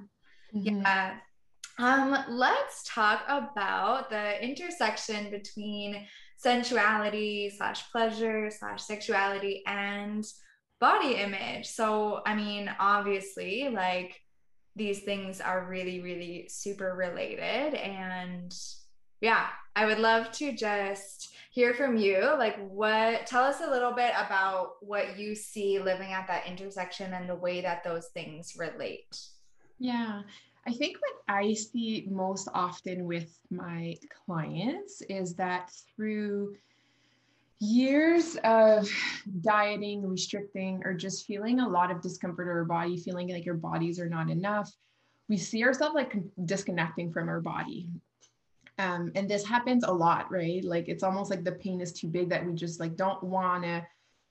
Mm-hmm. 0.52 0.80
Yeah. 0.80 1.18
Um, 1.78 2.18
let's 2.28 2.82
talk 2.92 3.22
about 3.28 4.11
the 4.11 4.44
intersection 4.44 5.30
between 5.30 6.05
sensuality 6.44 7.57
slash 7.57 7.92
pleasure 7.92 8.50
slash 8.50 8.82
sexuality 8.82 9.62
and 9.68 10.24
body 10.80 11.14
image. 11.14 11.66
So, 11.66 12.22
I 12.26 12.34
mean, 12.34 12.68
obviously, 12.80 13.68
like 13.72 14.20
these 14.77 15.01
things 15.01 15.41
are 15.41 15.66
really, 15.68 16.01
really 16.01 16.47
super 16.49 16.95
related. 16.95 17.75
And 17.75 18.55
yeah, 19.20 19.47
I 19.77 19.87
would 19.87 19.99
love 19.99 20.33
to 20.33 20.53
just 20.53 21.35
hear 21.51 21.72
from 21.75 21.97
you. 21.97 22.20
Like, 22.37 22.57
what, 22.68 23.27
tell 23.27 23.45
us 23.45 23.61
a 23.61 23.70
little 23.70 23.93
bit 23.93 24.12
about 24.16 24.75
what 24.81 25.18
you 25.18 25.35
see 25.35 25.79
living 25.79 26.12
at 26.12 26.27
that 26.27 26.47
intersection 26.47 27.14
and 27.14 27.29
the 27.29 27.37
way 27.37 27.61
that 27.61 27.85
those 27.85 28.09
things 28.09 28.55
relate. 28.59 29.18
Yeah. 29.79 30.22
I 30.66 30.72
think 30.72 30.97
what 31.01 31.22
I 31.29 31.53
see 31.53 32.07
most 32.11 32.49
often 32.55 33.05
with 33.05 33.39
my 33.51 33.97
clients 34.27 35.03
is 35.09 35.35
that 35.35 35.70
through 35.95 36.57
years 37.64 38.36
of 38.44 38.88
dieting, 39.40 40.06
restricting, 40.06 40.82
or 40.84 40.94
just 40.94 41.26
feeling 41.26 41.60
a 41.60 41.68
lot 41.68 41.90
of 41.90 42.00
discomfort 42.00 42.46
in 42.46 42.52
our 42.52 42.64
body, 42.64 42.96
feeling 42.96 43.28
like 43.30 43.44
your 43.44 43.54
bodies 43.54 43.98
are 43.98 44.08
not 44.08 44.30
enough, 44.30 44.70
we 45.28 45.36
see 45.36 45.64
ourselves 45.64 45.94
like 45.94 46.14
disconnecting 46.44 47.12
from 47.12 47.28
our 47.28 47.40
body. 47.40 47.88
Um, 48.78 49.12
and 49.14 49.28
this 49.28 49.46
happens 49.46 49.84
a 49.84 49.92
lot, 49.92 50.30
right? 50.30 50.64
Like 50.64 50.88
it's 50.88 51.02
almost 51.02 51.30
like 51.30 51.44
the 51.44 51.52
pain 51.52 51.80
is 51.80 51.92
too 51.92 52.08
big 52.08 52.28
that 52.30 52.44
we 52.44 52.54
just 52.54 52.80
like 52.80 52.96
don't 52.96 53.22
want 53.22 53.64
to 53.64 53.86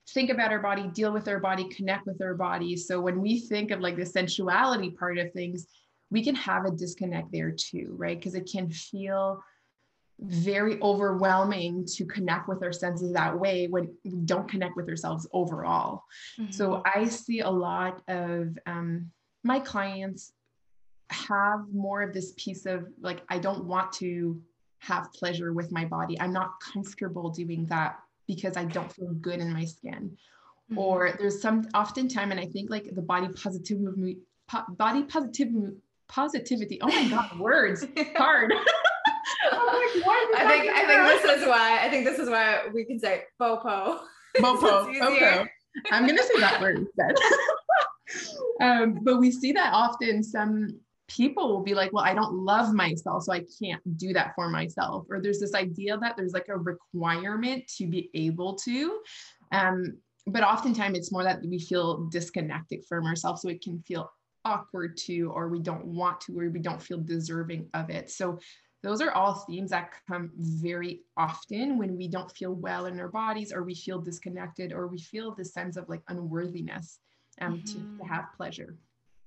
think 0.10 0.30
about 0.30 0.52
our 0.52 0.60
body, 0.60 0.90
deal 0.94 1.14
with 1.14 1.28
our 1.28 1.40
body, 1.40 1.68
connect 1.70 2.06
with 2.06 2.22
our 2.22 2.36
body. 2.36 2.76
So 2.76 3.00
when 3.00 3.22
we 3.22 3.40
think 3.40 3.72
of 3.72 3.80
like 3.80 3.96
the 3.96 4.06
sensuality 4.06 4.92
part 4.92 5.18
of 5.18 5.32
things, 5.32 5.68
we 6.12 6.24
can 6.24 6.36
have 6.36 6.66
a 6.66 6.72
disconnect 6.72 7.32
there 7.32 7.52
too, 7.52 7.96
right? 7.98 8.20
Because 8.20 8.36
it 8.36 8.50
can 8.52 8.70
feel 8.70 9.42
very 10.20 10.82
overwhelming 10.82 11.86
to 11.86 12.06
connect 12.06 12.48
with 12.48 12.64
our 12.64 12.72
senses 12.72 13.14
that 13.14 13.38
way 13.38 13.68
when 13.68 13.94
we 14.04 14.12
don't 14.26 14.48
connect 14.48 14.76
with 14.76 14.88
ourselves 14.88 15.28
overall. 15.34 16.04
Mm-hmm. 16.40 16.52
So 16.52 16.82
I 16.86 17.06
see 17.06 17.42
a 17.42 17.50
lot 17.50 18.02
of 18.08 18.58
um, 18.66 19.12
my 19.44 19.60
clients 19.60 20.34
have 21.10 21.66
more 21.72 22.02
of 22.02 22.14
this 22.14 22.34
piece 22.38 22.66
of 22.66 22.88
like, 23.02 23.22
I 23.30 23.38
don't 23.40 23.66
want 23.66 23.92
to 23.94 24.42
have 24.80 25.12
pleasure 25.14 25.54
with 25.54 25.72
my 25.72 25.86
body. 25.86 26.20
I'm 26.20 26.34
not 26.34 26.60
comfortable 26.60 27.30
doing 27.30 27.66
that 27.68 28.00
because 28.28 28.58
I 28.58 28.66
don't 28.66 28.92
feel 28.92 29.14
good 29.14 29.40
in 29.40 29.52
my 29.52 29.66
skin. 29.66 30.18
Mm-hmm. 30.72 30.78
Or 30.78 31.14
there's 31.18 31.42
some 31.42 31.68
oftentimes, 31.74 32.32
and 32.32 32.40
I 32.40 32.46
think 32.46 32.70
like 32.70 32.94
the 32.94 33.02
body 33.02 33.28
positive 33.30 33.80
movement, 33.80 34.20
po- 34.50 34.64
body 34.70 35.04
positive 35.04 35.52
positivity. 36.08 36.80
Oh 36.82 36.88
my 36.88 37.10
God, 37.10 37.40
words 37.40 37.86
hard. 38.16 38.54
I 39.52 40.48
think 40.48 40.72
I 40.72 40.86
think 40.86 41.22
this 41.24 41.42
is 41.42 41.48
why 41.48 41.80
I 41.84 41.90
think 41.90 42.06
this 42.06 42.20
is 42.20 42.30
why 42.30 42.68
we 42.74 42.86
can 42.86 43.00
say 43.00 43.24
bopo. 43.40 44.00
Bopo. 44.38 44.92
Bopo. 45.00 45.48
I'm 45.92 46.08
gonna 46.08 46.24
say 46.24 46.40
that 46.40 46.60
word 46.62 46.78
instead. 46.78 47.16
um, 48.62 49.00
but 49.04 49.18
we 49.18 49.32
see 49.32 49.52
that 49.54 49.74
often. 49.74 50.24
Some 50.24 50.80
people 51.08 51.50
will 51.50 51.64
be 51.64 51.74
like, 51.74 51.94
"Well, 51.94 52.04
I 52.04 52.14
don't 52.14 52.34
love 52.34 52.74
myself, 52.74 53.24
so 53.24 53.34
I 53.34 53.46
can't 53.62 53.82
do 53.98 54.14
that 54.14 54.34
for 54.36 54.50
myself." 54.50 55.06
Or 55.10 55.22
there's 55.22 55.40
this 55.40 55.54
idea 55.54 55.98
that 55.98 56.16
there's 56.18 56.34
like 56.34 56.50
a 56.50 56.58
requirement 56.58 57.68
to 57.78 57.88
be 57.88 58.10
able 58.14 58.56
to. 58.66 59.00
Um, 59.52 59.98
but 60.26 60.44
oftentimes 60.44 60.98
it's 60.98 61.12
more 61.12 61.24
that 61.24 61.44
we 61.44 61.60
feel 61.60 62.06
disconnected 62.06 62.86
from 62.86 63.06
ourselves, 63.06 63.42
so 63.42 63.50
it 63.50 63.62
can 63.62 63.82
feel 63.82 64.12
awkward 64.46 64.98
to, 64.98 65.32
or 65.32 65.50
we 65.50 65.60
don't 65.60 65.86
want 65.86 66.22
to, 66.22 66.40
or 66.40 66.50
we 66.50 66.60
don't 66.60 66.82
feel 66.82 67.00
deserving 67.00 67.70
of 67.74 67.90
it. 67.90 68.10
So 68.10 68.40
those 68.84 69.02
are 69.02 69.12
all 69.12 69.34
themes 69.34 69.72
that 69.72 69.92
come 70.08 70.30
very 70.36 71.02
often 71.16 71.78
when 71.78 71.98
we 71.98 72.08
don't 72.08 72.32
feel 72.32 72.54
well 72.54 72.86
in 72.86 73.00
our 73.00 73.08
bodies 73.08 73.54
or 73.54 73.64
we 73.64 73.74
feel 73.74 74.00
disconnected 74.00 74.74
or 74.74 74.88
we 74.88 75.00
feel 75.00 75.34
this 75.34 75.54
sense 75.54 75.78
of 75.78 75.88
like 75.90 76.02
unworthiness 76.10 77.00
um, 77.42 77.54
mm-hmm. 77.54 77.66
to, 77.66 77.74
to 77.74 77.80
mm-hmm. 77.80 78.08
have 78.08 78.26
pleasure 78.36 78.76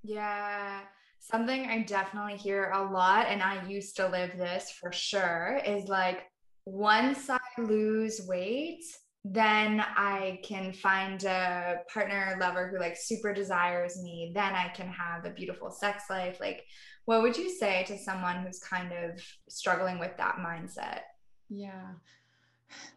yeah 0.02 0.80
something 1.18 1.66
i 1.66 1.82
definitely 1.82 2.36
hear 2.36 2.70
a 2.74 2.92
lot 2.92 3.26
and 3.26 3.42
i 3.42 3.66
used 3.66 3.96
to 3.96 4.06
live 4.08 4.36
this 4.36 4.70
for 4.70 4.92
sure 4.92 5.60
is 5.66 5.88
like 5.88 6.24
once 6.66 7.30
i 7.30 7.38
lose 7.58 8.20
weight 8.28 8.84
then 9.32 9.80
I 9.80 10.40
can 10.44 10.72
find 10.72 11.22
a 11.24 11.78
partner 11.92 12.36
lover 12.38 12.68
who 12.68 12.78
like 12.78 12.96
super 12.96 13.32
desires 13.32 14.00
me. 14.02 14.30
Then 14.34 14.54
I 14.54 14.68
can 14.68 14.88
have 14.88 15.24
a 15.24 15.30
beautiful 15.30 15.70
sex 15.70 16.04
life. 16.08 16.38
Like, 16.38 16.64
what 17.06 17.22
would 17.22 17.36
you 17.36 17.50
say 17.50 17.84
to 17.88 17.98
someone 17.98 18.44
who's 18.44 18.60
kind 18.60 18.92
of 18.92 19.20
struggling 19.48 19.98
with 19.98 20.16
that 20.18 20.36
mindset? 20.36 21.00
Yeah. 21.48 21.92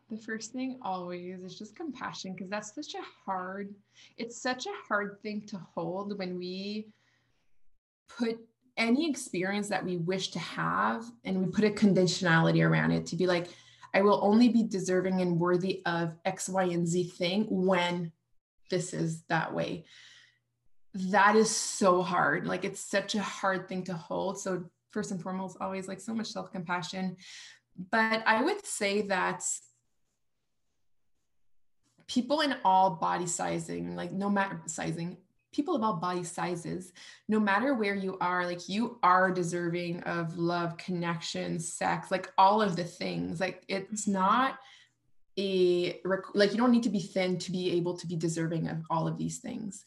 The 0.10 0.18
first 0.18 0.52
thing 0.52 0.80
always 0.82 1.42
is 1.42 1.58
just 1.58 1.76
compassion 1.76 2.34
because 2.34 2.50
that's 2.50 2.76
such 2.76 2.96
a 2.96 3.04
hard, 3.26 3.74
it's 4.18 4.42
such 4.42 4.66
a 4.66 4.88
hard 4.88 5.20
thing 5.24 5.46
to 5.48 5.60
hold 5.74 6.18
when 6.18 6.38
we 6.38 6.90
put 8.08 8.40
any 8.78 9.10
experience 9.10 9.70
that 9.70 9.86
we 9.86 9.98
wish 9.98 10.30
to 10.30 10.40
have 10.40 11.06
and 11.24 11.46
we 11.46 11.52
put 11.52 11.64
a 11.64 11.70
conditionality 11.70 12.68
around 12.68 12.92
it 12.92 13.06
to 13.08 13.16
be 13.16 13.28
like, 13.28 13.48
I 13.94 14.02
will 14.02 14.20
only 14.24 14.50
be 14.50 14.64
deserving 14.64 15.22
and 15.22 15.40
worthy 15.40 15.82
of 15.86 16.16
X, 16.26 16.50
Y, 16.50 16.64
and 16.64 16.88
Z 16.88 17.06
thing 17.06 17.46
when 17.50 18.12
this 18.70 18.94
is 18.94 19.24
that 19.30 19.54
way 19.54 19.86
that 20.94 21.36
is 21.36 21.50
so 21.50 22.02
hard. 22.02 22.48
Like 22.48 22.66
it's 22.66 22.80
such 22.80 23.16
a 23.16 23.22
hard 23.22 23.68
thing 23.68 23.84
to 23.86 23.94
hold. 23.94 24.40
So 24.40 24.66
first 24.90 25.12
and 25.12 25.22
foremost, 25.22 25.58
always 25.62 25.88
like 25.88 26.00
so 26.00 26.14
much 26.14 26.28
self-compassion. 26.28 27.18
But 27.92 28.24
I 28.26 28.42
would 28.44 28.66
say 28.66 29.04
that 29.04 29.44
people 32.08 32.42
in 32.42 32.56
all 32.66 32.92
body 32.92 33.28
sizing, 33.28 33.96
like 33.96 34.12
no 34.12 34.30
matter 34.30 34.62
sizing, 34.66 35.18
people 35.52 35.76
of 35.76 35.84
all 35.84 35.96
body 35.96 36.24
sizes, 36.24 36.94
no 37.28 37.40
matter 37.40 37.74
where 37.74 37.96
you 37.96 38.18
are, 38.22 38.46
like 38.46 38.70
you 38.70 39.00
are 39.02 39.32
deserving 39.32 40.02
of 40.04 40.38
love, 40.38 40.78
connection, 40.78 41.60
sex, 41.60 42.12
like 42.12 42.32
all 42.38 42.62
of 42.62 42.76
the 42.76 42.84
things. 42.84 43.40
Like 43.40 43.64
it's 43.68 44.04
mm-hmm. 44.04 44.14
not 44.14 44.60
a 45.40 46.00
like 46.34 46.52
you 46.52 46.58
don't 46.58 46.72
need 46.72 46.84
to 46.84 46.90
be 46.90 47.00
thin 47.00 47.38
to 47.38 47.52
be 47.52 47.72
able 47.72 47.96
to 47.96 48.08
be 48.08 48.16
deserving 48.16 48.68
of 48.68 48.78
all 48.90 49.08
of 49.08 49.18
these 49.18 49.38
things 49.38 49.86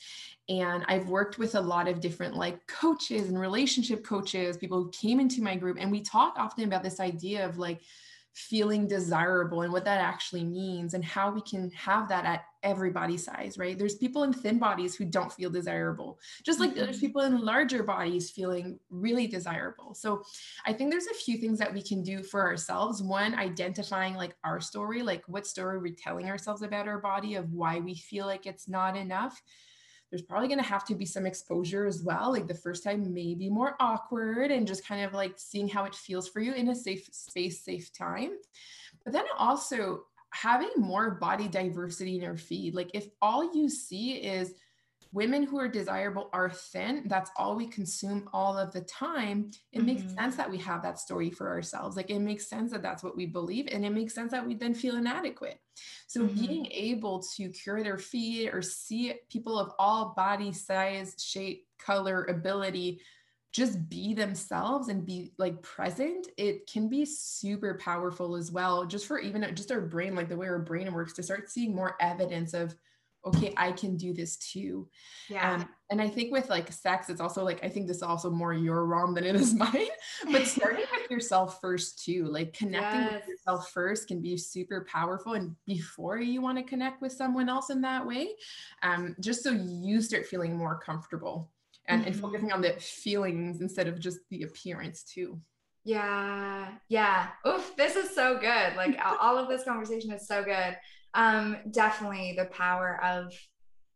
and 0.49 0.85
i've 0.89 1.09
worked 1.09 1.37
with 1.37 1.55
a 1.55 1.61
lot 1.61 1.89
of 1.89 2.01
different 2.01 2.35
like 2.35 2.65
coaches 2.67 3.29
and 3.29 3.39
relationship 3.39 4.05
coaches 4.05 4.57
people 4.57 4.83
who 4.83 4.91
came 4.91 5.21
into 5.21 5.43
my 5.43 5.55
group 5.55 5.77
and 5.79 5.91
we 5.91 6.01
talk 6.01 6.35
often 6.39 6.65
about 6.65 6.83
this 6.83 7.01
idea 7.01 7.45
of 7.45 7.59
like 7.59 7.83
feeling 8.35 8.87
desirable 8.87 9.63
and 9.63 9.73
what 9.73 9.85
that 9.85 10.01
actually 10.01 10.45
means 10.45 10.95
and 10.95 11.05
how 11.05 11.31
we 11.31 11.41
can 11.43 11.71
have 11.73 12.09
that 12.09 12.25
at 12.25 12.45
every 12.63 12.91
body 12.91 13.17
size, 13.17 13.59
right? 13.59 13.79
There's 13.79 13.97
people 13.97 14.23
in 14.23 14.33
thin 14.33 14.59
bodies 14.59 14.95
who 14.95 15.05
don't 15.05 15.33
feel 15.33 15.51
desirable, 15.51 16.19
just 16.45 16.61
like 16.61 16.71
mm-hmm. 16.71 16.81
there's 16.81 17.01
people 17.01 17.23
in 17.23 17.45
larger 17.45 17.83
bodies 17.83 18.31
feeling 18.31 18.79
really 18.89 19.27
desirable. 19.27 19.95
So 19.95 20.23
I 20.65 20.73
think 20.73 20.91
there's 20.91 21.09
a 21.09 21.15
few 21.15 21.39
things 21.39 21.59
that 21.59 21.75
we 21.75 21.83
can 21.83 22.03
do 22.03 22.23
for 22.23 22.41
ourselves. 22.41 23.03
One, 23.03 23.35
identifying 23.35 24.15
like 24.15 24.37
our 24.45 24.61
story, 24.61 25.03
like 25.03 25.25
what 25.27 25.47
story 25.47 25.79
we're 25.79 25.95
telling 25.95 26.29
ourselves 26.29 26.63
about 26.63 26.89
our 26.89 27.01
body 27.01 27.35
of 27.35 27.53
why 27.53 27.81
we 27.81 27.95
feel 27.95 28.27
like 28.27 28.47
it's 28.47 28.69
not 28.69 28.97
enough 28.97 29.43
there's 30.13 30.23
probably 30.23 30.47
going 30.47 30.61
to 30.61 30.65
have 30.65 30.85
to 30.85 30.95
be 30.95 31.07
some 31.07 31.25
exposure 31.25 31.87
as 31.87 32.03
well. 32.03 32.31
Like 32.31 32.47
the 32.47 32.53
first 32.53 32.85
time 32.85 33.15
may 33.15 33.35
be 33.35 33.49
more 33.49 33.77
awkward 33.81 34.51
and 34.51 34.67
just 34.67 34.87
kind 34.87 35.07
of 35.07 35.15
like 35.15 35.33
seeing 35.39 35.71
how 35.71 35.85
it 35.85 35.95
feels 35.95 36.29
for 36.29 36.41
you 36.41 36.53
in 36.53 36.69
a 36.69 36.75
safe 36.75 37.09
space, 37.13 37.65
safe 37.65 37.91
time. 37.95 38.33
But 39.05 39.15
then 39.15 39.25
also 39.39 40.03
having 40.29 40.69
more 40.77 41.13
body 41.13 41.49
diversity 41.49 42.17
in 42.17 42.21
your 42.21 42.37
feed. 42.37 42.75
Like 42.75 42.91
if 42.93 43.07
all 43.23 43.57
you 43.57 43.71
see 43.71 44.17
is 44.17 44.53
women 45.13 45.43
who 45.43 45.59
are 45.59 45.69
desirable 45.69 46.29
are 46.33 46.51
thin 46.51 47.03
that's 47.07 47.31
all 47.37 47.55
we 47.55 47.67
consume 47.67 48.29
all 48.33 48.57
of 48.57 48.73
the 48.73 48.81
time 48.83 49.51
it 49.73 49.79
mm-hmm. 49.79 49.87
makes 49.87 50.15
sense 50.15 50.37
that 50.37 50.51
we 50.51 50.59
have 50.59 50.83
that 50.83 50.99
story 50.99 51.31
for 51.31 51.49
ourselves 51.49 51.97
like 51.97 52.11
it 52.11 52.19
makes 52.19 52.49
sense 52.49 52.73
that 52.73 52.83
that's 52.83 53.03
what 53.03 53.17
we 53.17 53.27
believe 53.27 53.69
and 53.71 53.85
it 53.85 53.91
makes 53.91 54.15
sense 54.15 54.33
that 54.33 54.47
we 54.47 54.55
then 54.55 54.75
feel 54.75 54.97
inadequate 54.97 55.61
so 56.07 56.23
mm-hmm. 56.23 56.47
being 56.47 56.67
able 56.71 57.23
to 57.23 57.49
cure 57.51 57.83
their 57.83 57.99
feed 57.99 58.49
or 58.53 58.63
see 58.63 59.15
people 59.31 59.59
of 59.59 59.73
all 59.79 60.15
body 60.17 60.53
size 60.53 61.15
shape 61.19 61.67
color 61.79 62.25
ability 62.25 63.01
just 63.53 63.87
be 63.91 64.15
themselves 64.15 64.89
and 64.89 65.05
be 65.05 65.33
like 65.37 65.61
present 65.61 66.27
it 66.39 66.67
can 66.67 66.89
be 66.89 67.05
super 67.05 67.75
powerful 67.75 68.35
as 68.35 68.51
well 68.51 68.87
just 68.87 69.07
for 69.07 69.19
even 69.19 69.47
just 69.55 69.71
our 69.71 69.83
brain 69.83 70.15
like 70.15 70.31
the 70.31 70.37
way 70.37 70.49
our 70.49 70.59
brain 70.59 70.91
works 70.93 71.13
to 71.13 71.23
start 71.23 71.51
seeing 71.51 71.75
more 71.75 71.97
evidence 72.01 72.55
of 72.55 72.75
okay, 73.25 73.53
I 73.57 73.73
can 73.73 73.97
do 73.97 74.13
this 74.13 74.37
too. 74.37 74.89
Yeah. 75.29 75.55
Um, 75.55 75.69
and 75.91 76.01
I 76.01 76.09
think 76.09 76.33
with 76.33 76.49
like 76.51 76.73
sex, 76.73 77.09
it's 77.09 77.21
also 77.21 77.45
like, 77.45 77.63
I 77.65 77.69
think 77.69 77.87
this 77.87 77.99
is 77.99 78.03
also 78.03 78.31
more 78.31 78.53
your 78.53 78.85
realm 78.87 79.15
than 79.15 79.25
it 79.25 79.37
is 79.37 79.55
mine, 79.65 79.87
but 80.31 80.47
starting 80.47 80.85
with 80.97 81.11
yourself 81.11 81.61
first 81.61 82.05
too, 82.05 82.27
like 82.27 82.53
connecting 82.53 83.01
Yes. 83.03 83.13
with 83.15 83.29
yourself 83.29 83.71
first 83.71 84.09
can 84.09 84.21
be 84.21 84.37
super 84.37 84.87
powerful. 84.91 85.35
And 85.35 85.55
before 85.67 86.19
you 86.19 86.41
want 86.41 86.59
to 86.59 86.65
connect 86.65 87.01
with 87.03 87.13
someone 87.13 87.49
else 87.49 87.71
in 87.71 87.81
that 87.83 88.07
way, 88.07 88.31
um, 88.83 89.15
just 89.21 89.43
so 89.43 89.51
you 89.51 90.01
start 90.01 90.27
feeling 90.27 90.57
more 90.57 90.79
comfortable 90.79 91.51
and, 91.87 92.05
and 92.07 92.15
Mhm. 92.15 92.21
focusing 92.21 92.53
on 92.53 92.61
the 92.63 92.73
feelings 92.81 93.61
instead 93.61 93.89
of 93.89 94.01
just 94.01 94.19
the 94.31 94.43
appearance 94.43 95.03
too. 95.05 95.41
Yeah. 95.85 96.69
Yeah. 96.89 97.29
Oof, 97.47 97.75
this 97.77 97.97
is 97.97 98.15
so 98.15 98.39
good. 98.39 98.77
Like 98.77 98.99
all 99.21 99.37
of 99.37 99.49
this 99.49 99.65
conversation 99.65 100.13
is 100.13 100.27
so 100.29 100.45
good. 100.45 100.77
Um, 101.15 101.59
definitely 101.71 102.35
the 102.37 102.47
power 102.47 103.01
of 103.03 103.33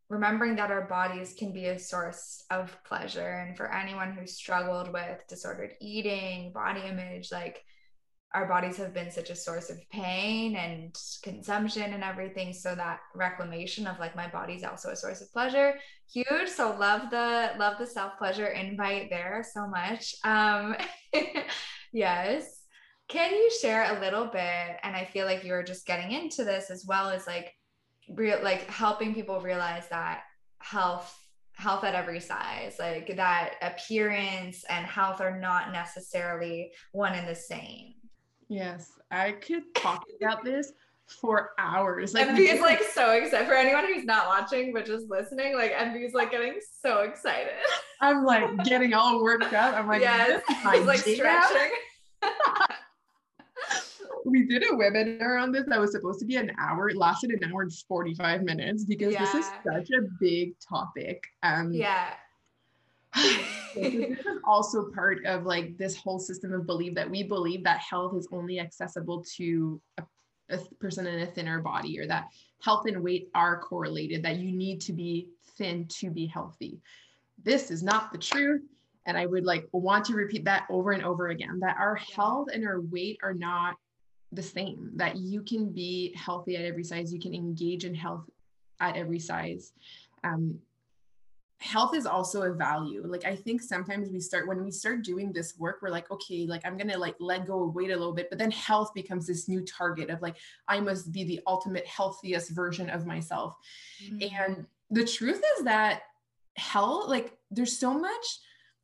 remembering 0.09 0.57
that 0.57 0.71
our 0.71 0.87
bodies 0.87 1.35
can 1.37 1.53
be 1.53 1.67
a 1.67 1.79
source 1.79 2.45
of 2.51 2.77
pleasure. 2.85 3.45
And 3.47 3.57
for 3.57 3.73
anyone 3.73 4.13
who's 4.13 4.35
struggled 4.35 4.93
with 4.93 5.27
disordered 5.29 5.73
eating, 5.81 6.53
body 6.53 6.83
image, 6.83 7.33
like 7.33 7.65
our 8.35 8.47
bodies 8.47 8.77
have 8.77 8.93
been 8.93 9.11
such 9.11 9.31
a 9.31 9.35
source 9.35 9.71
of 9.71 9.79
pain 9.91 10.57
and 10.57 10.95
consumption 11.23 11.95
and 11.95 12.05
everything. 12.05 12.53
So 12.53 12.75
that 12.75 13.01
reclamation 13.15 13.87
of 13.87 13.99
like 13.99 14.15
my 14.15 14.29
body's 14.29 14.63
also 14.63 14.91
a 14.91 14.97
source 14.97 15.23
of 15.23 15.33
pleasure. 15.33 15.75
Huge. 16.13 16.49
So 16.49 16.77
love 16.77 17.11
the 17.11 17.53
love 17.59 17.79
the 17.79 17.87
self-pleasure 17.87 18.49
invite 18.49 19.11
there 19.11 19.45
so 19.51 19.67
much. 19.67 20.15
Um 20.23 20.77
yes. 21.93 22.56
Can 23.09 23.33
you 23.33 23.51
share 23.61 23.97
a 23.97 24.01
little 24.01 24.27
bit? 24.27 24.77
And 24.83 24.97
I 24.97 25.05
feel 25.05 25.27
like 25.27 25.45
you're 25.45 25.63
just 25.63 25.87
getting 25.87 26.13
into 26.13 26.45
this 26.45 26.71
as 26.71 26.85
well 26.87 27.09
as 27.09 27.27
like 27.27 27.55
real 28.09 28.39
like 28.43 28.69
helping 28.69 29.15
people 29.15 29.41
realize 29.41 29.89
that 29.89 30.23
health 30.59 31.17
health 31.57 31.85
at 31.85 31.95
every 31.95 32.21
size 32.21 32.77
like 32.79 33.17
that 33.17 33.55
appearance 33.63 34.63
and 34.69 34.85
health 34.85 35.21
are 35.21 35.39
not 35.39 35.73
necessarily 35.73 36.71
one 36.93 37.15
and 37.15 37.27
the 37.27 37.35
same 37.35 37.95
Yes, 38.49 38.93
I 39.11 39.33
could 39.33 39.75
talk 39.75 40.05
about 40.23 40.45
this 40.45 40.73
for 41.07 41.51
hours. 41.59 42.15
like 42.15 42.29
MP's 42.29 42.61
like 42.61 42.83
so 42.83 43.13
excited 43.13 43.49
for 43.49 43.55
anyone 43.55 43.87
who's 43.87 44.05
not 44.05 44.27
watching 44.27 44.73
but 44.73 44.85
just 44.85 45.09
listening 45.09 45.55
like 45.57 45.73
MP's 45.73 46.15
like 46.15 46.31
getting 46.31 46.59
so 46.83 47.01
excited 47.01 47.53
I'm 48.01 48.25
like 48.25 48.65
getting 48.65 48.93
all 48.93 49.23
worked 49.23 49.53
up. 49.55 49.75
I'm 49.75 49.87
like, 49.89 50.03
yes 50.03 50.43
is 50.51 50.57
he's 50.73 50.85
like 50.87 50.99
stretching 50.99 51.71
we 54.27 54.45
did 54.47 54.63
a 54.65 54.75
webinar 54.75 55.41
on 55.41 55.53
this 55.53 55.65
that 55.69 55.81
was 55.81 55.93
supposed 55.93 56.19
to 56.21 56.27
be 56.27 56.37
an 56.37 56.53
hour. 56.59 56.89
It 56.89 56.97
lasted 56.97 57.31
an 57.31 57.51
hour 57.51 57.63
and 57.63 57.73
45 57.73 58.43
minutes 58.43 58.85
because 58.85 59.15
this 59.17 59.35
is 59.35 59.47
such 59.65 59.89
a 59.91 60.03
big 60.21 60.55
topic. 60.69 61.25
Um, 61.43 61.73
yeah 61.73 62.15
this 63.75 64.19
is 64.19 64.39
also 64.45 64.91
part 64.91 65.25
of 65.25 65.45
like 65.45 65.77
this 65.79 65.97
whole 65.97 66.19
system 66.19 66.53
of 66.53 66.67
belief 66.67 66.95
that 66.95 67.11
we 67.11 67.23
believe 67.23 67.65
that 67.65 67.81
health 67.81 68.17
is 68.17 68.29
only 68.33 68.61
accessible 68.61 69.25
to 69.37 69.81
a, 69.99 70.03
a 70.51 70.59
person 70.81 71.07
in 71.07 71.21
a 71.21 71.27
thinner 71.27 71.61
body 71.61 71.99
or 71.99 72.07
that 72.07 72.27
health 72.63 72.87
and 72.87 73.03
weight 73.03 73.29
are 73.35 73.61
correlated, 73.61 74.23
that 74.23 74.37
you 74.37 74.53
need 74.53 74.81
to 74.83 74.93
be 74.93 75.29
thin 75.57 75.87
to 75.89 76.11
be 76.11 76.27
healthy. 76.27 76.81
This 77.43 77.71
is 77.71 77.83
not 77.83 78.13
the 78.13 78.19
truth. 78.19 78.63
And 79.07 79.17
I 79.17 79.25
would 79.27 79.45
like 79.45 79.69
want 79.73 80.05
to 80.07 80.15
repeat 80.15 80.45
that 80.47 80.67
over 80.69 80.91
and 80.91 81.05
over 81.05 81.29
again 81.29 81.61
that 81.61 81.77
our 81.79 81.95
health 81.95 82.49
and 82.53 82.67
our 82.67 82.81
weight 82.81 83.19
are 83.23 83.35
not 83.35 83.77
the 84.33 84.43
same, 84.43 84.91
that 84.97 85.17
you 85.17 85.43
can 85.43 85.73
be 85.73 86.15
healthy 86.17 86.57
at 86.57 86.65
every 86.65 86.85
size, 86.85 87.13
you 87.13 87.21
can 87.21 87.35
engage 87.35 87.85
in 87.85 87.95
health 87.95 88.29
at 88.81 88.97
every 88.97 89.19
size. 89.19 89.73
Um, 90.25 90.59
health 91.59 91.95
is 91.95 92.07
also 92.07 92.43
a 92.43 92.53
value. 92.53 93.03
Like 93.07 93.25
i 93.25 93.35
think 93.35 93.63
sometimes 93.63 94.11
we 94.11 94.21
start 94.21 94.47
when 94.47 94.63
we 94.63 94.71
start 94.71 95.03
doing 95.03 95.33
this 95.33 95.59
work 95.59 95.79
we're 95.81 95.89
like 95.89 96.11
okay 96.11 96.47
like 96.47 96.61
i'm 96.67 96.77
gonna 96.77 96.99
like 96.99 97.17
let 97.19 97.47
go 97.47 97.65
of 97.65 97.75
weight 97.75 97.91
a 97.91 97.97
little 97.97 98.13
bit 98.13 98.29
but 98.29 98.39
then 98.39 98.51
health 98.51 98.93
becomes 98.95 99.27
this 99.27 99.49
new 99.49 99.63
target 99.65 100.11
of 100.11 100.21
like 100.21 100.37
i 100.69 100.79
must 100.79 101.13
be 101.13 101.25
the 101.25 101.41
ultimate 101.47 101.87
healthiest 101.87 102.51
version 102.51 102.91
of 102.91 103.07
myself. 103.07 103.57
And 104.37 104.67
the 104.91 105.05
truth 105.05 105.43
is 105.57 105.65
that 105.65 106.03
health 106.57 107.09
like 107.09 107.37
there's 107.51 107.79
so 107.79 107.99
much 107.99 108.27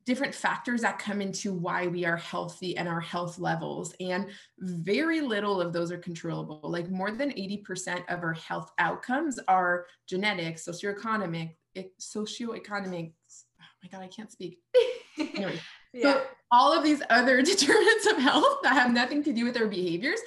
different 0.05 0.35
factors 0.35 0.81
that 0.81 0.99
come 0.99 1.21
into 1.21 1.53
why 1.53 1.87
we 1.87 2.05
are 2.05 2.17
healthy 2.17 2.75
and 2.77 2.87
our 2.87 2.99
health 2.99 3.39
levels 3.39 3.93
and 3.99 4.27
very 4.59 5.21
little 5.21 5.61
of 5.61 5.73
those 5.73 5.91
are 5.91 5.97
controllable. 5.97 6.59
Like 6.63 6.89
more 6.89 7.11
than 7.11 7.31
80% 7.31 8.03
of 8.09 8.23
our 8.23 8.33
health 8.33 8.71
outcomes 8.79 9.39
are 9.47 9.85
genetic 10.07 10.57
socioeconomic 10.57 11.55
socioeconomic 11.99 13.11
oh 13.59 13.65
my 13.81 13.89
god 13.91 14.03
i 14.03 14.07
can't 14.07 14.31
speak. 14.31 14.59
Anyway 15.17 15.59
yeah 15.93 16.01
so 16.01 16.23
all 16.51 16.77
of 16.77 16.83
these 16.83 17.01
other 17.09 17.41
determinants 17.43 18.07
of 18.07 18.17
health 18.17 18.59
that 18.63 18.73
have 18.73 18.93
nothing 18.93 19.23
to 19.23 19.33
do 19.33 19.45
with 19.45 19.57
our 19.57 19.67
behaviors 19.67 20.19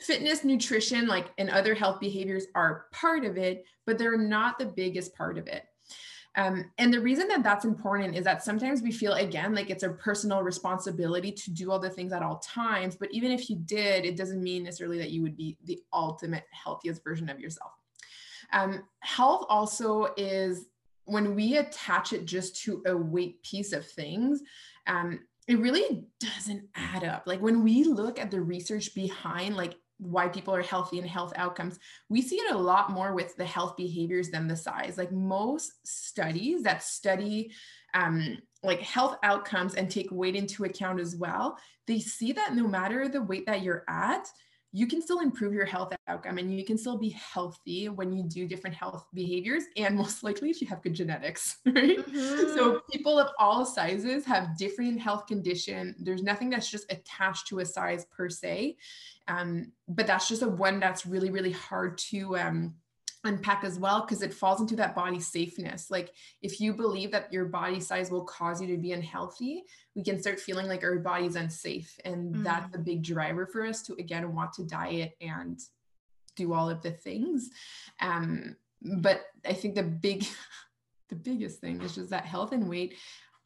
fitness 0.00 0.44
nutrition 0.44 1.06
like 1.06 1.30
and 1.38 1.50
other 1.50 1.74
health 1.74 2.00
behaviors 2.00 2.46
are 2.54 2.86
part 2.92 3.24
of 3.24 3.36
it 3.36 3.64
but 3.86 3.98
they're 3.98 4.18
not 4.18 4.58
the 4.58 4.66
biggest 4.66 5.14
part 5.16 5.38
of 5.38 5.46
it 5.46 5.64
um, 6.36 6.70
and 6.78 6.92
the 6.92 7.00
reason 7.00 7.28
that 7.28 7.42
that's 7.42 7.64
important 7.64 8.14
is 8.14 8.24
that 8.24 8.44
sometimes 8.44 8.82
we 8.82 8.92
feel 8.92 9.14
again 9.14 9.54
like 9.54 9.70
it's 9.70 9.82
a 9.82 9.90
personal 9.90 10.42
responsibility 10.42 11.32
to 11.32 11.50
do 11.50 11.70
all 11.70 11.78
the 11.78 11.90
things 11.90 12.12
at 12.12 12.22
all 12.22 12.38
times 12.38 12.96
but 12.96 13.10
even 13.12 13.32
if 13.32 13.48
you 13.50 13.56
did 13.56 14.04
it 14.04 14.16
doesn't 14.16 14.42
mean 14.42 14.64
necessarily 14.64 14.98
that 14.98 15.10
you 15.10 15.22
would 15.22 15.36
be 15.36 15.56
the 15.64 15.80
ultimate 15.92 16.44
healthiest 16.50 17.02
version 17.02 17.28
of 17.28 17.40
yourself. 17.40 17.72
Um, 18.52 18.84
health 19.00 19.44
also 19.48 20.14
is 20.16 20.66
when 21.04 21.34
we 21.34 21.56
attach 21.56 22.12
it 22.12 22.26
just 22.26 22.62
to 22.64 22.82
a 22.86 22.96
weight 22.96 23.42
piece 23.42 23.72
of 23.72 23.86
things 23.86 24.42
um, 24.86 25.20
it 25.48 25.58
really 25.58 26.04
doesn't 26.20 26.64
add 26.74 27.04
up. 27.04 27.24
Like 27.26 27.40
when 27.40 27.62
we 27.62 27.84
look 27.84 28.18
at 28.18 28.30
the 28.30 28.40
research 28.40 28.94
behind 28.94 29.56
like 29.56 29.76
why 29.98 30.28
people 30.28 30.54
are 30.54 30.62
healthy 30.62 30.98
and 30.98 31.08
health 31.08 31.32
outcomes 31.36 31.78
we 32.10 32.20
see 32.20 32.36
it 32.36 32.54
a 32.54 32.58
lot 32.58 32.90
more 32.90 33.14
with 33.14 33.34
the 33.36 33.44
health 33.44 33.76
behaviors 33.76 34.28
than 34.28 34.46
the 34.46 34.56
size. 34.56 34.98
Like 34.98 35.12
most 35.12 35.72
studies 35.84 36.62
that 36.62 36.82
study 36.82 37.52
um, 37.94 38.38
like 38.62 38.80
health 38.80 39.16
outcomes 39.22 39.74
and 39.74 39.90
take 39.90 40.08
weight 40.10 40.36
into 40.36 40.64
account 40.64 41.00
as 41.00 41.16
well 41.16 41.58
they 41.86 42.00
see 42.00 42.32
that 42.32 42.54
no 42.54 42.66
matter 42.66 43.08
the 43.08 43.22
weight 43.22 43.46
that 43.46 43.62
you're 43.62 43.84
at 43.88 44.28
you 44.76 44.86
can 44.86 45.00
still 45.00 45.20
improve 45.20 45.54
your 45.54 45.64
health 45.64 45.90
outcome 46.06 46.36
and 46.36 46.54
you 46.54 46.62
can 46.62 46.76
still 46.76 46.98
be 46.98 47.08
healthy 47.08 47.88
when 47.88 48.12
you 48.12 48.22
do 48.22 48.46
different 48.46 48.76
health 48.76 49.06
behaviors 49.14 49.64
and 49.78 49.96
most 49.96 50.22
likely 50.22 50.50
if 50.50 50.60
you 50.60 50.66
have 50.66 50.82
good 50.82 50.92
genetics 50.92 51.56
right 51.66 52.04
Mhm. 52.06 52.54
so 52.54 52.80
people 52.92 53.18
of 53.18 53.28
all 53.38 53.64
sizes 53.64 54.26
have 54.26 54.58
different 54.58 55.00
health 55.00 55.26
condition 55.26 55.94
there's 55.98 56.22
nothing 56.22 56.50
that's 56.50 56.70
just 56.70 56.92
attached 56.92 57.46
to 57.48 57.60
a 57.60 57.64
size 57.64 58.04
per 58.14 58.28
se 58.28 58.76
um, 59.28 59.72
but 59.88 60.06
that's 60.06 60.28
just 60.28 60.42
a 60.42 60.48
one 60.48 60.78
that's 60.78 61.06
really 61.06 61.30
really 61.30 61.52
hard 61.52 61.96
to 62.10 62.36
um, 62.36 62.74
unpack 63.26 63.64
as 63.64 63.78
well 63.78 64.00
because 64.00 64.22
it 64.22 64.32
falls 64.32 64.60
into 64.60 64.76
that 64.76 64.94
body 64.94 65.20
safeness. 65.20 65.90
Like 65.90 66.12
if 66.42 66.60
you 66.60 66.72
believe 66.72 67.12
that 67.12 67.32
your 67.32 67.46
body 67.46 67.80
size 67.80 68.10
will 68.10 68.24
cause 68.24 68.60
you 68.60 68.66
to 68.68 68.76
be 68.76 68.92
unhealthy 68.92 69.64
we 69.94 70.02
can 70.02 70.20
start 70.20 70.38
feeling 70.38 70.68
like 70.68 70.84
our 70.84 70.98
body's 70.98 71.36
unsafe 71.36 71.98
and 72.04 72.44
that's 72.44 72.74
a 72.74 72.78
big 72.78 73.02
driver 73.02 73.46
for 73.46 73.64
us 73.64 73.80
to 73.82 73.94
again 73.94 74.34
want 74.34 74.52
to 74.52 74.64
diet 74.64 75.16
and 75.22 75.58
do 76.36 76.52
all 76.52 76.68
of 76.68 76.82
the 76.82 76.90
things. 76.90 77.48
Um, 78.00 78.56
but 78.82 79.26
i 79.46 79.52
think 79.52 79.74
the 79.74 79.82
big 79.82 80.26
the 81.08 81.16
biggest 81.16 81.60
thing 81.60 81.80
is 81.82 81.94
just 81.94 82.10
that 82.10 82.24
health 82.24 82.52
and 82.52 82.68
weight 82.68 82.94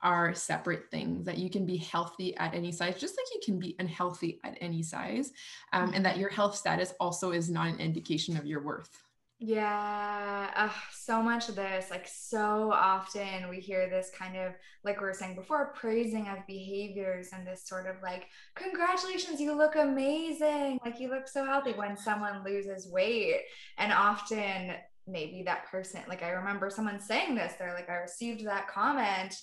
are 0.03 0.35
separate 0.35 0.91
things 0.91 1.27
that 1.27 1.37
you 1.37 1.51
can 1.51 1.67
be 1.67 1.77
healthy 1.77 2.35
at 2.39 2.55
any 2.55 2.73
size 2.73 2.99
just 2.99 3.17
like 3.19 3.27
you 3.35 3.41
can 3.45 3.59
be 3.59 3.77
unhealthy 3.79 4.41
at 4.45 4.57
any 4.61 4.83
size 4.83 5.31
um, 5.75 5.93
and 5.95 6.05
that 6.05 6.17
your 6.17 6.31
health 6.31 6.57
status 6.57 6.95
also 6.99 7.33
is 7.33 7.51
not 7.51 7.69
an 7.69 7.79
indication 7.79 8.37
of 8.37 8.47
your 8.47 8.63
worth 8.63 9.03
Yeah, 9.43 10.51
ugh, 10.55 10.71
so 10.93 11.23
much 11.23 11.49
of 11.49 11.57
this, 11.57 11.91
like 11.91 12.07
so 12.07 12.71
often 12.75 13.49
we 13.49 13.59
hear 13.59 13.89
this 13.89 14.11
kind 14.15 14.37
of, 14.37 14.53
like 14.85 15.01
we 15.01 15.07
were 15.07 15.15
saying 15.15 15.35
before, 15.35 15.73
praising 15.75 16.29
of 16.29 16.47
behaviors 16.47 17.31
and 17.33 17.47
this 17.47 17.67
sort 17.67 17.87
of 17.87 17.97
like, 18.03 18.27
congratulations, 18.55 19.41
you 19.41 19.57
look 19.57 19.77
amazing. 19.77 20.79
Like 20.85 21.01
you 21.01 21.09
look 21.09 21.27
so 21.27 21.47
healthy 21.47 21.73
when 21.73 21.97
someone 21.97 22.45
loses 22.45 22.93
weight. 22.93 23.41
And 23.79 23.95
often 23.95 24.73
maybe 25.07 25.43
that 25.47 25.65
person, 25.71 26.03
like 26.07 26.23
I 26.23 26.31
remember 26.31 26.69
someone 26.69 27.01
saying 27.01 27.35
this, 27.35 27.55
they're 27.59 27.73
like, 27.73 27.89
I 27.89 27.95
received 27.95 28.45
that 28.47 28.69
comment 28.69 29.35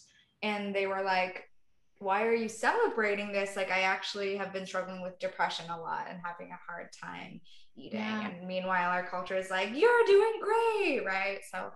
and 0.44 0.76
they 0.76 0.86
were 0.86 1.02
like, 1.02 1.50
why 2.00 2.24
are 2.26 2.34
you 2.36 2.50
celebrating 2.50 3.32
this? 3.32 3.56
Like, 3.56 3.72
I 3.72 3.82
actually 3.82 4.36
have 4.38 4.54
been 4.54 4.66
struggling 4.66 5.02
with 5.02 5.18
depression 5.20 5.70
a 5.70 5.80
lot 5.80 6.06
and 6.10 6.20
having 6.24 6.52
a 6.52 6.60
hard 6.72 6.90
time 6.94 7.42
eating. 7.76 8.00
Yeah. 8.00 8.30
And 8.30 8.48
meanwhile, 8.48 8.90
our 8.90 9.08
culture 9.08 9.36
is 9.38 9.50
like, 9.50 9.70
you're 9.76 10.06
doing 10.06 10.34
great, 10.42 11.06
right? 11.06 11.40
So, 11.52 11.72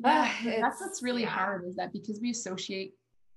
Yeah, 0.00 0.26
Ah, 0.28 0.40
that's 0.60 0.80
what's 0.80 1.02
really 1.02 1.22
yeah. 1.22 1.28
hard 1.30 1.64
is 1.66 1.76
that 1.76 1.92
because 1.92 2.20
we 2.20 2.30
associate 2.30 2.94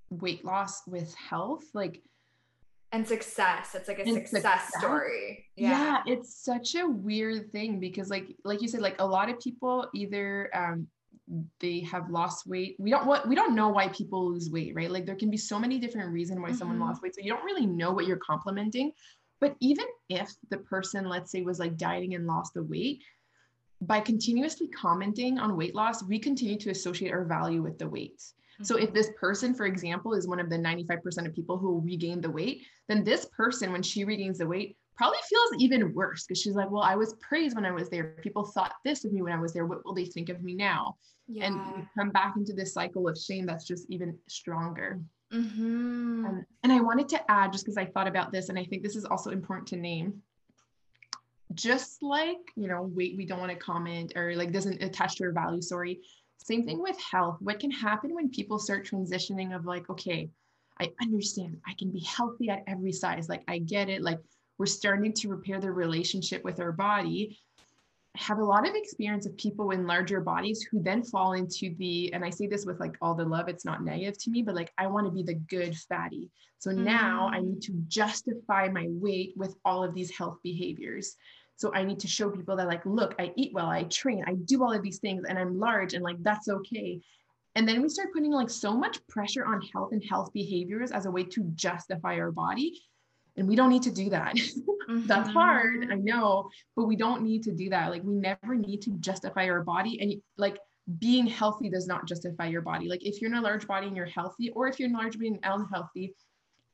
weight 0.09 0.43
loss 0.45 0.81
with 0.87 1.13
health, 1.15 1.63
like 1.73 2.01
and 2.93 3.05
success, 3.05 3.75
it's 3.75 3.89
like 3.89 3.99
a 3.99 4.05
success, 4.05 4.29
success. 4.31 4.73
story. 4.79 5.45
yeah. 5.57 6.01
it's 6.05 6.41
such 6.45 6.75
a 6.75 6.87
weird 6.87 7.51
thing 7.51 7.79
because 7.81 8.09
like 8.09 8.27
like 8.45 8.61
you 8.61 8.67
said, 8.69 8.79
like 8.79 8.95
a 9.01 9.05
lot 9.05 9.29
of 9.29 9.37
people 9.41 9.87
either 9.93 10.49
um 10.55 10.87
they 11.59 11.81
have 11.81 12.09
lost 12.09 12.47
weight 12.47 12.75
we 12.79 12.89
don't 12.89 13.05
what 13.05 13.27
we 13.27 13.35
don't 13.35 13.55
know 13.55 13.67
why 13.67 13.87
people 13.89 14.31
lose 14.31 14.49
weight 14.49 14.73
right 14.75 14.89
like 14.89 15.05
there 15.05 15.15
can 15.15 15.29
be 15.29 15.37
so 15.37 15.59
many 15.59 15.77
different 15.77 16.11
reasons 16.11 16.39
why 16.39 16.49
mm-hmm. 16.49 16.57
someone 16.57 16.79
lost 16.79 17.01
weight 17.01 17.13
so 17.13 17.21
you 17.21 17.29
don't 17.29 17.43
really 17.43 17.65
know 17.65 17.91
what 17.91 18.07
you're 18.07 18.17
complimenting 18.17 18.91
but 19.41 19.55
even 19.59 19.85
if 20.09 20.31
the 20.49 20.57
person 20.57 21.05
let's 21.05 21.31
say 21.31 21.41
was 21.41 21.59
like 21.59 21.77
dieting 21.77 22.15
and 22.15 22.25
lost 22.25 22.53
the 22.53 22.63
weight 22.63 23.03
by 23.81 23.99
continuously 23.99 24.67
commenting 24.69 25.37
on 25.37 25.57
weight 25.57 25.75
loss 25.75 26.01
we 26.03 26.17
continue 26.17 26.57
to 26.57 26.69
associate 26.69 27.11
our 27.11 27.25
value 27.25 27.61
with 27.61 27.77
the 27.77 27.89
weight 27.89 28.19
mm-hmm. 28.19 28.63
so 28.63 28.77
if 28.77 28.85
mm-hmm. 28.85 28.93
this 28.93 29.09
person 29.19 29.53
for 29.53 29.65
example 29.65 30.13
is 30.13 30.27
one 30.27 30.39
of 30.39 30.49
the 30.49 30.57
95% 30.57 31.25
of 31.25 31.35
people 31.35 31.57
who 31.57 31.81
regain 31.81 32.21
the 32.21 32.31
weight 32.31 32.63
then 32.87 33.03
this 33.03 33.25
person 33.25 33.73
when 33.73 33.83
she 33.83 34.05
regains 34.05 34.37
the 34.37 34.47
weight 34.47 34.77
probably 34.97 35.19
feels 35.29 35.49
even 35.59 35.93
worse 35.93 36.25
because 36.25 36.41
she's 36.41 36.55
like, 36.55 36.71
well, 36.71 36.81
I 36.81 36.95
was 36.95 37.13
praised 37.15 37.55
when 37.55 37.65
I 37.65 37.71
was 37.71 37.89
there. 37.89 38.15
People 38.21 38.45
thought 38.45 38.73
this 38.83 39.05
of 39.05 39.13
me 39.13 39.21
when 39.21 39.33
I 39.33 39.39
was 39.39 39.53
there. 39.53 39.65
What 39.65 39.85
will 39.85 39.93
they 39.93 40.05
think 40.05 40.29
of 40.29 40.43
me 40.43 40.55
now? 40.55 40.97
Yeah. 41.27 41.45
And 41.45 41.55
we 41.75 41.87
come 41.97 42.09
back 42.09 42.35
into 42.37 42.53
this 42.53 42.73
cycle 42.73 43.07
of 43.07 43.17
shame 43.17 43.45
that's 43.45 43.65
just 43.65 43.85
even 43.89 44.17
stronger. 44.27 44.99
Mm-hmm. 45.31 46.25
Um, 46.25 46.45
and 46.63 46.71
I 46.71 46.79
wanted 46.79 47.09
to 47.09 47.31
add, 47.31 47.51
just 47.51 47.65
because 47.65 47.77
I 47.77 47.85
thought 47.85 48.07
about 48.07 48.31
this, 48.31 48.49
and 48.49 48.57
I 48.57 48.63
think 48.63 48.81
this 48.81 48.95
is 48.95 49.05
also 49.05 49.31
important 49.31 49.67
to 49.69 49.75
name. 49.75 50.21
Just 51.53 52.01
like, 52.01 52.37
you 52.55 52.67
know, 52.67 52.83
weight, 52.83 53.15
we 53.17 53.25
don't 53.25 53.39
want 53.39 53.51
to 53.51 53.57
comment 53.57 54.13
or 54.15 54.35
like 54.35 54.51
doesn't 54.51 54.81
attach 54.81 55.15
to 55.17 55.25
our 55.25 55.31
value, 55.31 55.61
sorry. 55.61 55.99
Same 56.37 56.65
thing 56.65 56.81
with 56.81 56.97
health. 56.99 57.37
What 57.39 57.59
can 57.59 57.71
happen 57.71 58.13
when 58.13 58.29
people 58.29 58.57
start 58.57 58.85
transitioning 58.85 59.55
of 59.55 59.65
like, 59.65 59.89
okay, 59.89 60.29
I 60.79 60.91
understand 61.01 61.57
I 61.67 61.73
can 61.77 61.91
be 61.91 62.01
healthy 62.01 62.49
at 62.49 62.63
every 62.67 62.91
size. 62.91 63.27
Like, 63.27 63.43
I 63.47 63.59
get 63.59 63.89
it. 63.89 64.01
Like, 64.01 64.19
we're 64.57 64.65
starting 64.65 65.13
to 65.13 65.29
repair 65.29 65.59
the 65.59 65.71
relationship 65.71 66.43
with 66.43 66.59
our 66.59 66.71
body 66.71 67.37
have 68.17 68.39
a 68.39 68.43
lot 68.43 68.67
of 68.67 68.73
experience 68.73 69.25
of 69.25 69.37
people 69.37 69.71
in 69.71 69.85
larger 69.85 70.19
bodies 70.19 70.63
who 70.63 70.81
then 70.81 71.03
fall 71.03 71.33
into 71.33 71.75
the 71.77 72.11
and 72.13 72.25
i 72.25 72.29
say 72.29 72.47
this 72.47 72.65
with 72.65 72.79
like 72.79 72.97
all 73.01 73.13
the 73.13 73.23
love 73.23 73.47
it's 73.47 73.65
not 73.65 73.83
negative 73.83 74.17
to 74.17 74.31
me 74.31 74.41
but 74.41 74.55
like 74.55 74.71
i 74.77 74.87
want 74.87 75.05
to 75.05 75.11
be 75.11 75.23
the 75.23 75.35
good 75.35 75.75
fatty. 75.77 76.29
So 76.59 76.71
mm-hmm. 76.71 76.83
now 76.83 77.29
i 77.31 77.39
need 77.39 77.61
to 77.63 77.73
justify 77.87 78.67
my 78.69 78.87
weight 78.89 79.33
with 79.37 79.55
all 79.63 79.83
of 79.83 79.93
these 79.93 80.15
health 80.15 80.37
behaviors. 80.43 81.15
So 81.57 81.73
i 81.73 81.83
need 81.83 81.99
to 81.99 82.07
show 82.07 82.29
people 82.29 82.55
that 82.55 82.67
like 82.67 82.85
look 82.85 83.15
i 83.19 83.31
eat 83.35 83.53
well 83.53 83.67
i 83.67 83.83
train 83.83 84.23
i 84.27 84.33
do 84.33 84.63
all 84.63 84.73
of 84.73 84.81
these 84.81 84.99
things 84.99 85.23
and 85.27 85.37
i'm 85.37 85.59
large 85.59 85.93
and 85.93 86.03
like 86.03 86.21
that's 86.23 86.49
okay. 86.49 86.99
And 87.55 87.67
then 87.67 87.81
we 87.81 87.89
start 87.89 88.13
putting 88.13 88.31
like 88.31 88.51
so 88.51 88.73
much 88.73 89.05
pressure 89.07 89.45
on 89.45 89.61
health 89.73 89.91
and 89.91 90.03
health 90.03 90.31
behaviors 90.33 90.91
as 90.91 91.07
a 91.07 91.11
way 91.11 91.23
to 91.23 91.43
justify 91.55 92.19
our 92.19 92.31
body 92.31 92.81
and 93.37 93.47
we 93.47 93.55
don't 93.55 93.69
need 93.69 93.83
to 93.83 93.91
do 93.91 94.09
that. 94.09 94.35
Mm-hmm. 94.87 95.05
that's 95.05 95.27
hard 95.27 95.87
i 95.91 95.95
know 95.95 96.49
but 96.77 96.85
we 96.85 96.95
don't 96.95 97.21
need 97.21 97.43
to 97.43 97.51
do 97.51 97.69
that. 97.71 97.91
Like 97.91 98.03
we 98.05 98.13
never 98.13 98.55
need 98.55 98.81
to 98.83 98.91
justify 98.99 99.49
our 99.49 99.61
body 99.61 99.99
and 99.99 100.13
like 100.37 100.57
being 100.99 101.27
healthy 101.27 101.69
does 101.69 101.87
not 101.87 102.07
justify 102.07 102.47
your 102.47 102.61
body. 102.61 102.87
Like 102.87 103.05
if 103.05 103.19
you're 103.19 103.29
in 103.29 103.37
a 103.37 103.41
large 103.41 103.67
body 103.67 103.87
and 103.87 103.97
you're 103.97 104.05
healthy 104.05 104.49
or 104.51 104.69
if 104.69 104.79
you're 104.79 104.87
in 104.87 104.95
a 104.95 104.97
large 104.97 105.17
body 105.17 105.27
and 105.27 105.39
unhealthy 105.43 106.15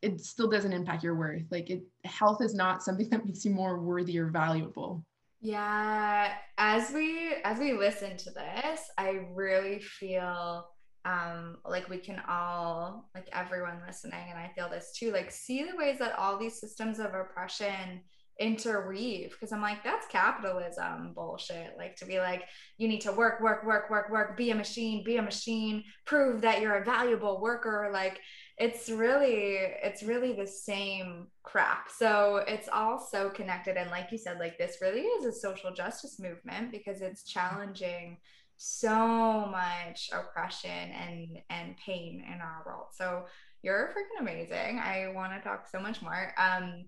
it 0.03 0.19
still 0.21 0.47
doesn't 0.47 0.73
impact 0.73 1.03
your 1.03 1.15
worth. 1.15 1.43
Like 1.49 1.71
it 1.71 1.83
health 2.03 2.39
is 2.43 2.53
not 2.53 2.83
something 2.83 3.09
that 3.11 3.25
makes 3.25 3.43
you 3.45 3.51
more 3.51 3.79
worthy 3.79 4.19
or 4.19 4.27
valuable. 4.27 5.03
Yeah 5.41 6.33
as 6.57 6.91
we 6.91 7.33
as 7.43 7.57
we 7.57 7.73
listen 7.73 8.15
to 8.15 8.29
this 8.29 8.81
i 8.97 9.25
really 9.33 9.79
feel 9.79 10.67
um 11.05 11.57
like 11.65 11.89
we 11.89 11.97
can 11.97 12.21
all 12.29 13.09
like 13.13 13.27
everyone 13.33 13.81
listening 13.85 14.25
and 14.29 14.39
i 14.39 14.49
feel 14.55 14.69
this 14.69 14.93
too 14.97 15.11
like 15.11 15.31
see 15.31 15.63
the 15.63 15.75
ways 15.77 15.99
that 15.99 16.17
all 16.17 16.37
these 16.37 16.59
systems 16.59 16.99
of 16.99 17.13
oppression 17.13 18.01
interweave 18.39 19.31
because 19.31 19.51
i'm 19.51 19.61
like 19.61 19.83
that's 19.83 20.07
capitalism 20.07 21.13
bullshit. 21.13 21.75
Like 21.77 21.95
to 21.97 22.05
be 22.05 22.19
like 22.19 22.43
you 22.77 22.87
need 22.87 23.01
to 23.01 23.11
work 23.11 23.41
work 23.41 23.65
work 23.65 23.89
work 23.89 24.09
work 24.09 24.37
be 24.37 24.51
a 24.51 24.55
machine 24.55 25.03
be 25.03 25.17
a 25.17 25.21
machine 25.21 25.83
prove 26.05 26.41
that 26.41 26.61
you're 26.61 26.77
a 26.77 26.85
valuable 26.85 27.41
worker. 27.41 27.89
Like 27.91 28.19
it's 28.57 28.89
really 28.89 29.57
it's 29.83 30.03
really 30.03 30.33
the 30.33 30.47
same 30.47 31.27
crap. 31.43 31.89
So 31.89 32.43
it's 32.47 32.69
all 32.71 32.99
so 32.99 33.29
connected 33.29 33.77
and 33.77 33.91
like 33.91 34.11
you 34.11 34.17
said 34.17 34.39
like 34.39 34.57
this 34.57 34.77
really 34.81 35.01
is 35.01 35.25
a 35.25 35.31
social 35.31 35.73
justice 35.73 36.19
movement 36.19 36.71
because 36.71 37.01
it's 37.01 37.23
challenging 37.23 38.17
so 38.57 39.47
much 39.47 40.09
oppression 40.13 40.69
and 40.69 41.39
and 41.49 41.75
pain 41.77 42.23
in 42.27 42.41
our 42.41 42.63
world. 42.65 42.87
So 42.91 43.25
you're 43.61 43.93
freaking 43.95 44.21
amazing. 44.21 44.79
I 44.79 45.11
want 45.13 45.33
to 45.33 45.41
talk 45.41 45.67
so 45.69 45.79
much 45.79 46.01
more. 46.01 46.33
Um, 46.37 46.85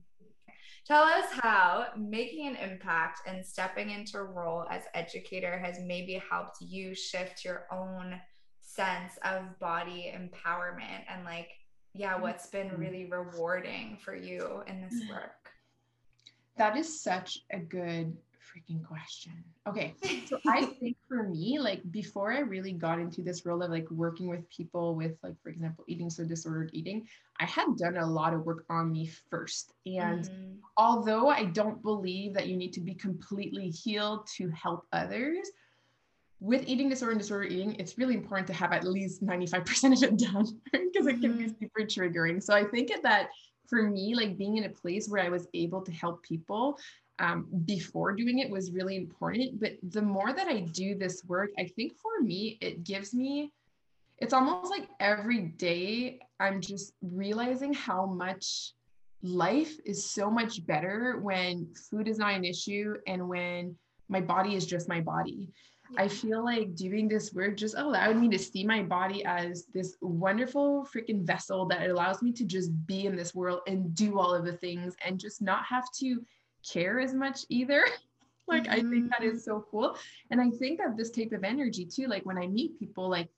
tell 0.86 1.04
us 1.04 1.26
how 1.32 1.88
making 1.98 2.48
an 2.48 2.56
impact 2.58 3.22
and 3.26 3.46
stepping 3.46 3.90
into 3.90 4.18
a 4.18 4.24
role 4.24 4.66
as 4.70 4.84
educator 4.94 5.58
has 5.58 5.80
maybe 5.80 6.22
helped 6.30 6.58
you 6.62 6.94
shift 6.94 7.44
your 7.44 7.66
own 7.72 8.20
sense 8.60 9.14
of 9.24 9.58
body 9.60 10.14
empowerment 10.16 11.04
and 11.10 11.24
like 11.24 11.50
yeah 11.94 12.20
what's 12.20 12.48
been 12.48 12.68
mm-hmm. 12.68 12.82
really 12.82 13.06
rewarding 13.06 13.98
for 14.04 14.16
you 14.16 14.64
in 14.68 14.82
this 14.82 15.02
work 15.10 15.50
that 16.58 16.76
is 16.76 17.02
such 17.02 17.40
a 17.52 17.60
good 17.60 18.18
freaking 18.56 18.84
question. 18.84 19.34
Okay. 19.68 19.94
So 20.28 20.40
I 20.48 20.66
think 20.66 20.98
for 21.08 21.24
me, 21.24 21.60
like 21.60 21.82
before 21.92 22.34
I 22.34 22.40
really 22.40 22.72
got 22.72 23.00
into 23.00 23.22
this 23.22 23.46
role 23.46 23.62
of 23.62 23.70
like 23.70 23.90
working 23.92 24.28
with 24.28 24.50
people 24.50 24.96
with 24.96 25.18
like, 25.22 25.36
for 25.44 25.50
example, 25.50 25.84
eating 25.88 26.10
so 26.10 26.24
disordered 26.24 26.72
eating, 26.74 27.08
I 27.40 27.46
had 27.46 27.78
done 27.78 27.98
a 27.98 28.06
lot 28.06 28.34
of 28.34 28.44
work 28.44 28.66
on 28.70 28.92
me 28.92 29.12
first. 29.30 29.74
And 29.86 30.26
mm-hmm. 30.26 30.54
although 30.78 31.30
I 31.30 31.46
don't 31.46 31.82
believe 31.84 32.34
that 32.34 32.48
you 32.48 32.58
need 32.58 32.74
to 32.74 32.82
be 32.82 32.96
completely 32.96 33.70
healed 33.70 34.28
to 34.38 34.50
help 34.50 34.88
others, 34.94 35.52
with 36.40 36.64
eating 36.68 36.90
disorder 36.90 37.12
and 37.12 37.22
disorder 37.22 37.46
eating, 37.46 37.76
it's 37.76 37.98
really 37.98 38.16
important 38.16 38.48
to 38.48 38.54
have 38.54 38.72
at 38.72 38.84
least 38.84 39.24
95% 39.24 39.98
of 39.98 40.04
it 40.04 40.18
done 40.18 40.46
because 40.72 41.08
it 41.08 41.22
can 41.22 41.34
mm-hmm. 41.34 41.48
be 41.48 41.50
super 41.50 41.82
triggering. 41.82 42.42
So 42.42 42.54
I 42.54 42.64
think 42.64 42.92
that 43.04 43.30
for 43.68 43.84
me, 43.84 44.16
like 44.16 44.38
being 44.38 44.58
in 44.58 44.66
a 44.66 44.70
place 44.70 45.08
where 45.08 45.24
I 45.24 45.30
was 45.30 45.48
able 45.54 45.82
to 45.82 45.92
help 45.92 46.24
people 46.24 46.78
um, 47.20 47.48
before 47.66 48.14
doing 48.14 48.40
it 48.40 48.50
was 48.50 48.72
really 48.72 48.96
important. 48.96 49.60
But 49.60 49.74
the 49.84 50.02
more 50.02 50.34
that 50.34 50.48
I 50.48 50.62
do 50.62 50.96
this 50.96 51.24
work, 51.26 51.52
I 51.58 51.66
think 51.66 51.94
for 51.98 52.22
me, 52.22 52.58
it 52.62 52.84
gives 52.84 53.14
me, 53.14 53.52
it's 54.20 54.34
almost 54.34 54.72
like 54.72 54.88
every 55.00 55.42
day 55.42 56.20
I'm 56.40 56.62
just 56.62 56.94
realizing 57.02 57.74
how 57.74 58.06
much 58.06 58.74
life 59.22 59.78
is 59.86 60.10
so 60.10 60.30
much 60.30 60.66
better 60.66 61.20
when 61.22 61.68
food 61.90 62.08
is 62.08 62.20
not 62.20 62.34
an 62.34 62.46
issue 62.46 62.96
and 63.08 63.28
when 63.28 63.76
my 64.08 64.22
body 64.22 64.56
is 64.56 64.66
just 64.66 64.88
my 64.88 65.02
body. 65.02 65.50
Yeah. 65.92 66.04
I 66.04 66.08
feel 66.08 66.44
like 66.44 66.76
doing 66.76 67.08
this 67.08 67.34
work 67.34 67.58
just 67.58 67.76
allowed 67.78 68.18
me 68.18 68.28
to 68.30 68.40
see 68.40 68.66
my 68.66 68.82
body 68.82 69.24
as 69.26 69.66
this 69.74 69.98
wonderful 70.02 70.88
freaking 70.94 71.24
vessel 71.24 71.66
that 71.68 71.90
allows 71.90 72.22
me 72.22 72.32
to 72.34 72.44
just 72.44 72.72
be 72.88 73.06
in 73.06 73.16
this 73.16 73.36
world 73.36 73.62
and 73.68 73.94
do 73.96 74.20
all 74.20 74.34
of 74.34 74.46
the 74.46 74.54
things 74.58 74.96
and 75.06 75.20
just 75.20 75.42
not 75.42 75.64
have 75.66 75.86
to 76.00 76.24
care 76.72 77.00
as 77.00 77.14
much 77.14 77.42
either. 77.50 77.86
like 78.48 78.64
mm-hmm. 78.64 78.88
I 78.88 78.90
think 78.90 79.10
that 79.12 79.24
is 79.24 79.42
mm-hmm. 79.42 79.52
so 79.52 79.66
cool. 79.72 79.98
And 80.32 80.42
I 80.42 80.50
think 80.50 80.80
that 80.80 80.98
this 80.98 81.12
type 81.12 81.32
of 81.32 81.44
energy 81.44 81.86
too, 81.86 82.08
like 82.08 82.26
when 82.26 82.38
I 82.38 82.48
meet 82.48 82.80
people, 82.80 83.10
like 83.10 83.30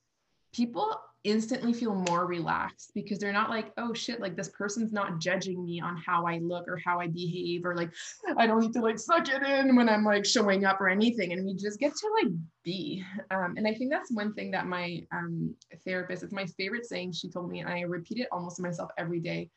people 0.53 0.99
instantly 1.23 1.73
feel 1.73 1.93
more 1.93 2.25
relaxed 2.25 2.91
because 2.93 3.19
they're 3.19 3.34
not 3.34 3.49
like, 3.49 3.71
oh 3.78 3.93
shit, 3.93 4.21
like 4.21 4.36
this 4.36 4.49
person's 4.49 4.93
not 4.93 5.19
judging 5.19 5.63
me 5.63 5.82
on 5.82 5.97
how 5.97 6.25
I 6.25 6.38
look 6.38 6.67
or 6.67 6.78
how 6.78 6.99
I 6.99 7.07
behave, 7.07 7.65
or 7.65 7.75
like 7.75 7.91
I 8.38 8.47
don't 8.47 8.61
need 8.61 8.73
to 8.73 8.82
like 8.82 8.97
suck 8.97 9.28
it 9.28 9.43
in 9.43 9.75
when 9.75 9.89
I'm 9.89 10.05
like 10.05 10.25
showing 10.25 10.65
up 10.65 10.80
or 10.80 10.89
anything. 10.89 11.34
And 11.34 11.45
we 11.45 11.53
just 11.55 11.80
get 11.80 11.93
to 11.95 12.07
like 12.21 12.34
be. 12.63 13.03
Um, 13.32 13.55
and 13.57 13.67
I 13.67 13.73
think 13.73 13.91
that's 13.91 14.11
one 14.11 14.34
thing 14.34 14.51
that 14.51 14.67
my 14.67 15.05
um, 15.11 15.53
therapist, 15.84 16.23
it's 16.23 16.34
my 16.34 16.45
favorite 16.45 16.86
saying 16.86 17.11
she 17.11 17.30
told 17.30 17.49
me, 17.49 17.59
and 17.59 17.69
I 17.69 17.82
repeat 17.82 18.19
it 18.19 18.30
almost 18.32 18.57
to 18.57 18.61
myself 18.61 18.89
every 18.97 19.19
day 19.19 19.49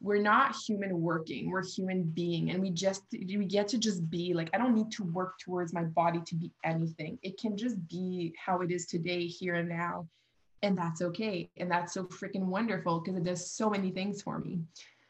we're 0.00 0.22
not 0.22 0.54
human 0.54 1.00
working 1.00 1.50
we're 1.50 1.64
human 1.64 2.04
being 2.04 2.50
and 2.50 2.60
we 2.60 2.70
just 2.70 3.02
we 3.12 3.44
get 3.44 3.66
to 3.66 3.78
just 3.78 4.08
be 4.10 4.32
like 4.32 4.48
i 4.54 4.58
don't 4.58 4.74
need 4.74 4.90
to 4.90 5.02
work 5.04 5.34
towards 5.40 5.72
my 5.72 5.82
body 5.82 6.20
to 6.26 6.36
be 6.36 6.52
anything. 6.64 7.18
It 7.22 7.38
can 7.40 7.56
just 7.56 7.76
be 7.88 8.32
how 8.44 8.60
it 8.60 8.70
is 8.70 8.86
today 8.86 9.26
here 9.26 9.54
and 9.54 9.68
now 9.68 10.06
and 10.62 10.76
that's 10.76 11.02
okay 11.02 11.50
and 11.56 11.70
that's 11.70 11.94
so 11.94 12.04
freaking 12.04 12.46
wonderful 12.46 13.00
because 13.00 13.16
it 13.18 13.24
does 13.24 13.50
so 13.50 13.70
many 13.70 13.90
things 13.90 14.22
for 14.22 14.38
me. 14.38 14.60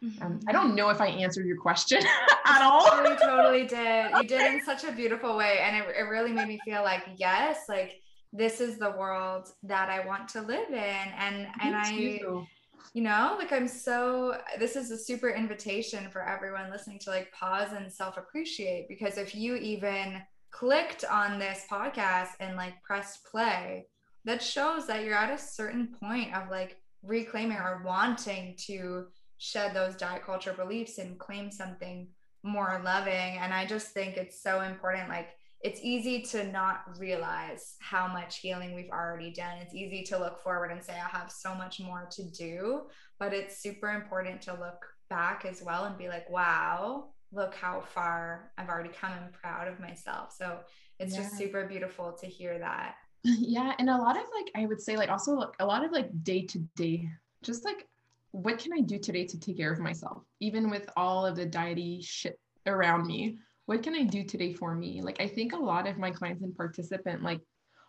Mm-hmm. 0.02 0.22
um, 0.22 0.40
i 0.46 0.52
don't 0.52 0.76
know 0.76 0.90
if 0.90 1.00
i 1.00 1.08
answered 1.08 1.44
your 1.44 1.60
question 1.60 1.98
at 2.46 2.62
all. 2.62 3.02
You 3.02 3.16
totally 3.16 3.66
did. 3.66 4.12
You 4.14 4.28
did 4.28 4.54
in 4.54 4.64
such 4.64 4.84
a 4.84 4.92
beautiful 4.92 5.36
way 5.36 5.58
and 5.60 5.76
it, 5.76 5.88
it 5.98 6.02
really 6.02 6.32
made 6.32 6.46
me 6.46 6.60
feel 6.64 6.82
like 6.82 7.02
yes 7.16 7.64
like 7.68 8.00
this 8.32 8.60
is 8.60 8.78
the 8.78 8.90
world 8.92 9.48
that 9.64 9.88
i 9.88 10.06
want 10.06 10.28
to 10.28 10.40
live 10.42 10.68
in 10.68 10.74
and 10.74 11.36
me 11.38 11.48
and 11.60 11.76
i 11.76 12.46
you 12.94 13.02
know 13.02 13.36
like 13.38 13.52
i'm 13.52 13.68
so 13.68 14.36
this 14.58 14.76
is 14.76 14.90
a 14.90 14.98
super 14.98 15.30
invitation 15.30 16.08
for 16.10 16.26
everyone 16.26 16.70
listening 16.70 16.98
to 16.98 17.10
like 17.10 17.32
pause 17.32 17.72
and 17.72 17.92
self 17.92 18.16
appreciate 18.16 18.86
because 18.88 19.18
if 19.18 19.34
you 19.34 19.56
even 19.56 20.20
clicked 20.50 21.04
on 21.04 21.38
this 21.38 21.64
podcast 21.70 22.30
and 22.40 22.56
like 22.56 22.82
pressed 22.82 23.24
play 23.24 23.86
that 24.24 24.42
shows 24.42 24.86
that 24.86 25.04
you're 25.04 25.14
at 25.14 25.32
a 25.32 25.38
certain 25.38 25.88
point 26.00 26.34
of 26.34 26.50
like 26.50 26.76
reclaiming 27.02 27.56
or 27.56 27.82
wanting 27.84 28.54
to 28.56 29.06
shed 29.38 29.74
those 29.74 29.94
diet 29.94 30.24
culture 30.24 30.52
beliefs 30.52 30.98
and 30.98 31.18
claim 31.18 31.50
something 31.50 32.08
more 32.42 32.80
loving. 32.84 33.38
And 33.38 33.52
i 33.52 33.64
just 33.64 33.88
think 33.88 34.16
it's 34.16 34.42
so 34.42 34.62
important 34.62 35.08
like 35.08 35.30
it's 35.60 35.80
easy 35.82 36.22
to 36.22 36.44
not 36.50 36.82
realize 36.98 37.74
how 37.80 38.06
much 38.06 38.38
healing 38.38 38.74
we've 38.74 38.90
already 38.90 39.32
done. 39.32 39.58
It's 39.60 39.74
easy 39.74 40.04
to 40.04 40.18
look 40.18 40.40
forward 40.40 40.70
and 40.70 40.82
say, 40.82 40.92
I 40.92 41.08
have 41.16 41.32
so 41.32 41.54
much 41.54 41.80
more 41.80 42.08
to 42.12 42.22
do. 42.30 42.82
But 43.18 43.34
it's 43.34 43.60
super 43.60 43.90
important 43.90 44.40
to 44.42 44.52
look 44.52 44.86
back 45.10 45.44
as 45.44 45.62
well 45.62 45.84
and 45.84 45.98
be 45.98 46.08
like, 46.08 46.30
wow, 46.30 47.06
look 47.32 47.54
how 47.54 47.80
far 47.80 48.52
I've 48.56 48.68
already 48.68 48.90
come 48.90 49.12
I'm 49.12 49.32
proud 49.32 49.66
of 49.66 49.80
myself. 49.80 50.32
So 50.36 50.60
it's 51.00 51.14
yeah. 51.14 51.22
just 51.22 51.36
super 51.36 51.66
beautiful 51.66 52.12
to 52.20 52.26
hear 52.26 52.58
that. 52.58 52.94
Yeah. 53.24 53.74
And 53.80 53.90
a 53.90 53.96
lot 53.96 54.16
of 54.16 54.22
like, 54.34 54.52
I 54.54 54.66
would 54.66 54.80
say, 54.80 54.96
like, 54.96 55.10
also 55.10 55.32
like, 55.32 55.48
a 55.58 55.66
lot 55.66 55.84
of 55.84 55.90
like 55.90 56.08
day 56.22 56.46
to 56.46 56.58
day, 56.76 57.10
just 57.42 57.64
like, 57.64 57.88
what 58.30 58.58
can 58.58 58.72
I 58.72 58.80
do 58.80 58.96
today 58.96 59.26
to 59.26 59.40
take 59.40 59.56
care 59.56 59.72
of 59.72 59.80
myself? 59.80 60.22
Even 60.38 60.70
with 60.70 60.88
all 60.96 61.26
of 61.26 61.34
the 61.34 61.44
diety 61.44 62.00
shit 62.00 62.38
around 62.64 63.06
me, 63.06 63.38
what 63.68 63.82
can 63.82 63.94
I 63.94 64.02
do 64.02 64.24
today 64.24 64.54
for 64.54 64.74
me? 64.74 65.02
Like, 65.02 65.20
I 65.20 65.28
think 65.28 65.52
a 65.52 65.58
lot 65.58 65.86
of 65.86 65.98
my 65.98 66.10
clients 66.10 66.42
and 66.42 66.56
participant, 66.56 67.22
like, 67.22 67.42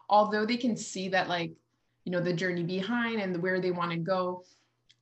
although 0.09 0.45
they 0.45 0.57
can 0.57 0.75
see 0.75 1.07
that, 1.07 1.29
like, 1.29 1.53
you 2.03 2.11
know, 2.11 2.19
the 2.19 2.33
journey 2.33 2.63
behind 2.63 3.21
and 3.21 3.41
where 3.41 3.61
they 3.61 3.71
want 3.71 3.91
to 3.91 3.97
go, 3.97 4.43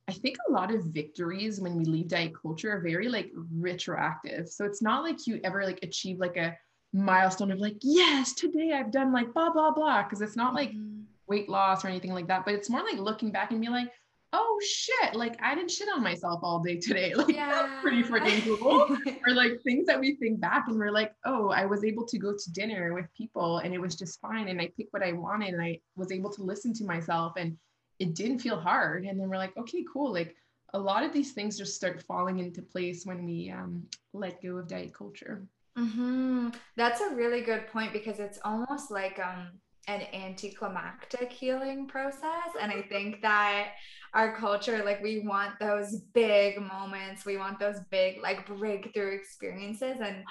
I 0.06 0.12
think 0.12 0.36
a 0.48 0.52
lot 0.52 0.72
of 0.72 0.84
victories 0.84 1.60
when 1.60 1.74
we 1.74 1.84
leave 1.84 2.06
diet 2.06 2.32
culture 2.40 2.70
are 2.70 2.80
very 2.80 3.08
like 3.08 3.32
retroactive. 3.34 4.48
So 4.48 4.64
it's 4.64 4.80
not 4.80 5.02
like 5.02 5.26
you 5.26 5.40
ever 5.42 5.64
like 5.64 5.80
achieve 5.82 6.20
like 6.20 6.36
a 6.36 6.56
milestone 6.92 7.50
of 7.50 7.58
like, 7.58 7.78
yes, 7.82 8.32
today 8.34 8.70
I've 8.72 8.92
done 8.92 9.12
like 9.12 9.34
blah, 9.34 9.50
blah, 9.50 9.72
blah. 9.72 10.04
Cause 10.04 10.20
it's 10.20 10.36
not 10.36 10.54
like 10.54 10.70
mm-hmm. 10.70 11.00
weight 11.26 11.48
loss 11.48 11.84
or 11.84 11.88
anything 11.88 12.14
like 12.14 12.28
that, 12.28 12.44
but 12.44 12.54
it's 12.54 12.70
more 12.70 12.84
like 12.84 13.00
looking 13.00 13.32
back 13.32 13.50
and 13.50 13.60
be 13.60 13.68
like, 13.68 13.90
oh 14.32 14.60
shit, 14.64 15.14
like 15.14 15.40
I 15.42 15.54
didn't 15.54 15.70
shit 15.70 15.88
on 15.94 16.02
myself 16.02 16.40
all 16.42 16.60
day 16.60 16.78
today. 16.78 17.14
Like 17.18 17.34
yeah. 17.34 17.50
that's 17.50 17.82
pretty 17.82 18.02
freaking 18.02 18.58
cool. 18.60 18.96
or 19.26 19.34
like 19.34 19.60
things 19.62 19.86
that 19.86 19.98
we 19.98 20.16
think 20.16 20.40
back 20.40 20.66
and 20.68 20.78
we're 20.78 20.92
like, 20.92 21.12
oh, 21.24 21.50
I 21.50 21.64
was 21.64 21.84
able 21.84 22.06
to 22.06 22.18
go 22.18 22.32
to 22.32 22.52
dinner 22.52 22.94
with 22.94 23.06
people 23.16 23.58
and 23.58 23.74
it 23.74 23.80
was 23.80 23.96
just 23.96 24.20
fine. 24.20 24.48
And 24.48 24.60
I 24.60 24.70
picked 24.76 24.92
what 24.92 25.02
I 25.02 25.12
wanted 25.12 25.54
and 25.54 25.62
I 25.62 25.80
was 25.96 26.12
able 26.12 26.30
to 26.30 26.42
listen 26.42 26.72
to 26.74 26.84
myself 26.84 27.34
and 27.36 27.56
it 27.98 28.14
didn't 28.14 28.38
feel 28.38 28.60
hard. 28.60 29.04
And 29.04 29.18
then 29.18 29.28
we're 29.28 29.36
like, 29.36 29.56
okay, 29.56 29.84
cool. 29.92 30.12
Like 30.12 30.36
a 30.74 30.78
lot 30.78 31.02
of 31.02 31.12
these 31.12 31.32
things 31.32 31.58
just 31.58 31.74
start 31.74 32.02
falling 32.02 32.38
into 32.38 32.62
place 32.62 33.04
when 33.04 33.24
we 33.24 33.50
um, 33.50 33.84
let 34.12 34.42
go 34.42 34.58
of 34.58 34.68
diet 34.68 34.94
culture. 34.94 35.42
Mm-hmm. 35.76 36.50
That's 36.76 37.00
a 37.00 37.14
really 37.14 37.40
good 37.40 37.68
point 37.68 37.92
because 37.92 38.18
it's 38.18 38.38
almost 38.44 38.90
like 38.90 39.18
um, 39.18 39.48
an 39.88 40.02
anticlimactic 40.12 41.32
healing 41.32 41.88
process. 41.88 42.50
And 42.60 42.70
I 42.70 42.82
think 42.82 43.22
that 43.22 43.70
our 44.14 44.36
culture, 44.36 44.84
like 44.84 45.02
we 45.02 45.26
want 45.26 45.58
those 45.58 45.96
big 46.12 46.60
moments, 46.60 47.24
we 47.24 47.38
want 47.38 47.58
those 47.58 47.80
big 47.90 48.22
like 48.22 48.46
breakthrough 48.46 49.16
experiences. 49.16 49.96
And 50.00 50.24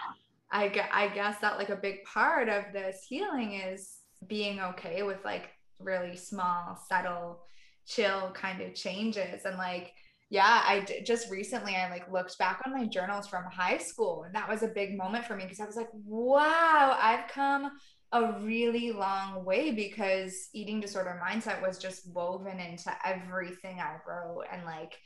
I, 0.52 0.72
I 0.94 1.08
guess 1.10 1.40
that 1.42 1.58
like 1.58 1.70
a 1.70 1.76
big 1.76 2.04
part 2.06 2.50
of 2.50 2.66
this 2.72 3.06
healing 3.10 3.54
is 3.54 3.98
being 4.28 4.60
okay 4.60 5.02
with 5.02 5.26
like 5.26 5.50
really 5.80 6.16
small, 6.16 6.80
subtle, 6.88 7.42
chill 7.88 8.32
kind 8.34 8.62
of 8.62 8.76
changes. 8.76 9.46
And 9.46 9.58
like, 9.58 9.92
yeah, 10.30 10.62
I 10.68 10.82
d- 10.82 11.02
just 11.04 11.32
recently 11.32 11.76
I 11.76 11.90
like 11.90 12.12
looked 12.12 12.38
back 12.38 12.62
on 12.66 12.74
my 12.74 12.86
journals 12.86 13.28
from 13.28 13.46
high 13.46 13.78
school 13.78 14.24
and 14.24 14.36
that 14.36 14.50
was 14.50 14.62
a 14.62 14.68
big 14.68 14.98
moment 14.98 15.26
for 15.26 15.36
me 15.36 15.46
because 15.46 15.60
I 15.60 15.66
was 15.66 15.78
like, 15.78 15.90
wow, 15.94 16.98
I've 17.02 17.28
come 17.30 17.72
a 18.14 18.34
really 18.42 18.92
long 18.92 19.44
way 19.44 19.72
because 19.72 20.50
eating 20.54 20.80
disorder 20.80 21.22
mindset 21.24 21.62
was 21.62 21.78
just 21.78 22.14
woven 22.14 22.60
into 22.60 22.90
everything 23.06 23.80
I 23.80 23.98
wrote 24.08 24.46
and 24.52 24.64
like 24.64 24.98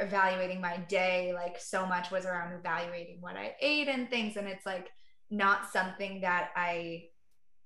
evaluating 0.00 0.60
my 0.60 0.76
day 0.88 1.32
like 1.32 1.58
so 1.58 1.86
much 1.86 2.10
was 2.10 2.26
around 2.26 2.52
evaluating 2.52 3.18
what 3.20 3.36
I 3.36 3.56
ate 3.60 3.88
and 3.88 4.08
things. 4.08 4.36
And 4.36 4.46
it's 4.46 4.66
like 4.66 4.88
not 5.30 5.72
something 5.72 6.20
that 6.20 6.50
I 6.54 7.04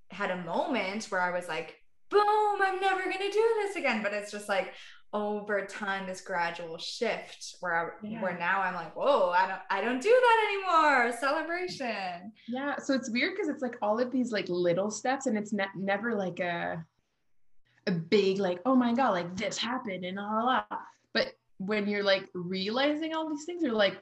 had 0.09 0.31
a 0.31 0.43
moment 0.43 1.05
where 1.05 1.21
I 1.21 1.31
was 1.31 1.47
like 1.47 1.75
boom 2.09 2.61
I'm 2.61 2.79
never 2.79 3.03
going 3.03 3.17
to 3.17 3.31
do 3.31 3.55
this 3.61 3.75
again. 3.75 4.01
But 4.01 4.13
it's 4.13 4.31
just 4.31 4.49
like 4.49 4.73
over 5.15 5.65
time 5.65 6.05
this 6.05 6.19
gradual 6.19 6.77
shift 6.77 7.55
where 7.61 7.73
I, 7.73 8.05
yeah. 8.05 8.21
where 8.21 8.37
now 8.37 8.61
I'm 8.61 8.75
like, 8.75 8.93
whoa, 8.97 9.29
I 9.29 9.47
don't 9.47 9.61
I 9.71 9.79
don't 9.79 10.01
do 10.01 10.09
that 10.09 10.45
anymore. 10.49 11.17
Celebration. 11.17 12.33
Yeah, 12.49 12.77
so 12.77 12.93
it's 12.93 13.09
weird 13.09 13.33
because 13.33 13.47
it's 13.47 13.61
like 13.61 13.77
all 13.81 13.97
of 13.97 14.11
these 14.11 14.33
like 14.33 14.49
little 14.49 14.91
steps, 14.91 15.25
and 15.25 15.37
it's 15.37 15.53
ne- 15.53 15.65
never 15.77 16.13
like 16.13 16.41
a 16.41 16.85
a 17.87 17.91
big 17.91 18.39
like, 18.39 18.59
oh 18.65 18.75
my 18.75 18.93
god, 18.93 19.11
like 19.11 19.37
this 19.37 19.57
happened 19.57 20.03
and 20.03 20.19
all 20.19 20.47
that. 20.47 20.79
But 21.13 21.31
when 21.59 21.87
you're 21.87 22.03
like 22.03 22.27
realizing 22.33 23.15
all 23.15 23.29
these 23.29 23.45
things, 23.45 23.63
you're 23.63 23.71
like, 23.71 23.97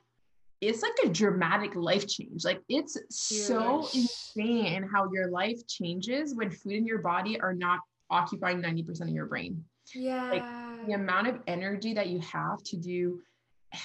it's 0.62 0.82
like 0.82 0.94
a 1.06 1.10
dramatic 1.10 1.76
life 1.76 2.08
change. 2.08 2.44
Like 2.44 2.62
it's 2.70 2.96
Huge. 2.96 3.42
so 3.44 3.88
insane 3.94 4.90
how 4.92 5.12
your 5.14 5.30
life 5.30 5.68
changes 5.68 6.34
when 6.34 6.50
food 6.50 6.74
in 6.74 6.88
your 6.88 7.00
body 7.00 7.40
are 7.40 7.54
not 7.54 7.82
occupying 8.10 8.64
90% 8.64 9.02
of 9.02 9.10
your 9.10 9.28
brain. 9.28 9.64
Yeah. 9.96 10.32
Like 10.32 10.88
the 10.88 10.94
amount 10.94 11.28
of 11.28 11.40
energy 11.48 11.94
that 11.94 12.08
you 12.08 12.20
have 12.20 12.62
to 12.64 12.78
do 12.78 13.22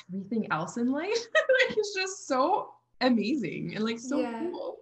everything 0.08 0.46
else 0.50 0.76
in 0.76 0.92
life 0.92 1.08
like 1.68 1.76
it's 1.76 1.94
just 1.94 2.26
so 2.26 2.68
amazing 3.00 3.72
and 3.74 3.84
like 3.84 3.98
so 3.98 4.20
yeah. 4.20 4.40
cool. 4.50 4.76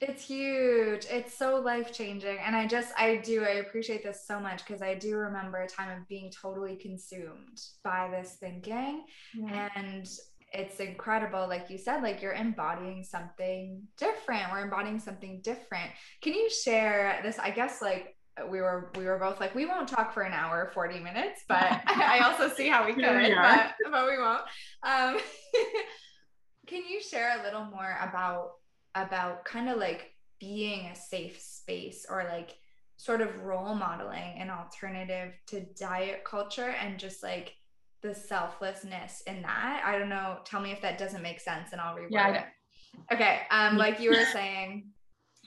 It's 0.00 0.24
huge. 0.24 1.06
It's 1.10 1.36
so 1.36 1.56
life 1.56 1.92
changing. 1.92 2.38
And 2.38 2.56
I 2.56 2.66
just, 2.66 2.92
I 2.96 3.16
do, 3.16 3.44
I 3.44 3.56
appreciate 3.56 4.02
this 4.02 4.24
so 4.26 4.40
much 4.40 4.64
because 4.64 4.80
I 4.80 4.94
do 4.94 5.16
remember 5.16 5.58
a 5.58 5.68
time 5.68 5.90
of 5.90 6.08
being 6.08 6.30
totally 6.30 6.76
consumed 6.76 7.60
by 7.84 8.08
this 8.10 8.36
thinking. 8.40 9.04
Yeah. 9.34 9.68
And 9.74 10.08
it's 10.52 10.80
incredible. 10.80 11.46
Like 11.46 11.68
you 11.68 11.76
said, 11.76 12.02
like 12.02 12.22
you're 12.22 12.32
embodying 12.32 13.04
something 13.04 13.82
different. 13.98 14.50
We're 14.50 14.64
embodying 14.64 15.00
something 15.00 15.40
different. 15.42 15.90
Can 16.22 16.32
you 16.32 16.48
share 16.48 17.20
this? 17.22 17.38
I 17.38 17.50
guess, 17.50 17.82
like, 17.82 18.16
we 18.50 18.60
were 18.60 18.90
we 18.96 19.04
were 19.04 19.18
both 19.18 19.40
like 19.40 19.54
we 19.54 19.66
won't 19.66 19.88
talk 19.88 20.14
for 20.14 20.22
an 20.22 20.32
hour 20.32 20.70
40 20.72 21.00
minutes 21.00 21.42
but 21.48 21.80
i 21.86 22.20
also 22.20 22.48
see 22.48 22.68
how 22.68 22.86
we 22.86 22.92
could 22.94 23.02
but, 23.02 23.74
but 23.90 24.06
we 24.08 24.18
won't. 24.18 24.42
Um, 24.82 25.18
can 26.66 26.82
you 26.88 27.00
share 27.02 27.38
a 27.38 27.42
little 27.42 27.64
more 27.64 27.98
about 28.00 28.52
about 28.94 29.44
kind 29.44 29.68
of 29.68 29.78
like 29.78 30.12
being 30.38 30.86
a 30.86 30.94
safe 30.94 31.40
space 31.40 32.06
or 32.08 32.24
like 32.24 32.56
sort 32.96 33.20
of 33.20 33.42
role 33.42 33.74
modeling 33.74 34.38
an 34.38 34.50
alternative 34.50 35.32
to 35.46 35.60
diet 35.78 36.24
culture 36.24 36.74
and 36.82 36.98
just 36.98 37.22
like 37.22 37.54
the 38.02 38.14
selflessness 38.14 39.22
in 39.26 39.42
that? 39.42 39.82
I 39.84 39.98
don't 39.98 40.08
know. 40.08 40.38
Tell 40.44 40.60
me 40.60 40.72
if 40.72 40.80
that 40.82 40.98
doesn't 40.98 41.22
make 41.22 41.40
sense 41.40 41.70
and 41.72 41.80
i'll 41.80 41.96
reword 41.96 42.08
yeah, 42.10 42.34
it. 42.34 42.44
Okay 43.14 43.40
um 43.50 43.76
like 43.76 44.00
you 44.00 44.10
were 44.10 44.24
saying 44.32 44.90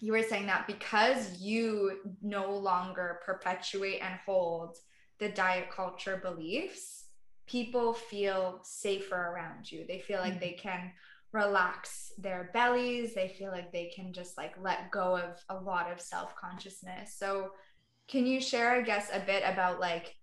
you 0.03 0.11
were 0.11 0.21
saying 0.21 0.47
that 0.47 0.67
because 0.67 1.39
you 1.39 1.99
no 2.21 2.53
longer 2.53 3.21
perpetuate 3.25 4.01
and 4.01 4.19
hold 4.25 4.75
the 5.17 5.29
diet 5.29 5.71
culture 5.71 6.19
beliefs, 6.21 7.05
people 7.47 7.93
feel 7.93 8.59
safer 8.63 9.15
around 9.15 9.71
you. 9.71 9.85
They 9.87 10.01
feel 10.01 10.19
like 10.19 10.33
mm-hmm. 10.33 10.41
they 10.41 10.59
can 10.61 10.91
relax 11.31 12.11
their 12.17 12.49
bellies. 12.53 13.15
They 13.15 13.29
feel 13.39 13.49
like 13.49 13.71
they 13.71 13.93
can 13.95 14.11
just 14.11 14.37
like 14.37 14.55
let 14.61 14.91
go 14.91 15.15
of 15.15 15.39
a 15.47 15.63
lot 15.63 15.89
of 15.89 16.01
self 16.01 16.35
consciousness. 16.35 17.15
So, 17.17 17.51
can 18.09 18.25
you 18.25 18.41
share, 18.41 18.71
I 18.71 18.81
guess, 18.81 19.09
a 19.13 19.21
bit 19.21 19.43
about 19.45 19.79
like 19.79 20.13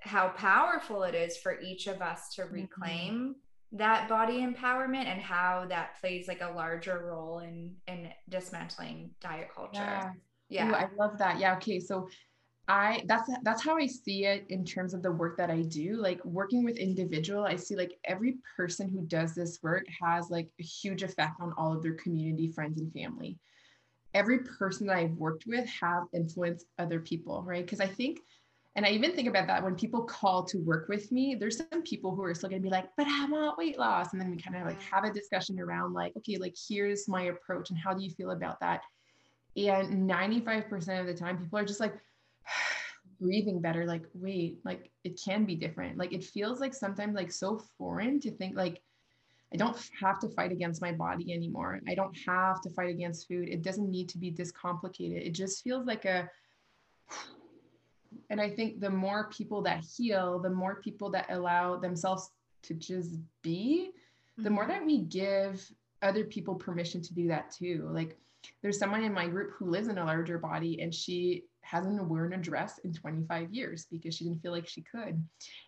how 0.00 0.30
powerful 0.30 1.04
it 1.04 1.14
is 1.14 1.36
for 1.36 1.60
each 1.60 1.86
of 1.86 2.02
us 2.02 2.34
to 2.34 2.42
mm-hmm. 2.42 2.54
reclaim 2.54 3.36
that 3.76 4.08
body 4.08 4.38
empowerment 4.38 5.06
and 5.06 5.20
how 5.20 5.66
that 5.68 6.00
plays 6.00 6.28
like 6.28 6.40
a 6.40 6.50
larger 6.50 7.06
role 7.06 7.40
in 7.40 7.74
in 7.86 8.08
dismantling 8.28 9.10
diet 9.20 9.48
culture. 9.54 9.80
Yeah. 9.80 10.12
Yeah. 10.48 10.70
Ooh, 10.70 10.74
I 10.74 10.88
love 10.98 11.18
that. 11.18 11.38
Yeah. 11.38 11.56
Okay. 11.56 11.80
So 11.80 12.08
I 12.68 13.02
that's 13.06 13.30
that's 13.42 13.62
how 13.62 13.76
I 13.76 13.86
see 13.86 14.24
it 14.24 14.44
in 14.48 14.64
terms 14.64 14.94
of 14.94 15.02
the 15.02 15.12
work 15.12 15.36
that 15.36 15.50
I 15.50 15.62
do. 15.62 15.96
Like 15.96 16.24
working 16.24 16.64
with 16.64 16.76
individual, 16.78 17.44
I 17.44 17.56
see 17.56 17.76
like 17.76 17.98
every 18.04 18.36
person 18.56 18.88
who 18.88 19.02
does 19.02 19.34
this 19.34 19.58
work 19.62 19.84
has 20.00 20.30
like 20.30 20.48
a 20.58 20.62
huge 20.62 21.02
effect 21.02 21.40
on 21.40 21.52
all 21.56 21.72
of 21.72 21.82
their 21.82 21.94
community, 21.94 22.50
friends, 22.50 22.80
and 22.80 22.92
family. 22.92 23.38
Every 24.14 24.38
person 24.38 24.86
that 24.86 24.96
I've 24.96 25.12
worked 25.12 25.44
with 25.46 25.68
have 25.68 26.04
influenced 26.14 26.66
other 26.78 27.00
people, 27.00 27.42
right? 27.42 27.64
Because 27.64 27.80
I 27.80 27.86
think 27.86 28.20
and 28.76 28.84
I 28.84 28.90
even 28.90 29.12
think 29.12 29.26
about 29.26 29.46
that 29.46 29.64
when 29.64 29.74
people 29.74 30.02
call 30.02 30.44
to 30.44 30.58
work 30.58 30.90
with 30.90 31.10
me, 31.10 31.34
there's 31.34 31.56
some 31.56 31.82
people 31.82 32.14
who 32.14 32.22
are 32.22 32.34
still 32.34 32.50
going 32.50 32.60
to 32.60 32.66
be 32.66 32.70
like, 32.70 32.90
but 32.98 33.06
I 33.08 33.24
want 33.24 33.56
weight 33.56 33.78
loss. 33.78 34.12
And 34.12 34.20
then 34.20 34.30
we 34.30 34.36
kind 34.36 34.54
of 34.54 34.66
like 34.66 34.80
have 34.82 35.04
a 35.04 35.10
discussion 35.10 35.58
around 35.58 35.94
like, 35.94 36.12
okay, 36.18 36.36
like 36.36 36.54
here's 36.68 37.08
my 37.08 37.22
approach 37.22 37.70
and 37.70 37.78
how 37.78 37.94
do 37.94 38.04
you 38.04 38.10
feel 38.10 38.32
about 38.32 38.60
that? 38.60 38.82
And 39.56 40.08
95% 40.08 41.00
of 41.00 41.06
the 41.06 41.14
time, 41.14 41.38
people 41.38 41.58
are 41.58 41.64
just 41.64 41.80
like 41.80 41.94
breathing 43.18 43.62
better. 43.62 43.86
Like, 43.86 44.04
wait, 44.12 44.58
like 44.62 44.90
it 45.04 45.18
can 45.24 45.46
be 45.46 45.54
different. 45.54 45.96
Like 45.96 46.12
it 46.12 46.22
feels 46.22 46.60
like 46.60 46.74
sometimes 46.74 47.14
like 47.14 47.32
so 47.32 47.62
foreign 47.78 48.20
to 48.20 48.30
think 48.30 48.56
like, 48.56 48.82
I 49.54 49.56
don't 49.56 49.78
have 49.98 50.18
to 50.18 50.28
fight 50.28 50.52
against 50.52 50.82
my 50.82 50.92
body 50.92 51.32
anymore. 51.32 51.80
I 51.88 51.94
don't 51.94 52.14
have 52.26 52.60
to 52.60 52.70
fight 52.70 52.90
against 52.90 53.26
food. 53.26 53.48
It 53.48 53.62
doesn't 53.62 53.88
need 53.90 54.10
to 54.10 54.18
be 54.18 54.28
this 54.28 54.52
complicated. 54.52 55.22
It 55.22 55.32
just 55.32 55.64
feels 55.64 55.86
like 55.86 56.04
a 56.04 56.28
and 58.30 58.40
I 58.40 58.50
think 58.50 58.80
the 58.80 58.90
more 58.90 59.30
people 59.30 59.62
that 59.62 59.84
heal, 59.84 60.38
the 60.38 60.50
more 60.50 60.76
people 60.76 61.10
that 61.10 61.26
allow 61.30 61.76
themselves 61.76 62.30
to 62.64 62.74
just 62.74 63.16
be, 63.42 63.90
mm-hmm. 63.90 64.44
the 64.44 64.50
more 64.50 64.64
mm-hmm. 64.64 64.72
that 64.72 64.86
we 64.86 64.98
give 64.98 65.68
other 66.02 66.24
people 66.24 66.54
permission 66.54 67.00
to 67.02 67.14
do 67.14 67.28
that 67.28 67.50
too. 67.50 67.88
Like 67.90 68.16
there's 68.62 68.78
someone 68.78 69.02
in 69.02 69.12
my 69.12 69.26
group 69.26 69.52
who 69.52 69.70
lives 69.70 69.88
in 69.88 69.98
a 69.98 70.04
larger 70.04 70.38
body 70.38 70.80
and 70.80 70.94
she 70.94 71.44
hasn't 71.62 72.02
worn 72.04 72.32
a 72.32 72.36
dress 72.36 72.78
in 72.84 72.92
25 72.92 73.52
years 73.52 73.86
because 73.90 74.14
she 74.14 74.24
didn't 74.24 74.40
feel 74.40 74.52
like 74.52 74.68
she 74.68 74.82
could. 74.82 75.20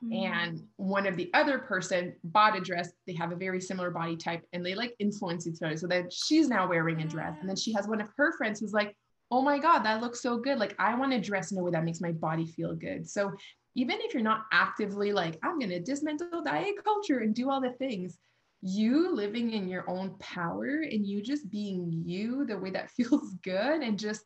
Mm-hmm. 0.04 0.12
And 0.12 0.62
one 0.76 1.06
of 1.06 1.16
the 1.16 1.28
other 1.34 1.58
person 1.58 2.14
bought 2.22 2.56
a 2.56 2.60
dress. 2.60 2.90
They 3.06 3.14
have 3.14 3.32
a 3.32 3.36
very 3.36 3.60
similar 3.60 3.90
body 3.90 4.16
type 4.16 4.44
and 4.52 4.64
they 4.64 4.74
like 4.74 4.94
influence 5.00 5.46
each 5.48 5.60
other. 5.62 5.76
So 5.76 5.88
then 5.88 6.08
she's 6.10 6.48
now 6.48 6.68
wearing 6.68 7.02
a 7.02 7.06
dress. 7.06 7.36
And 7.40 7.48
then 7.48 7.56
she 7.56 7.72
has 7.72 7.88
one 7.88 8.00
of 8.00 8.08
her 8.16 8.36
friends 8.36 8.60
who's 8.60 8.72
like, 8.72 8.94
oh 9.30 9.42
my 9.42 9.58
God, 9.58 9.80
that 9.80 10.00
looks 10.00 10.20
so 10.20 10.38
good. 10.38 10.58
Like 10.58 10.74
I 10.78 10.94
want 10.94 11.12
to 11.12 11.20
dress 11.20 11.52
in 11.52 11.58
a 11.58 11.62
way 11.62 11.70
that 11.70 11.84
makes 11.84 12.00
my 12.00 12.12
body 12.12 12.46
feel 12.46 12.74
good. 12.74 13.08
So 13.08 13.32
even 13.74 13.98
if 14.00 14.14
you're 14.14 14.22
not 14.22 14.46
actively 14.52 15.12
like, 15.12 15.38
I'm 15.42 15.58
going 15.58 15.70
to 15.70 15.80
dismantle 15.80 16.42
diet 16.44 16.82
culture 16.82 17.18
and 17.18 17.34
do 17.34 17.50
all 17.50 17.60
the 17.60 17.72
things, 17.72 18.18
you 18.60 19.14
living 19.14 19.52
in 19.52 19.68
your 19.68 19.88
own 19.88 20.16
power 20.18 20.80
and 20.82 21.06
you 21.06 21.22
just 21.22 21.50
being 21.50 22.02
you 22.04 22.44
the 22.44 22.58
way 22.58 22.70
that 22.70 22.90
feels 22.96 23.34
good 23.42 23.82
and 23.82 23.98
just 23.98 24.24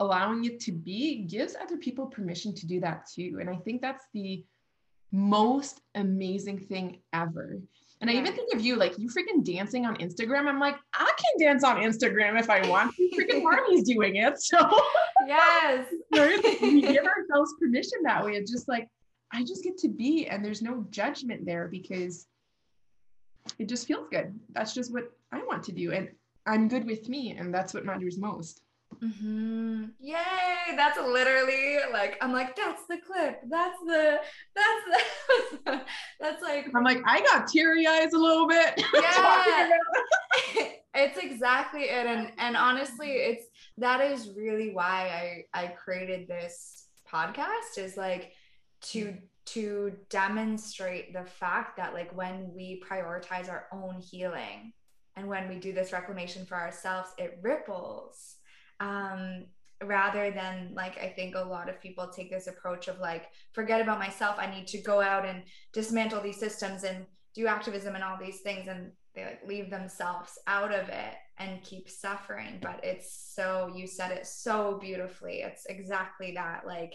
allowing 0.00 0.44
it 0.44 0.60
to 0.60 0.72
be 0.72 1.22
gives 1.22 1.56
other 1.56 1.76
people 1.76 2.06
permission 2.06 2.54
to 2.54 2.66
do 2.66 2.80
that 2.80 3.06
too. 3.12 3.38
And 3.40 3.50
I 3.50 3.56
think 3.56 3.80
that's 3.80 4.04
the 4.12 4.44
most 5.12 5.80
amazing 5.94 6.58
thing 6.58 7.00
ever. 7.12 7.60
And 8.00 8.10
yeah. 8.10 8.16
I 8.16 8.20
even 8.20 8.34
think 8.34 8.52
of 8.52 8.60
you, 8.60 8.76
like 8.76 8.98
you 8.98 9.08
freaking 9.08 9.42
dancing 9.42 9.86
on 9.86 9.96
Instagram. 9.96 10.46
I'm 10.46 10.60
like, 10.60 10.76
I 10.92 11.10
can 11.16 11.46
dance 11.46 11.64
on 11.64 11.76
Instagram 11.76 12.38
if 12.38 12.50
I 12.50 12.66
want 12.68 12.94
to. 12.94 13.10
Freaking 13.16 13.42
Marley's 13.44 13.84
doing 13.84 14.16
it. 14.16 14.40
So 14.40 14.58
yes, 15.26 15.86
we 16.12 16.82
give 16.82 17.04
ourselves 17.04 17.54
permission 17.58 17.98
that 18.02 18.24
way. 18.24 18.32
It's 18.32 18.50
just 18.50 18.68
like, 18.68 18.88
I 19.32 19.42
just 19.42 19.64
get 19.64 19.78
to 19.78 19.88
be, 19.88 20.26
and 20.26 20.44
there's 20.44 20.62
no 20.62 20.86
judgment 20.90 21.46
there 21.46 21.68
because 21.68 22.26
it 23.58 23.68
just 23.68 23.86
feels 23.86 24.08
good. 24.10 24.38
That's 24.50 24.74
just 24.74 24.92
what 24.92 25.10
I 25.32 25.38
want 25.38 25.62
to 25.64 25.72
do. 25.72 25.92
And 25.92 26.10
I'm 26.46 26.68
good 26.68 26.86
with 26.86 27.08
me. 27.08 27.30
And 27.30 27.52
that's 27.52 27.74
what 27.74 27.84
matters 27.84 28.18
most. 28.18 28.62
Mm-hmm. 29.02 29.84
Yay! 30.00 30.76
That's 30.76 30.98
literally 30.98 31.78
like 31.92 32.16
I'm 32.20 32.32
like 32.32 32.56
that's 32.56 32.82
the 32.88 32.98
clip. 33.06 33.40
That's 33.48 33.78
the 33.86 34.20
that's 34.54 35.04
the 35.64 35.82
that's 36.20 36.42
like 36.42 36.68
I'm 36.74 36.84
like 36.84 37.02
I 37.06 37.20
got 37.20 37.46
teary 37.46 37.86
eyes 37.86 38.12
a 38.14 38.18
little 38.18 38.48
bit. 38.48 38.82
Yeah, 38.94 39.70
it's 40.94 41.18
exactly 41.18 41.84
it, 41.84 42.06
and 42.06 42.32
and 42.38 42.56
honestly, 42.56 43.08
it's 43.08 43.44
that 43.78 44.00
is 44.00 44.30
really 44.36 44.72
why 44.72 45.44
I 45.54 45.64
I 45.64 45.66
created 45.68 46.26
this 46.26 46.86
podcast 47.10 47.78
is 47.78 47.96
like 47.96 48.32
to 48.82 49.16
to 49.46 49.92
demonstrate 50.10 51.12
the 51.12 51.24
fact 51.24 51.76
that 51.76 51.92
like 51.92 52.16
when 52.16 52.50
we 52.54 52.82
prioritize 52.88 53.48
our 53.48 53.66
own 53.72 54.00
healing 54.00 54.72
and 55.16 55.28
when 55.28 55.48
we 55.48 55.56
do 55.56 55.72
this 55.72 55.92
reclamation 55.92 56.44
for 56.46 56.56
ourselves, 56.56 57.10
it 57.18 57.38
ripples 57.42 58.35
um, 58.80 59.46
rather 59.84 60.30
than 60.30 60.72
like 60.74 60.98
I 60.98 61.08
think 61.08 61.34
a 61.34 61.40
lot 61.40 61.68
of 61.68 61.80
people 61.80 62.08
take 62.08 62.30
this 62.30 62.46
approach 62.46 62.88
of 62.88 62.98
like 62.98 63.26
forget 63.52 63.80
about 63.80 63.98
myself 63.98 64.36
I 64.38 64.50
need 64.50 64.66
to 64.68 64.78
go 64.78 65.00
out 65.00 65.26
and 65.26 65.42
dismantle 65.72 66.22
these 66.22 66.38
systems 66.38 66.84
and 66.84 67.04
do 67.34 67.46
activism 67.46 67.94
and 67.94 68.02
all 68.02 68.16
these 68.18 68.40
things 68.40 68.68
and 68.68 68.90
they 69.14 69.24
like 69.24 69.46
leave 69.46 69.70
themselves 69.70 70.38
out 70.46 70.72
of 70.72 70.88
it 70.88 71.14
and 71.38 71.62
keep 71.62 71.88
suffering. 71.88 72.58
But 72.62 72.80
it's 72.82 73.32
so 73.34 73.70
you 73.74 73.86
said 73.86 74.12
it 74.12 74.26
so 74.26 74.78
beautifully. 74.80 75.40
It's 75.40 75.66
exactly 75.66 76.32
that 76.32 76.66
like 76.66 76.94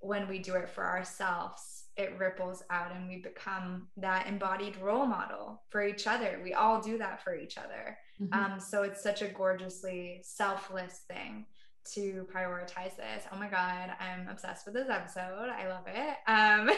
when 0.00 0.28
we 0.28 0.38
do 0.38 0.54
it 0.54 0.68
for 0.68 0.84
ourselves 0.84 1.84
it 1.96 2.18
ripples 2.18 2.62
out 2.68 2.94
and 2.94 3.08
we 3.08 3.22
become 3.22 3.88
that 3.96 4.26
embodied 4.26 4.76
role 4.76 5.06
model 5.06 5.62
for 5.70 5.86
each 5.86 6.06
other. 6.06 6.40
We 6.42 6.52
all 6.52 6.80
do 6.80 6.98
that 6.98 7.22
for 7.22 7.34
each 7.34 7.56
other 7.56 7.96
Mm-hmm. 8.20 8.52
Um, 8.52 8.60
so 8.60 8.82
it's 8.82 9.02
such 9.02 9.22
a 9.22 9.28
gorgeously 9.28 10.20
selfless 10.22 11.00
thing 11.08 11.46
to 11.94 12.26
prioritize 12.34 12.96
this. 12.96 13.24
Oh 13.32 13.36
my 13.36 13.48
God, 13.48 13.90
I'm 14.00 14.28
obsessed 14.28 14.66
with 14.66 14.74
this 14.74 14.88
episode. 14.88 15.48
I 15.48 15.68
love 15.68 15.84
it. 15.86 16.16
Um, 16.26 16.70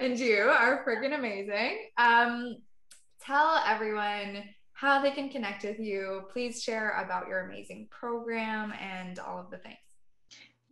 and 0.00 0.18
you 0.18 0.44
are 0.44 0.84
freaking 0.84 1.14
amazing. 1.14 1.78
Um, 1.98 2.56
tell 3.20 3.62
everyone 3.66 4.44
how 4.72 5.02
they 5.02 5.10
can 5.10 5.28
connect 5.28 5.64
with 5.64 5.78
you. 5.78 6.22
Please 6.32 6.62
share 6.62 7.02
about 7.04 7.28
your 7.28 7.46
amazing 7.46 7.88
program 7.90 8.72
and 8.80 9.18
all 9.18 9.38
of 9.38 9.50
the 9.50 9.58
things. 9.58 9.76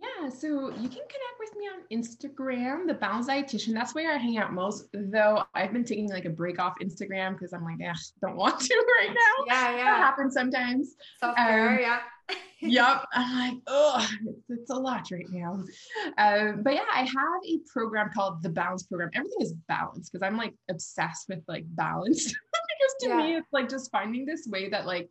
Yeah, 0.03 0.31
so 0.31 0.49
you 0.49 0.89
can 0.89 0.89
connect 0.89 1.37
with 1.39 1.57
me 1.57 1.67
on 1.67 1.83
Instagram, 1.93 2.87
the 2.87 2.95
Balanced 2.95 3.29
Dietitian. 3.29 3.75
That's 3.75 3.95
where 3.95 4.15
I 4.15 4.17
hang 4.17 4.39
out 4.39 4.53
most. 4.53 4.87
Though 4.95 5.45
I've 5.55 5.73
been 5.73 5.85
taking 5.85 6.09
like 6.09 6.25
a 6.25 6.31
break 6.31 6.59
off 6.59 6.75
Instagram 6.83 7.33
because 7.33 7.53
I'm 7.53 7.65
like, 7.65 7.77
yeah, 7.79 7.93
don't 8.23 8.37
want 8.37 8.61
to 8.61 8.87
right 9.01 9.11
now. 9.11 9.45
Yeah, 9.47 9.77
yeah. 9.77 9.85
That 9.85 9.99
happens 9.99 10.33
sometimes. 10.33 10.95
Self 11.19 11.37
care, 11.37 11.71
um, 11.71 11.79
yeah. 11.81 12.01
yep. 12.63 13.05
I'm 13.13 13.51
like, 13.51 13.63
oh, 13.67 14.09
it's, 14.27 14.45
it's, 14.49 14.71
a 14.71 14.75
lot 14.75 15.07
right 15.11 15.29
now. 15.31 15.65
Um, 16.17 16.63
but 16.63 16.75
yeah, 16.75 16.87
I 16.95 17.01
have 17.01 17.43
a 17.47 17.59
program 17.71 18.11
called 18.15 18.43
the 18.43 18.49
Balance 18.49 18.85
Program. 18.85 19.11
Everything 19.15 19.43
is 19.43 19.53
balanced 19.69 20.13
because 20.13 20.27
I'm 20.27 20.39
like 20.39 20.55
obsessed 20.71 21.29
with 21.29 21.41
like 21.47 21.65
balance. 21.75 22.25
because 22.25 22.95
to 23.01 23.09
yeah. 23.09 23.17
me, 23.17 23.37
it's 23.37 23.53
like 23.53 23.69
just 23.69 23.91
finding 23.91 24.25
this 24.25 24.47
way 24.51 24.71
that 24.71 24.87
like 24.87 25.11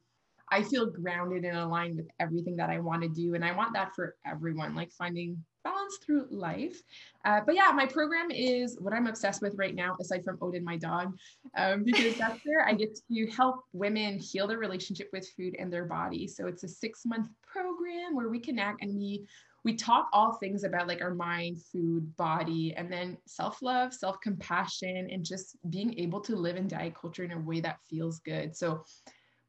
I 0.51 0.63
feel 0.63 0.87
grounded 0.87 1.45
and 1.45 1.57
aligned 1.57 1.97
with 1.97 2.07
everything 2.19 2.55
that 2.57 2.69
I 2.69 2.79
want 2.79 3.03
to 3.03 3.09
do. 3.09 3.35
And 3.35 3.45
I 3.45 3.51
want 3.51 3.73
that 3.73 3.93
for 3.95 4.15
everyone, 4.25 4.75
like 4.75 4.91
finding 4.91 5.43
balance 5.63 5.97
through 6.03 6.27
life. 6.29 6.81
Uh, 7.25 7.41
but 7.45 7.55
yeah, 7.55 7.71
my 7.73 7.85
program 7.85 8.31
is 8.31 8.77
what 8.79 8.93
I'm 8.93 9.07
obsessed 9.07 9.41
with 9.41 9.55
right 9.57 9.75
now, 9.75 9.95
aside 9.99 10.23
from 10.23 10.37
Odin, 10.41 10.63
my 10.63 10.77
dog, 10.77 11.17
um, 11.57 11.83
because 11.83 12.17
that's 12.17 12.39
where 12.45 12.67
I 12.67 12.73
get 12.73 12.97
to 13.11 13.27
help 13.27 13.63
women 13.73 14.17
heal 14.17 14.47
their 14.47 14.57
relationship 14.57 15.09
with 15.11 15.27
food 15.37 15.55
and 15.59 15.71
their 15.71 15.85
body. 15.85 16.27
So 16.27 16.47
it's 16.47 16.63
a 16.63 16.67
six 16.67 17.05
month 17.05 17.29
program 17.45 18.15
where 18.15 18.29
we 18.29 18.39
connect 18.39 18.81
and 18.81 18.95
we 18.95 19.25
we 19.65 19.75
talk 19.75 20.07
all 20.13 20.33
things 20.33 20.63
about 20.63 20.87
like 20.87 21.01
our 21.01 21.13
mind, 21.13 21.61
food, 21.61 22.15
body, 22.15 22.73
and 22.77 22.91
then 22.91 23.17
self 23.25 23.61
love, 23.61 23.93
self 23.93 24.19
compassion, 24.21 25.09
and 25.11 25.25
just 25.25 25.57
being 25.69 25.99
able 25.99 26.21
to 26.21 26.35
live 26.35 26.55
in 26.55 26.67
diet 26.67 26.95
culture 26.95 27.23
in 27.23 27.31
a 27.31 27.39
way 27.39 27.59
that 27.59 27.79
feels 27.89 28.19
good. 28.19 28.55
So 28.55 28.83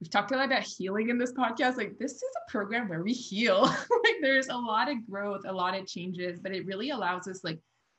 we've 0.00 0.10
talked 0.10 0.32
a 0.32 0.36
lot 0.36 0.46
about 0.46 0.62
healing 0.62 1.10
in 1.10 1.18
this 1.18 1.32
podcast. 1.32 1.76
Like 1.76 1.98
this 1.98 2.12
is 2.12 2.22
a 2.22 2.50
program 2.50 2.88
where 2.88 3.02
we 3.02 3.12
heal. 3.12 3.62
like 3.64 4.16
there's 4.20 4.48
a 4.48 4.56
lot 4.56 4.90
of 4.90 5.06
growth, 5.08 5.42
a 5.46 5.52
lot 5.52 5.78
of 5.78 5.86
changes, 5.86 6.40
but 6.40 6.52
it 6.52 6.66
really 6.66 6.90
allows 6.90 7.28
us 7.28 7.44
like 7.44 7.58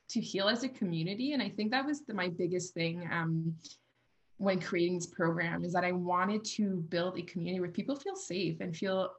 to 0.10 0.20
heal 0.20 0.50
as 0.50 0.64
a 0.64 0.70
community. 0.70 1.34
And 1.34 1.42
I 1.42 1.50
think 1.50 1.72
that 1.72 1.86
was 1.86 2.02
the, 2.02 2.14
my 2.14 2.30
biggest 2.30 2.74
thing 2.74 3.08
um, 3.12 3.54
when 4.38 4.60
creating 4.60 4.96
this 4.96 5.08
program 5.08 5.64
is 5.64 5.74
that 5.74 5.84
I 5.84 5.92
wanted 5.92 6.44
to 6.56 6.78
build 6.90 7.18
a 7.18 7.22
community 7.22 7.60
where 7.60 7.70
people 7.70 7.96
feel 7.96 8.16
safe 8.16 8.60
and 8.60 8.76
feel 8.76 9.12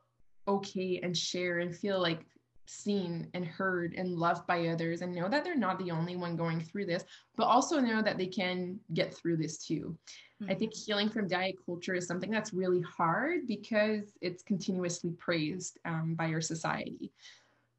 okay 0.49 1.01
and 1.03 1.17
share 1.17 1.61
and 1.61 1.75
feel 1.75 2.01
like 2.01 2.27
seen 2.67 3.29
and 3.35 3.45
heard 3.45 3.95
and 3.95 4.19
loved 4.19 4.47
by 4.47 4.69
others 4.69 5.03
and 5.03 5.15
know 5.15 5.29
that 5.29 5.45
they're 5.45 5.57
not 5.57 5.79
the 5.79 5.91
only 5.91 6.17
one 6.17 6.37
going 6.37 6.61
through 6.61 6.87
this, 6.87 7.05
but 7.37 7.45
also 7.45 7.81
know 7.81 8.03
that 8.03 8.19
they 8.19 8.27
can 8.27 8.79
get 8.95 9.15
through 9.15 9.37
this 9.37 9.59
too. 9.59 9.97
I 10.49 10.55
think 10.55 10.73
mm-hmm. 10.73 10.85
healing 10.87 11.09
from 11.09 11.29
diet 11.29 11.57
culture 11.65 11.95
is 11.95 12.07
something 12.07 12.31
that's 12.31 12.53
really 12.53 12.81
hard 12.83 13.47
because 13.47 14.13
it's 14.21 14.43
continuously 14.43 15.11
praised 15.13 15.79
um, 15.85 16.15
by 16.15 16.33
our 16.33 16.41
society. 16.41 17.13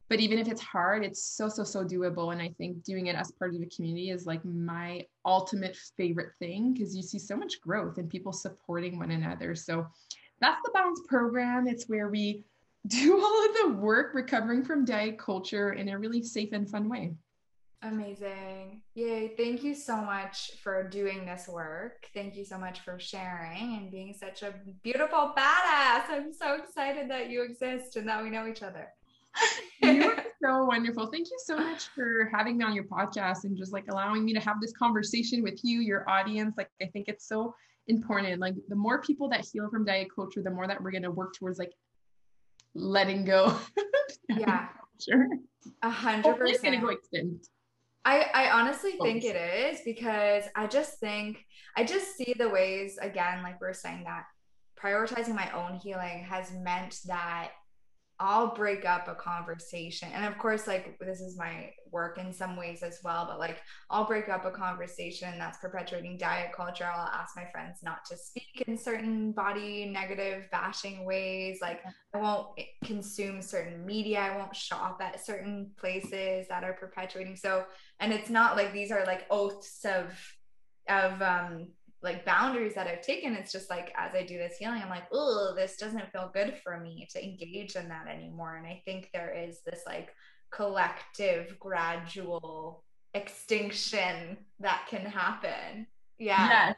But 0.09 0.19
even 0.19 0.37
if 0.37 0.47
it's 0.47 0.61
hard, 0.61 1.03
it's 1.03 1.23
so, 1.23 1.49
so, 1.49 1.63
so 1.63 1.83
doable. 1.83 2.31
And 2.31 2.41
I 2.41 2.49
think 2.57 2.83
doing 2.83 3.07
it 3.07 3.15
as 3.15 3.31
part 3.31 3.55
of 3.55 3.61
a 3.61 3.65
community 3.65 4.11
is 4.11 4.25
like 4.25 4.43
my 4.45 5.05
ultimate 5.25 5.75
favorite 5.97 6.33
thing 6.39 6.73
because 6.73 6.95
you 6.95 7.01
see 7.01 7.19
so 7.19 7.35
much 7.35 7.61
growth 7.61 7.97
and 7.97 8.09
people 8.09 8.31
supporting 8.31 8.99
one 8.99 9.11
another. 9.11 9.55
So 9.55 9.87
that's 10.39 10.61
the 10.63 10.71
Balance 10.71 11.01
program. 11.07 11.67
It's 11.67 11.89
where 11.89 12.09
we 12.09 12.43
do 12.87 13.17
all 13.17 13.45
of 13.45 13.55
the 13.61 13.77
work 13.79 14.13
recovering 14.13 14.63
from 14.63 14.85
diet 14.85 15.17
culture 15.17 15.73
in 15.73 15.89
a 15.89 15.97
really 15.97 16.21
safe 16.21 16.51
and 16.51 16.69
fun 16.69 16.89
way. 16.89 17.13
Amazing. 17.81 18.81
Yay. 18.95 19.33
Thank 19.35 19.61
you 19.61 19.75
so 19.75 19.97
much 19.97 20.51
for 20.63 20.87
doing 20.87 21.25
this 21.25 21.49
work. 21.49 22.07
Thank 22.13 22.37
you 22.37 22.45
so 22.45 22.57
much 22.57 22.79
for 22.79 22.97
sharing 22.97 23.75
and 23.75 23.91
being 23.91 24.13
such 24.13 24.41
a 24.41 24.53
beautiful 24.83 25.33
badass. 25.37 26.09
I'm 26.09 26.31
so 26.31 26.55
excited 26.55 27.09
that 27.11 27.29
you 27.29 27.43
exist 27.43 27.97
and 27.97 28.07
that 28.07 28.23
we 28.23 28.29
know 28.29 28.47
each 28.47 28.63
other. 28.63 28.87
You're 29.81 30.15
so 30.43 30.63
wonderful. 30.65 31.07
Thank 31.07 31.27
you 31.29 31.37
so 31.43 31.57
much 31.57 31.87
for 31.93 32.29
having 32.33 32.57
me 32.57 32.63
on 32.63 32.73
your 32.73 32.85
podcast 32.85 33.43
and 33.43 33.57
just 33.57 33.73
like 33.73 33.85
allowing 33.89 34.23
me 34.23 34.33
to 34.33 34.39
have 34.39 34.61
this 34.61 34.71
conversation 34.71 35.43
with 35.43 35.59
you, 35.63 35.81
your 35.81 36.09
audience. 36.09 36.55
Like, 36.57 36.69
I 36.81 36.85
think 36.85 37.09
it's 37.09 37.27
so 37.27 37.53
important. 37.87 38.39
Like, 38.39 38.55
the 38.69 38.75
more 38.75 39.01
people 39.01 39.27
that 39.29 39.45
heal 39.51 39.69
from 39.69 39.83
diet 39.83 40.07
culture, 40.13 40.41
the 40.41 40.51
more 40.51 40.67
that 40.67 40.81
we're 40.81 40.91
going 40.91 41.03
to 41.03 41.11
work 41.11 41.33
towards 41.33 41.59
like 41.59 41.73
letting 42.75 43.25
go. 43.25 43.55
yeah. 44.29 44.67
Sure. 44.99 45.27
A 45.81 45.89
hundred 45.89 46.37
percent. 46.37 46.55
It's 46.55 46.75
to 46.75 46.77
go 46.77 46.89
extinct. 46.89 47.47
I, 48.05 48.25
I 48.33 48.49
honestly 48.51 48.93
think 49.01 49.23
it 49.23 49.35
is 49.35 49.79
because 49.85 50.43
I 50.55 50.67
just 50.67 50.99
think 50.99 51.45
I 51.77 51.85
just 51.85 52.17
see 52.17 52.35
the 52.37 52.49
ways 52.49 52.97
again, 53.01 53.43
like 53.43 53.61
we 53.61 53.67
are 53.67 53.73
saying 53.73 54.03
that 54.03 54.25
prioritizing 54.81 55.35
my 55.35 55.49
own 55.51 55.79
healing 55.79 56.25
has 56.29 56.51
meant 56.51 56.99
that 57.05 57.51
I'll 58.19 58.53
break 58.53 58.85
up 58.85 59.07
a 59.07 59.15
conversation. 59.15 60.09
And 60.13 60.25
of 60.25 60.37
course, 60.37 60.67
like 60.67 60.97
this 60.99 61.19
is 61.19 61.37
my 61.37 61.71
work 61.91 62.17
in 62.17 62.31
some 62.31 62.55
ways 62.55 62.83
as 62.83 62.99
well, 63.03 63.25
but 63.27 63.39
like 63.39 63.61
I'll 63.89 64.05
break 64.05 64.29
up 64.29 64.45
a 64.45 64.51
conversation 64.51 65.37
that's 65.37 65.57
perpetuating 65.57 66.17
diet 66.17 66.51
culture. 66.55 66.85
I'll 66.85 67.07
ask 67.07 67.35
my 67.35 67.45
friends 67.51 67.79
not 67.83 68.05
to 68.11 68.17
speak 68.17 68.63
in 68.67 68.77
certain 68.77 69.31
body 69.31 69.85
negative, 69.85 70.47
bashing 70.51 71.05
ways. 71.05 71.59
Like 71.61 71.81
I 72.13 72.17
won't 72.17 72.47
consume 72.83 73.41
certain 73.41 73.85
media. 73.85 74.19
I 74.19 74.37
won't 74.37 74.55
shop 74.55 74.99
at 75.01 75.25
certain 75.25 75.71
places 75.77 76.47
that 76.49 76.63
are 76.63 76.73
perpetuating. 76.73 77.35
So, 77.35 77.65
and 77.99 78.13
it's 78.13 78.29
not 78.29 78.55
like 78.55 78.73
these 78.73 78.91
are 78.91 79.05
like 79.05 79.25
oaths 79.31 79.85
of, 79.85 80.13
of, 80.87 81.21
um, 81.21 81.67
like 82.03 82.25
boundaries 82.25 82.75
that 82.75 82.87
I've 82.87 83.01
taken, 83.01 83.33
it's 83.33 83.51
just 83.51 83.69
like 83.69 83.93
as 83.97 84.13
I 84.13 84.25
do 84.25 84.37
this 84.37 84.57
healing, 84.57 84.81
I'm 84.81 84.89
like, 84.89 85.07
oh, 85.11 85.53
this 85.55 85.77
doesn't 85.77 86.11
feel 86.11 86.31
good 86.33 86.57
for 86.63 86.79
me 86.79 87.07
to 87.11 87.23
engage 87.23 87.75
in 87.75 87.87
that 87.89 88.07
anymore. 88.07 88.57
And 88.57 88.67
I 88.67 88.81
think 88.85 89.09
there 89.13 89.33
is 89.33 89.61
this 89.65 89.81
like 89.87 90.13
collective, 90.51 91.57
gradual 91.59 92.83
extinction 93.13 94.37
that 94.59 94.85
can 94.89 95.05
happen. 95.05 95.87
Yeah. 96.19 96.73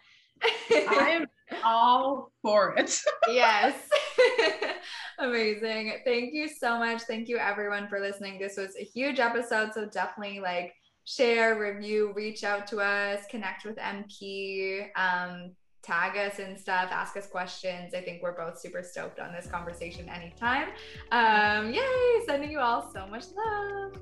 Yes. 0.72 0.86
I'm 0.90 1.28
all 1.64 2.32
for 2.42 2.76
it. 2.78 3.00
yes. 3.28 3.76
Amazing. 5.20 5.94
Thank 6.06 6.34
you 6.34 6.48
so 6.48 6.78
much. 6.78 7.04
Thank 7.04 7.28
you 7.28 7.38
everyone 7.38 7.88
for 7.88 8.00
listening. 8.00 8.40
This 8.40 8.58
was 8.58 8.76
a 8.80 8.84
huge 8.84 9.20
episode. 9.20 9.72
So 9.74 9.86
definitely 9.86 10.40
like 10.40 10.74
share, 11.06 11.60
review, 11.60 12.12
reach 12.16 12.44
out 12.44 12.68
to 12.68 12.80
us, 12.80 13.24
connect 13.30 13.64
with 13.64 13.78
MP, 13.78 14.88
um, 14.96 15.52
tag 15.84 16.18
us 16.18 16.40
and 16.40 16.60
stuff, 16.60 16.90
ask 16.92 17.16
us 17.16 17.28
questions. 17.28 17.94
I 17.94 18.02
think 18.02 18.24
we're 18.24 18.36
both 18.36 18.60
super 18.60 18.82
stoked 18.82 19.20
on 19.20 19.32
this 19.32 19.46
conversation 19.46 20.10
anytime. 20.10 20.70
Um, 21.12 21.72
yay! 21.72 22.26
Sending 22.26 22.52
you 22.52 22.60
all 22.60 22.92
so 22.92 23.06
much 23.08 23.26
love. 23.38 23.94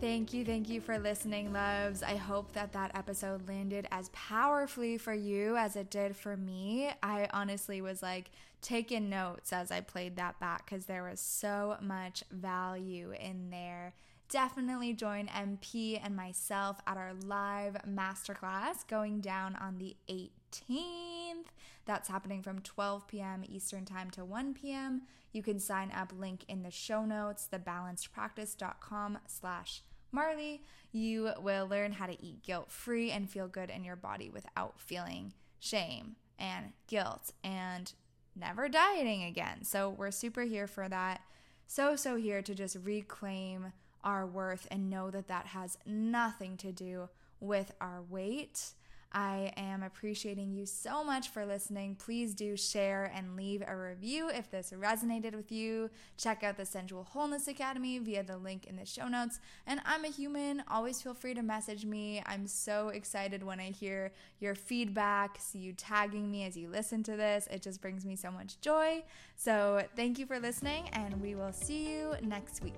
Thank 0.00 0.34
you, 0.34 0.44
thank 0.44 0.68
you 0.68 0.80
for 0.82 0.98
listening, 0.98 1.52
loves. 1.54 2.02
I 2.02 2.16
hope 2.16 2.52
that 2.52 2.72
that 2.72 2.90
episode 2.94 3.48
landed 3.48 3.88
as 3.90 4.10
powerfully 4.10 4.98
for 4.98 5.14
you 5.14 5.56
as 5.56 5.74
it 5.74 5.88
did 5.88 6.14
for 6.14 6.36
me. 6.36 6.90
I 7.02 7.28
honestly 7.32 7.80
was 7.80 8.02
like 8.02 8.30
taking 8.60 9.08
notes 9.08 9.54
as 9.54 9.70
I 9.70 9.80
played 9.80 10.16
that 10.16 10.38
back 10.38 10.66
because 10.66 10.84
there 10.84 11.04
was 11.04 11.20
so 11.20 11.76
much 11.80 12.24
value 12.30 13.12
in 13.18 13.48
there 13.48 13.94
definitely 14.28 14.92
join 14.92 15.26
MP 15.28 16.00
and 16.02 16.16
myself 16.16 16.80
at 16.86 16.96
our 16.96 17.12
live 17.14 17.76
masterclass 17.88 18.86
going 18.88 19.20
down 19.20 19.56
on 19.56 19.78
the 19.78 19.96
18th. 20.08 21.46
That's 21.84 22.08
happening 22.08 22.42
from 22.42 22.60
12 22.60 23.06
p.m. 23.06 23.44
Eastern 23.48 23.84
Time 23.84 24.10
to 24.10 24.24
1 24.24 24.54
p.m. 24.54 25.02
You 25.32 25.42
can 25.42 25.60
sign 25.60 25.92
up, 25.92 26.12
link 26.16 26.44
in 26.48 26.62
the 26.62 26.70
show 26.70 27.04
notes, 27.04 27.48
thebalancedpractice.com 27.52 29.18
slash 29.26 29.82
Marley. 30.10 30.62
You 30.92 31.32
will 31.38 31.66
learn 31.68 31.92
how 31.92 32.06
to 32.06 32.22
eat 32.24 32.42
guilt-free 32.42 33.10
and 33.10 33.30
feel 33.30 33.48
good 33.48 33.70
in 33.70 33.84
your 33.84 33.96
body 33.96 34.30
without 34.30 34.80
feeling 34.80 35.34
shame 35.60 36.16
and 36.38 36.72
guilt 36.86 37.32
and 37.44 37.92
never 38.34 38.68
dieting 38.68 39.24
again. 39.24 39.62
So 39.62 39.90
we're 39.90 40.10
super 40.10 40.42
here 40.42 40.66
for 40.66 40.88
that. 40.88 41.20
So, 41.66 41.96
so 41.96 42.16
here 42.16 42.42
to 42.42 42.54
just 42.54 42.76
reclaim 42.82 43.72
our 44.06 44.24
worth 44.24 44.66
and 44.70 44.88
know 44.88 45.10
that 45.10 45.28
that 45.28 45.46
has 45.46 45.76
nothing 45.84 46.56
to 46.56 46.72
do 46.72 47.10
with 47.40 47.72
our 47.80 48.00
weight. 48.08 48.70
I 49.12 49.52
am 49.56 49.82
appreciating 49.82 50.52
you 50.52 50.66
so 50.66 51.02
much 51.02 51.30
for 51.30 51.46
listening. 51.46 51.94
Please 51.94 52.34
do 52.34 52.56
share 52.56 53.10
and 53.14 53.34
leave 53.34 53.62
a 53.66 53.74
review 53.74 54.28
if 54.28 54.50
this 54.50 54.74
resonated 54.76 55.34
with 55.34 55.50
you. 55.50 55.90
Check 56.18 56.44
out 56.44 56.56
the 56.56 56.66
Sensual 56.66 57.04
Wholeness 57.04 57.48
Academy 57.48 57.98
via 57.98 58.22
the 58.22 58.36
link 58.36 58.66
in 58.66 58.76
the 58.76 58.84
show 58.84 59.08
notes. 59.08 59.40
And 59.66 59.80
I'm 59.86 60.04
a 60.04 60.08
human. 60.08 60.62
Always 60.70 61.00
feel 61.00 61.14
free 61.14 61.34
to 61.34 61.42
message 61.42 61.84
me. 61.86 62.22
I'm 62.26 62.46
so 62.46 62.88
excited 62.88 63.42
when 63.42 63.58
I 63.58 63.70
hear 63.70 64.12
your 64.38 64.54
feedback, 64.54 65.38
see 65.40 65.60
you 65.60 65.72
tagging 65.72 66.30
me 66.30 66.44
as 66.44 66.56
you 66.56 66.68
listen 66.68 67.02
to 67.04 67.16
this. 67.16 67.48
It 67.50 67.62
just 67.62 67.80
brings 67.80 68.04
me 68.04 68.16
so 68.16 68.30
much 68.30 68.60
joy. 68.60 69.02
So 69.36 69.82
thank 69.96 70.18
you 70.18 70.26
for 70.26 70.38
listening, 70.38 70.90
and 70.92 71.20
we 71.22 71.34
will 71.34 71.52
see 71.52 71.90
you 71.90 72.14
next 72.22 72.62
week. 72.62 72.74